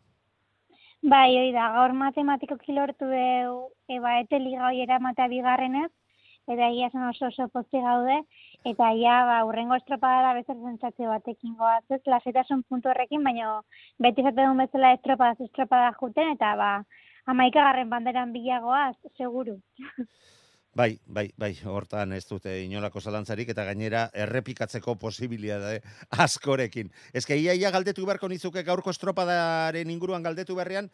Bai, 1.10 1.32
hori 1.36 1.52
da, 1.54 1.68
gaur 1.74 1.94
matematikoki 1.98 2.74
lortu 2.78 3.08
dugu, 3.10 3.62
e, 3.90 3.98
ba, 4.00 4.20
ete 4.22 4.38
eramatea 4.84 5.28
bigarrenez, 5.32 5.90
eta 6.48 6.68
egia 6.68 6.88
esan 6.88 7.08
oso 7.08 7.26
oso 7.26 7.48
posti 7.48 7.82
gaude, 7.82 8.18
eta 8.72 8.92
ja, 9.00 9.16
ba, 9.26 9.40
urrengo 9.46 9.76
estropadara 9.76 10.36
bezala 10.38 10.70
zentzatze 10.70 11.08
batekin 11.08 11.56
goaz, 11.56 11.84
ez, 11.90 12.02
lasetasun 12.06 12.62
puntu 12.70 12.90
horrekin, 12.90 13.24
baina 13.24 13.62
beti 13.98 14.22
zate 14.22 14.44
duen 14.44 14.62
bezala 14.62 14.94
estropadaz 14.94 15.42
estropada 15.48 15.92
juten, 16.00 16.36
eta 16.38 16.54
ba, 16.56 16.70
amaikagarren 17.26 17.90
banderan 17.90 18.32
bilagoaz, 18.32 18.96
seguru. 19.18 19.58
Bai, 20.74 20.96
bai, 21.06 21.26
bai, 21.36 21.52
hortan 21.68 22.14
ez 22.16 22.24
dute 22.30 22.54
inolako 22.64 23.02
zalantzarik 23.02 23.50
eta 23.52 23.66
gainera 23.68 24.06
errepikatzeko 24.14 24.96
posibilitate 24.96 25.82
askorekin. 26.24 26.92
Ez 27.14 27.26
que 27.26 27.36
ia, 27.36 27.72
galdetu 27.72 28.06
beharko 28.08 28.30
nizuke 28.32 28.64
gaurko 28.64 28.94
estropadaren 28.96 29.90
inguruan 29.92 30.24
galdetu 30.24 30.56
berrean, 30.56 30.88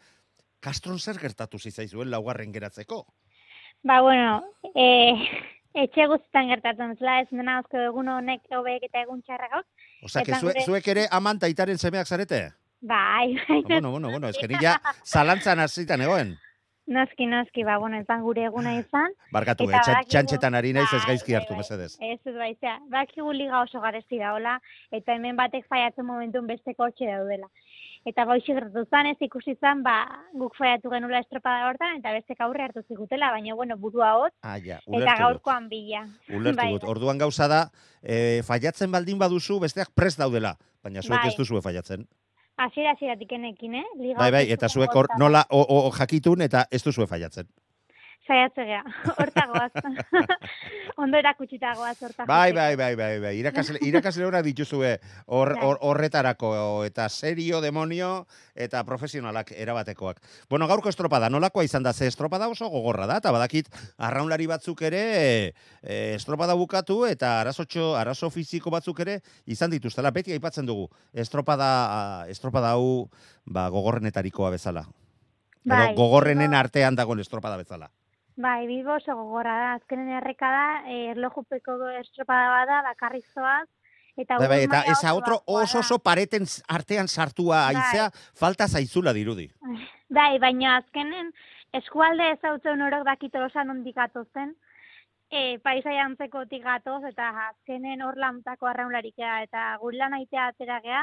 Kastron 0.60 0.98
zer 0.98 1.20
gertatu 1.22 1.58
zizaizuen 1.58 2.10
laugarren 2.10 2.52
geratzeko? 2.52 3.04
Ba, 3.86 4.00
bueno, 4.02 4.42
e, 4.74 5.14
etxe 5.84 6.08
guztietan 6.10 6.50
gertatzen 6.50 6.96
zela, 6.98 7.20
ez 7.22 7.28
dena 7.30 7.60
osko 7.62 7.78
egun 7.90 8.10
honek 8.16 8.50
hobeek 8.50 8.88
eta 8.90 9.04
egun 9.06 9.22
que 9.22 9.38
Eta 10.24 10.40
zue, 10.40 10.54
zuek 10.64 10.88
ere 10.88 11.06
aman 11.10 11.38
taitaren 11.38 11.78
semeak 11.78 12.06
zarete? 12.06 12.48
Bai, 12.80 13.34
bai. 13.48 13.58
Ah, 13.58 13.62
bueno, 13.68 13.90
bueno, 13.90 14.10
bueno, 14.10 14.28
ez 14.28 14.36
que 14.38 14.48
nila 14.48 14.80
zalantzan 15.04 15.60
hasita 15.60 15.96
negoen. 15.96 16.36
Noski, 16.88 17.26
noski, 17.28 17.64
ba, 17.68 17.76
bueno, 17.78 17.98
ezan 18.00 18.22
gure 18.24 18.46
eguna 18.48 18.72
izan. 18.78 19.12
Barkatu, 19.34 19.66
Eta 19.68 19.98
eh, 20.00 20.04
txantxetan 20.08 20.54
ari 20.56 20.72
naiz 20.72 20.88
ez 20.88 21.02
Bai, 21.02 21.08
gaizki 21.10 21.34
bai, 21.34 21.40
hartu, 21.42 21.52
bai. 21.52 21.58
mesedez. 21.60 21.90
Ez 22.00 22.20
ez 22.24 22.34
baizea, 22.34 22.78
bakigu 22.88 23.32
liga 23.36 23.60
oso 23.60 23.80
garesti 23.82 24.16
daola, 24.22 24.54
eta 24.90 25.12
hemen 25.18 25.36
batek 25.36 25.66
faiatzen 25.68 26.06
momentun 26.08 26.46
besteko 26.48 26.86
hortxe 26.88 27.10
daudela. 27.10 27.50
Eta 28.08 28.24
goixi 28.24 28.54
gertatu 28.54 28.86
zan, 28.88 29.10
ez 29.10 29.18
ikusi 29.20 29.52
zan, 29.60 29.82
ba, 29.84 29.98
guk 30.32 30.54
faiatu 30.56 30.88
genula 30.88 31.18
estropada 31.20 31.66
hortan, 31.68 31.98
eta 31.98 32.14
bestek 32.14 32.40
aurre 32.40 32.64
hartu 32.64 32.80
zigutela, 32.88 33.28
baina, 33.34 33.52
bueno, 33.58 33.76
burua 33.76 34.14
hot, 34.16 34.32
Ah, 34.40 34.56
ja, 34.64 34.78
eta 34.86 35.16
gaurkoan 35.18 35.68
bila. 35.68 36.06
Ulertu 36.30 36.56
Bai, 36.56 36.70
dut. 36.72 36.86
Orduan 36.88 37.18
gauza 37.20 37.48
da, 37.52 37.60
e, 38.00 38.40
faiatzen 38.48 38.90
baldin 38.94 39.18
baduzu, 39.18 39.58
besteak 39.60 39.92
prest 39.94 40.18
daudela. 40.18 40.56
Baina 40.82 41.02
zuek 41.02 41.18
Bai. 41.20 41.28
ez 41.28 41.36
duzue 41.36 41.60
faiatzen. 41.60 42.06
Hasiera 42.58 42.92
hasieratik 42.96 43.32
enekin, 43.36 43.74
eh? 43.78 43.84
Liga 44.02 44.18
Bai, 44.18 44.32
bai, 44.34 44.44
eta 44.50 44.68
zuek 44.68 44.94
hor 44.98 45.06
nola 45.20 45.44
o, 45.54 45.60
o, 45.62 45.90
jakitun 45.94 46.42
eta 46.42 46.64
ez 46.74 46.82
duzue 46.82 47.06
faiatzen. 47.06 47.46
Saiatzea, 48.28 48.82
hortagoaz. 49.18 49.72
Ondo 51.02 51.16
erakutsitagoaz 51.16 51.96
horta. 52.02 52.26
Bai, 52.28 52.52
bai, 52.52 52.74
bai, 52.76 52.90
bai, 52.98 53.14
bai. 53.22 53.32
Irakasle, 53.40 53.78
irakasle 53.88 54.26
horak 54.26 54.44
dituzue 54.44 54.90
hor, 55.26 55.54
Bai. 55.54 55.64
hor, 55.64 55.78
horretarako 55.88 56.50
eta 56.84 57.06
serio, 57.08 57.62
demonio 57.64 58.26
eta 58.54 58.82
profesionalak 58.84 59.52
erabatekoak. 59.56 60.20
Bueno, 60.50 60.68
gaurko 60.68 60.92
estropada, 60.92 61.30
nolakoa 61.32 61.64
izan 61.64 61.86
da, 61.86 61.94
ze 61.94 62.06
estropada 62.10 62.48
oso 62.52 62.68
gogorra 62.68 63.06
da, 63.08 63.16
eta 63.22 63.32
badakit 63.32 63.70
arraunlari 63.96 64.46
batzuk 64.50 64.82
ere 64.82 65.02
e, 65.82 66.14
estropada 66.18 66.54
bukatu 66.58 67.04
eta 67.08 67.38
arazotxo, 67.40 67.94
arazo 67.96 68.28
fiziko 68.34 68.70
batzuk 68.74 69.00
ere 69.06 69.20
izan 69.46 69.70
dituztela. 69.72 70.10
Beti 70.12 70.36
aipatzen 70.36 70.66
dugu, 70.68 70.90
estropada, 71.14 72.26
estropada 72.28 72.74
hau 72.76 73.08
ba, 73.46 73.68
gogorrenetarikoa 73.72 74.50
bezala. 74.58 74.84
Bai, 75.68 75.94
gogorrenen 75.96 76.50
Bilbo- 76.50 76.60
artean 76.60 76.96
dagoen 76.96 77.20
estropada 77.20 77.56
bezala. 77.56 77.88
Bai, 78.38 78.68
Bilbo 78.68 78.94
oso 78.94 79.16
gogorra 79.18 79.56
da. 79.58 79.70
Azkenen 79.80 80.12
erreka 80.20 80.48
da, 80.54 80.66
eh, 80.86 81.10
erlojupeko 81.10 81.74
estropada 81.98 82.52
bada, 82.52 82.82
bakarrik 82.86 83.26
zoaz, 83.34 83.66
eta 84.16 84.38
Bai, 84.38 84.48
bai, 84.48 84.60
eta 84.62 84.84
oso 84.92 85.14
otro 85.16 85.40
oso 85.46 85.80
oso 85.80 85.98
pareten 85.98 86.46
artean 86.68 87.08
sartua 87.08 87.72
Bai. 87.72 88.10
falta 88.34 88.68
zaizula 88.68 89.12
dirudi. 89.12 89.50
Bai, 90.18 90.38
baina 90.38 90.76
azkenen 90.76 91.32
eskualde 91.72 92.30
ezautzen 92.36 92.82
orok 92.82 93.04
dakito 93.04 93.42
osan 93.44 93.70
ondik 93.70 93.96
zen, 94.32 94.54
e, 95.30 95.58
paisaia 95.58 96.04
antzekotik 96.04 96.62
gatoz, 96.62 97.02
eta 97.04 97.28
azkenen 97.48 98.02
hor 98.02 98.16
lantako 98.16 98.66
arraunlarik 98.66 99.16
gea, 99.16 99.42
eta 99.42 99.76
gure 99.80 99.98
lan 99.98 100.14
aitea 100.14 100.46
atera 100.46 100.80
gea, 100.80 101.02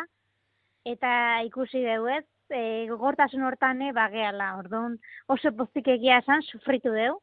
eta 0.86 1.42
ikusi 1.44 1.84
dugu 1.84 2.08
ez, 2.08 2.26
e, 2.50 2.88
gogortasun 2.88 3.44
hortan 3.44 3.82
e, 3.82 3.92
bageala, 3.92 4.56
orduan 4.58 4.98
oso 5.28 5.52
pozik 5.52 5.88
egia 5.88 6.20
esan 6.24 6.42
sufritu 6.42 6.92
deu, 6.92 7.20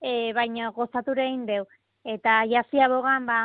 e, 0.00 0.32
baina 0.36 0.70
gozatu 0.76 1.12
egin 1.12 1.46
deu. 1.46 1.66
Eta 2.04 2.42
jazia 2.48 2.88
bogan, 2.88 3.26
ba, 3.28 3.40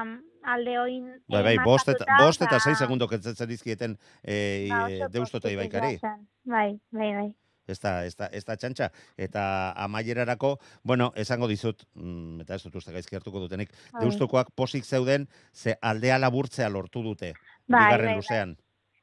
alde 0.56 0.78
oin... 0.80 1.08
Bai, 1.28 1.41
bai, 1.43 1.56
eh, 1.56 1.64
bost 1.64 1.89
eta, 1.91 2.06
bost 2.22 2.41
eta 2.41 2.56
ba, 2.56 2.60
sei 2.64 2.76
segundo 2.76 3.08
kentzen 3.12 3.47
dizkieten 3.49 3.97
e, 4.24 4.68
ba, 4.70 4.86
oso 4.86 5.10
deustota 5.12 5.47
pozik 5.47 5.58
ibaikari. 5.58 5.97
Bai, 6.45 6.70
bai, 6.91 7.10
bai. 7.16 7.34
Ez 7.68 7.80
da, 7.82 8.06
ez 8.06 8.14
da, 8.16 8.28
ez 8.30 8.43
da 8.45 8.56
txantxa. 8.62 8.91
Eta 9.18 9.43
amaierarako, 9.88 10.56
bueno, 10.84 11.10
esango 11.18 11.49
dizut, 11.49 11.82
mm, 11.95 12.45
eta 12.45 12.60
ez 12.60 12.64
dut 12.64 12.78
uste 12.78 12.93
gaizki 12.93 13.18
hartuko 13.18 13.41
dutenik, 13.41 13.74
Bai. 13.91 14.03
deustokoak 14.03 14.51
posik 14.56 14.86
zeuden, 14.86 15.28
ze 15.51 15.76
aldea 15.82 16.20
laburtzea 16.22 16.70
lortu 16.70 17.01
dute, 17.03 17.34
Bai, 17.66 17.82
bigarren 17.82 18.06
bai, 18.06 18.14
bai. 18.14 18.22
luzean. 18.22 18.56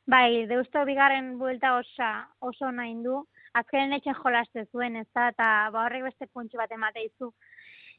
Bai, 0.06 0.46
deusto 0.46 0.84
bigarren 0.86 1.36
buelta 1.38 1.76
osa, 1.78 2.12
oso 2.40 2.70
nahi 2.72 2.94
du. 3.02 3.24
Azkenen 3.58 3.98
etxen 3.98 4.16
jolaste 4.16 4.64
zuen, 4.72 4.96
ez 4.96 5.08
da, 5.14 5.28
eta 5.34 5.48
ba, 5.74 5.86
horrek 5.86 6.08
beste 6.08 6.28
puntxu 6.32 6.60
bat 6.60 6.72
emate 6.72 7.04
izu. 7.04 7.32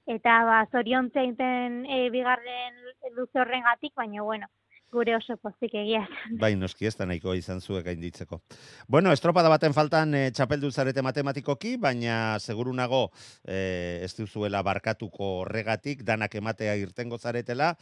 Eta 0.09 0.41
ba, 0.47 0.63
zoriontze 0.71 1.21
egiten 1.21 1.83
e, 1.85 2.09
bigarren 2.11 2.79
luze 3.15 3.39
horren 3.39 3.63
gatik, 3.63 3.93
baina 3.95 4.25
bueno, 4.25 4.49
gure 4.93 5.15
oso 5.17 5.37
pozik 5.41 5.73
egia. 5.79 6.03
Bai, 6.41 6.53
noski 6.59 6.87
ez 6.89 6.95
da 6.97 7.07
nahiko 7.09 7.33
izan 7.37 7.61
zuek 7.61 7.85
gainditzeko. 7.87 8.41
Bueno, 8.87 9.13
estropada 9.15 9.51
baten 9.53 9.75
faltan 9.77 10.13
e, 10.17 10.23
txapeldu 10.35 10.71
zarete 10.71 11.05
matematikoki, 11.05 11.75
baina 11.81 12.39
seguru 12.39 12.73
nago 12.77 13.07
e, 13.43 14.01
ez 14.05 14.13
duzuela 14.17 14.61
barkatuko 14.65 15.31
horregatik, 15.43 16.05
danak 16.07 16.35
ematea 16.41 16.75
irtengo 16.81 17.17
zaretela, 17.17 17.73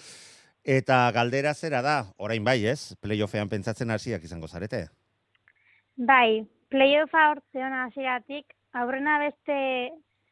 eta 0.64 1.04
galdera 1.16 1.54
zera 1.54 1.82
da, 1.82 1.98
orain 2.18 2.44
bai 2.44 2.60
ez, 2.70 2.96
playoffean 3.02 3.50
pentsatzen 3.50 3.92
hasiak 3.92 4.24
izango 4.28 4.48
zarete. 4.48 4.88
Bai, 5.98 6.48
playoffa 6.72 7.28
hortzeon 7.32 7.74
hasieratik, 7.84 8.46
aurrena 8.74 9.18
beste 9.20 9.58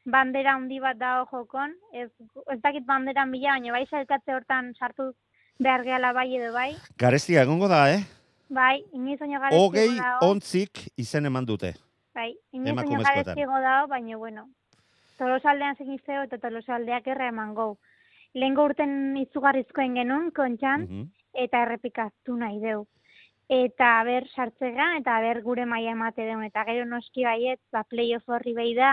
bandera 0.09 0.55
handi 0.55 0.79
bat 0.81 0.97
dago 0.97 1.25
jokon, 1.31 1.73
ez, 1.93 2.07
ez 2.53 2.59
dakit 2.63 2.85
banderan 2.87 3.31
bila, 3.31 3.57
baina 3.57 3.75
bai 3.75 3.85
zailkatze 3.89 4.33
hortan 4.33 4.71
sartu 4.79 5.11
behar 5.59 5.83
gehala 5.83 6.13
bai 6.15 6.29
edo 6.37 6.53
bai. 6.55 6.71
Garestia 6.97 7.43
egongo 7.43 7.67
da, 7.67 7.83
eh? 7.93 7.99
Bai, 8.49 8.79
inoiz 8.95 9.19
oino 9.21 9.39
garezti 9.43 9.59
Hogei 9.61 9.89
dago. 9.99 10.29
ontzik 10.31 10.87
izen 10.97 11.27
eman 11.29 11.45
dute. 11.45 11.73
Bai, 12.15 12.31
inoiz 12.55 12.77
oino 12.87 13.03
garezti 13.03 13.45
dago, 13.45 13.87
baina 13.91 14.17
bueno. 14.17 14.47
Tolosaldean 15.19 15.75
zegin 15.75 15.99
zeo 16.05 16.23
eta 16.23 16.37
tolosaldeak 16.39 17.07
erra 17.11 17.27
eman 17.27 17.53
gau. 17.53 17.75
Lehengo 18.33 18.63
urten 18.69 19.17
izugarrizkoen 19.17 19.95
genuen, 19.99 20.31
kontxan, 20.31 20.81
Mhm. 20.87 21.05
eta 21.33 21.61
errepikaztu 21.65 22.35
nahi 22.37 22.59
deu. 22.63 22.87
Eta 23.49 24.03
ber 24.05 24.27
sartzegan, 24.29 24.99
eta 25.01 25.15
ber 25.25 25.41
gure 25.41 25.65
maila 25.65 25.95
emate 25.95 26.21
deun. 26.27 26.43
Eta 26.45 26.63
gero 26.67 26.85
noski 26.85 27.23
baiet, 27.25 27.59
ba, 27.73 27.81
playoff 27.89 28.29
horri 28.29 28.53
behi 28.53 28.75
da, 28.77 28.91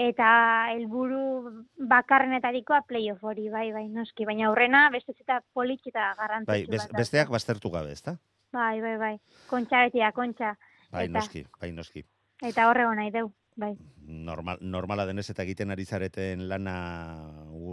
eta 0.00 0.28
helburu 0.72 1.50
bakarrenetarikoa 1.90 2.82
playoff 2.88 3.22
hori, 3.28 3.50
bai, 3.52 3.66
bai, 3.74 3.86
noski. 3.92 4.24
Baina 4.24 4.48
aurrena, 4.48 4.86
beste 4.90 5.12
zeta 5.12 5.42
politx 5.52 5.92
eta 5.92 6.14
garrantzitsu 6.18 6.52
Bai, 6.52 6.64
bez- 6.78 6.88
besteak 6.96 7.28
baztertu 7.28 7.70
gabe, 7.70 7.92
ezta? 7.92 8.16
Bai, 8.52 8.80
bai, 8.80 8.96
bai. 8.96 9.14
Kontxa 9.48 9.84
betia, 9.84 10.12
kontxa. 10.16 10.56
Bai, 10.90 11.06
eta, 11.06 11.18
noski, 11.18 11.44
bai, 11.60 11.72
noski. 11.72 12.04
Eta 12.42 12.68
horrego 12.70 12.94
nahi 12.94 13.10
deu, 13.12 13.32
bai. 13.56 13.74
Normal, 14.08 14.58
normala 14.60 15.06
denez 15.06 15.28
eta 15.30 15.44
egiten 15.44 15.70
ari 15.70 15.84
zareten 15.84 16.48
lana 16.48 16.74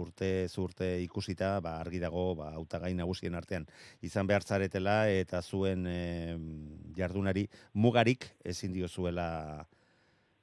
urte 0.02 0.48
zurte 0.48 0.92
ikusita, 1.02 1.58
ba, 1.60 1.78
argi 1.80 2.00
dago, 2.02 2.34
ba, 2.38 2.52
hautagai 2.54 2.92
nagusien 2.94 3.34
artean 3.34 3.66
izan 4.06 4.30
behar 4.30 4.46
zaretela 4.46 5.02
eta 5.10 5.42
zuen 5.42 5.86
eh, 5.90 6.38
jardunari 6.96 7.48
mugarik 7.74 8.30
ezin 8.44 8.72
diozuela 8.72 9.66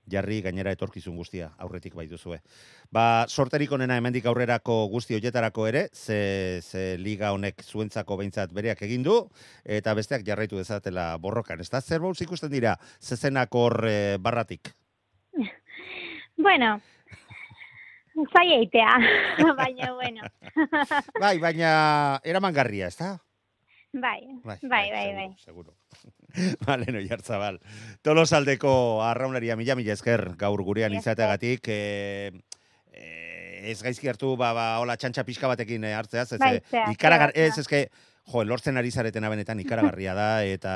jarri 0.07 0.39
gainera 0.41 0.71
etorkizun 0.71 1.17
guztia 1.19 1.51
aurretik 1.63 1.95
bai 1.95 2.07
duzue. 2.07 2.39
Ba, 2.91 3.25
sorterik 3.27 3.71
onena 3.75 3.97
hemendik 3.99 4.25
aurrerako 4.29 4.79
guzti 4.91 5.17
hoietarako 5.17 5.67
ere, 5.67 5.87
ze, 5.93 6.61
ze 6.63 6.85
liga 7.01 7.33
honek 7.35 7.63
zuentzako 7.63 8.17
behintzat 8.21 8.53
bereak 8.55 8.81
egin 8.87 9.03
du, 9.03 9.17
eta 9.65 9.93
besteak 9.97 10.25
jarraitu 10.27 10.59
dezatela 10.59 11.09
borrokan. 11.21 11.61
Ez 11.61 11.69
da, 11.69 11.81
zer 11.81 12.01
ikusten 12.27 12.51
dira, 12.51 12.77
zezenak 13.01 13.53
hor 13.55 13.83
eh, 13.87 14.17
barratik? 14.19 14.73
Bueno, 16.37 16.79
zai 18.33 18.47
eitea, 18.53 18.97
baina 19.61 19.93
bueno. 19.93 20.27
Bai, 21.23 21.37
baina 21.39 21.71
eramangarria, 22.23 22.87
ez 22.87 22.97
da? 22.97 23.15
bai, 23.97 24.21
Bai, 24.43 24.57
bai, 24.61 24.91
bai, 24.91 25.13
bai. 25.15 25.29
Seguro. 25.43 25.73
Vale, 26.67 26.91
no 26.91 26.99
jartzabal. 27.01 27.59
Tolosaldeko 28.05 29.01
arraunaria 29.01 29.55
mila 29.57 29.75
mila 29.75 29.95
esker 29.95 30.35
gaur 30.37 30.61
gurean 30.63 30.93
izateagatik. 30.93 31.69
E, 31.71 32.31
e, 32.93 33.71
ez 33.71 33.79
gaizki 33.81 34.11
hartu, 34.11 34.35
ba, 34.37 34.51
ba, 34.53 34.67
hola 34.83 34.97
txantxa 34.97 35.25
pixka 35.25 35.49
batekin 35.49 35.87
eh. 35.87 35.95
Ez, 35.97 36.37
Bai, 36.37 36.57
eh, 36.57 36.61
zea, 36.69 36.85
ikaragar, 36.93 37.33
zea, 37.33 37.47
ez, 37.47 37.57
eske, 37.63 37.87
jo, 38.27 38.43
lortzen 38.43 38.77
ari 38.77 38.91
zaretena 38.91 39.29
benetan 39.31 39.59
ikaragarria 39.63 40.13
da, 40.17 40.27
eta 40.43 40.73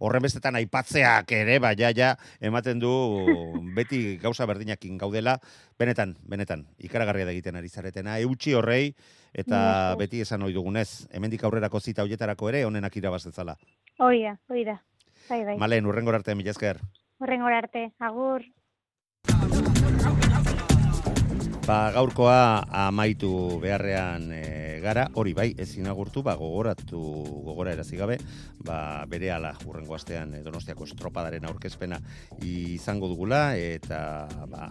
horren 0.00 0.24
bestetan 0.24 0.56
aipatzeak 0.56 1.32
ere, 1.36 1.58
bai, 1.62 1.74
ja, 1.78 1.92
ja, 1.96 2.14
ematen 2.40 2.80
du 2.80 2.92
beti 3.76 4.16
gauza 4.22 4.46
berdinakin 4.48 4.98
gaudela, 4.98 5.36
benetan, 5.78 6.16
benetan, 6.28 6.66
ikaragarria 6.78 7.28
da 7.28 7.36
egiten 7.36 7.56
ari 7.60 7.68
zaretena, 7.68 8.18
eutxi 8.24 8.56
horrei, 8.56 8.94
eta 9.36 9.94
beti 10.00 10.22
esan 10.24 10.42
ohi 10.42 10.56
dugunez, 10.56 11.06
hemendik 11.12 11.44
aurrerako 11.44 11.80
zita 11.80 12.06
hoietarako 12.06 12.52
ere, 12.52 12.64
honenak 12.64 12.96
irabazetzala. 12.96 13.56
Hoi 13.98 14.22
da, 14.22 14.36
hoi 14.48 14.64
da. 14.64 14.80
Bai, 15.28 15.42
bai. 15.44 15.56
Malen, 15.58 15.86
urrengor 15.88 16.14
arte, 16.14 16.34
mila 16.38 16.52
esker. 16.54 16.80
Horren 17.18 17.42
arte, 17.42 17.90
agur. 17.98 18.44
Ba, 21.66 21.90
gaurkoa 21.90 22.62
amaitu 22.86 23.58
beharrean 23.58 24.28
e, 24.30 24.42
gara, 24.80 25.06
hori 25.14 25.34
bai, 25.36 25.48
ezin 25.58 25.86
agurtu, 25.90 26.22
ba, 26.22 26.36
gogoratu, 26.36 27.00
gogora 27.46 27.72
erazi 27.76 27.96
gabe, 27.96 28.18
ba, 28.64 29.04
bere 29.10 29.30
ala 29.34 29.54
urrengo 29.66 29.96
astean 29.96 30.34
e, 30.34 30.42
donostiako 30.46 30.88
estropadaren 30.88 31.44
aurkezpena 31.48 32.00
izango 32.42 33.08
dugula, 33.12 33.56
eta 33.56 34.00
ba, 34.50 34.70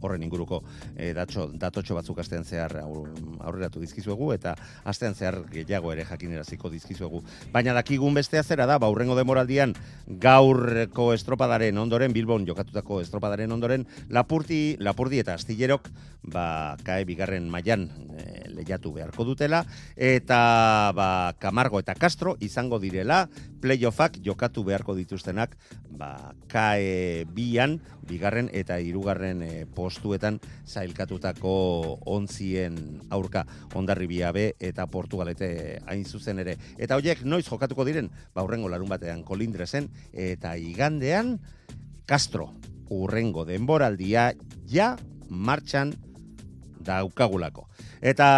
horren 0.00 0.22
inguruko 0.22 0.62
e, 0.96 1.12
datxo, 1.16 1.48
datotxo 1.54 1.96
batzuk 1.96 2.18
astean 2.22 2.44
zehar 2.44 2.76
aur- 2.82 3.12
aurreratu 3.40 3.80
dizkizuegu 3.80 4.32
eta 4.34 4.54
astean 4.84 5.14
zehar 5.14 5.42
gehiago 5.52 5.92
ere 5.92 6.04
jakineraziko 6.04 6.70
dizkizuegu. 6.70 7.22
Baina 7.52 7.74
dakigun 7.76 8.14
bestea 8.14 8.42
zera 8.42 8.66
da, 8.66 8.78
ba, 8.78 8.90
urrengo 8.92 9.16
demoraldian 9.18 9.74
gaurko 10.06 11.12
estropadaren 11.14 11.78
ondoren, 11.78 12.12
Bilbon 12.12 12.46
jokatutako 12.46 13.00
estropadaren 13.00 13.52
ondoren, 13.52 13.86
Lapurti, 14.10 14.76
Lapurdi 14.80 15.20
eta 15.22 15.34
Astillerok 15.34 15.90
ba, 16.26 16.76
kae 16.84 17.04
bigarren 17.08 17.48
mailan 17.50 17.88
e, 18.16 18.48
lehiatu 18.56 18.92
beharko 18.94 19.24
dutela, 19.24 19.62
eta 19.96 20.92
ba, 20.96 21.08
Camargo 21.40 21.80
eta 21.82 21.94
Castro 21.94 22.36
izango 22.40 22.80
direla 22.82 23.26
playoffak 23.60 24.18
jokatu 24.24 24.64
beharko 24.66 24.94
dituztenak 24.96 25.56
ba, 25.98 26.32
kae 26.50 27.24
bian, 27.34 27.78
bigarren 28.06 28.50
eta 28.52 28.78
hirugarren 28.82 29.42
e, 29.42 29.50
postuetan 29.74 30.38
zailkatutako 30.66 31.54
onzien 32.06 33.00
aurka 33.10 33.46
ondarri 33.74 34.08
biabe 34.10 34.46
eta 34.60 34.86
Portugalete 34.86 35.80
hain 35.86 36.04
zuzen 36.04 36.40
ere. 36.44 36.56
Eta 36.78 36.96
horiek 36.96 37.24
noiz 37.24 37.46
jokatuko 37.48 37.84
diren, 37.88 38.10
ba 38.34 38.44
urrengo 38.46 38.70
larun 38.72 38.90
batean 38.90 39.24
kolindresen 39.24 39.90
eta 40.12 40.56
igandean 40.56 41.36
Castro 42.06 42.52
urrengo 42.90 43.44
denboraldia 43.44 44.30
ja 44.70 44.94
martxan 45.28 45.94
daukagulako. 46.86 47.66
Eta 48.00 48.28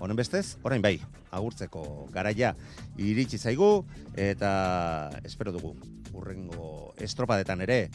honen 0.00 0.18
bestez, 0.18 0.56
orain 0.66 0.82
bai, 0.82 0.96
agurtzeko 1.32 2.08
garaia 2.12 2.52
iritsi 2.98 3.38
zaigu 3.38 3.84
eta 4.16 5.10
espero 5.24 5.52
dugu 5.52 5.74
urrengo 6.12 6.94
estropadetan 7.00 7.60
ere 7.64 7.88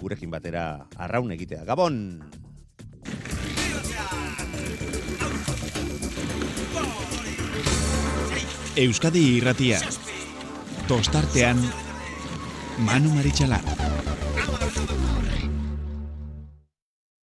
gurekin 0.00 0.30
batera 0.30 0.86
arraun 0.96 1.32
egitea. 1.32 1.64
Gabon! 1.64 2.20
Euskadi 8.80 9.22
irratia. 9.36 9.80
Tostartean 10.88 11.60
Manu 12.86 13.12
Maritxalar. 13.12 13.64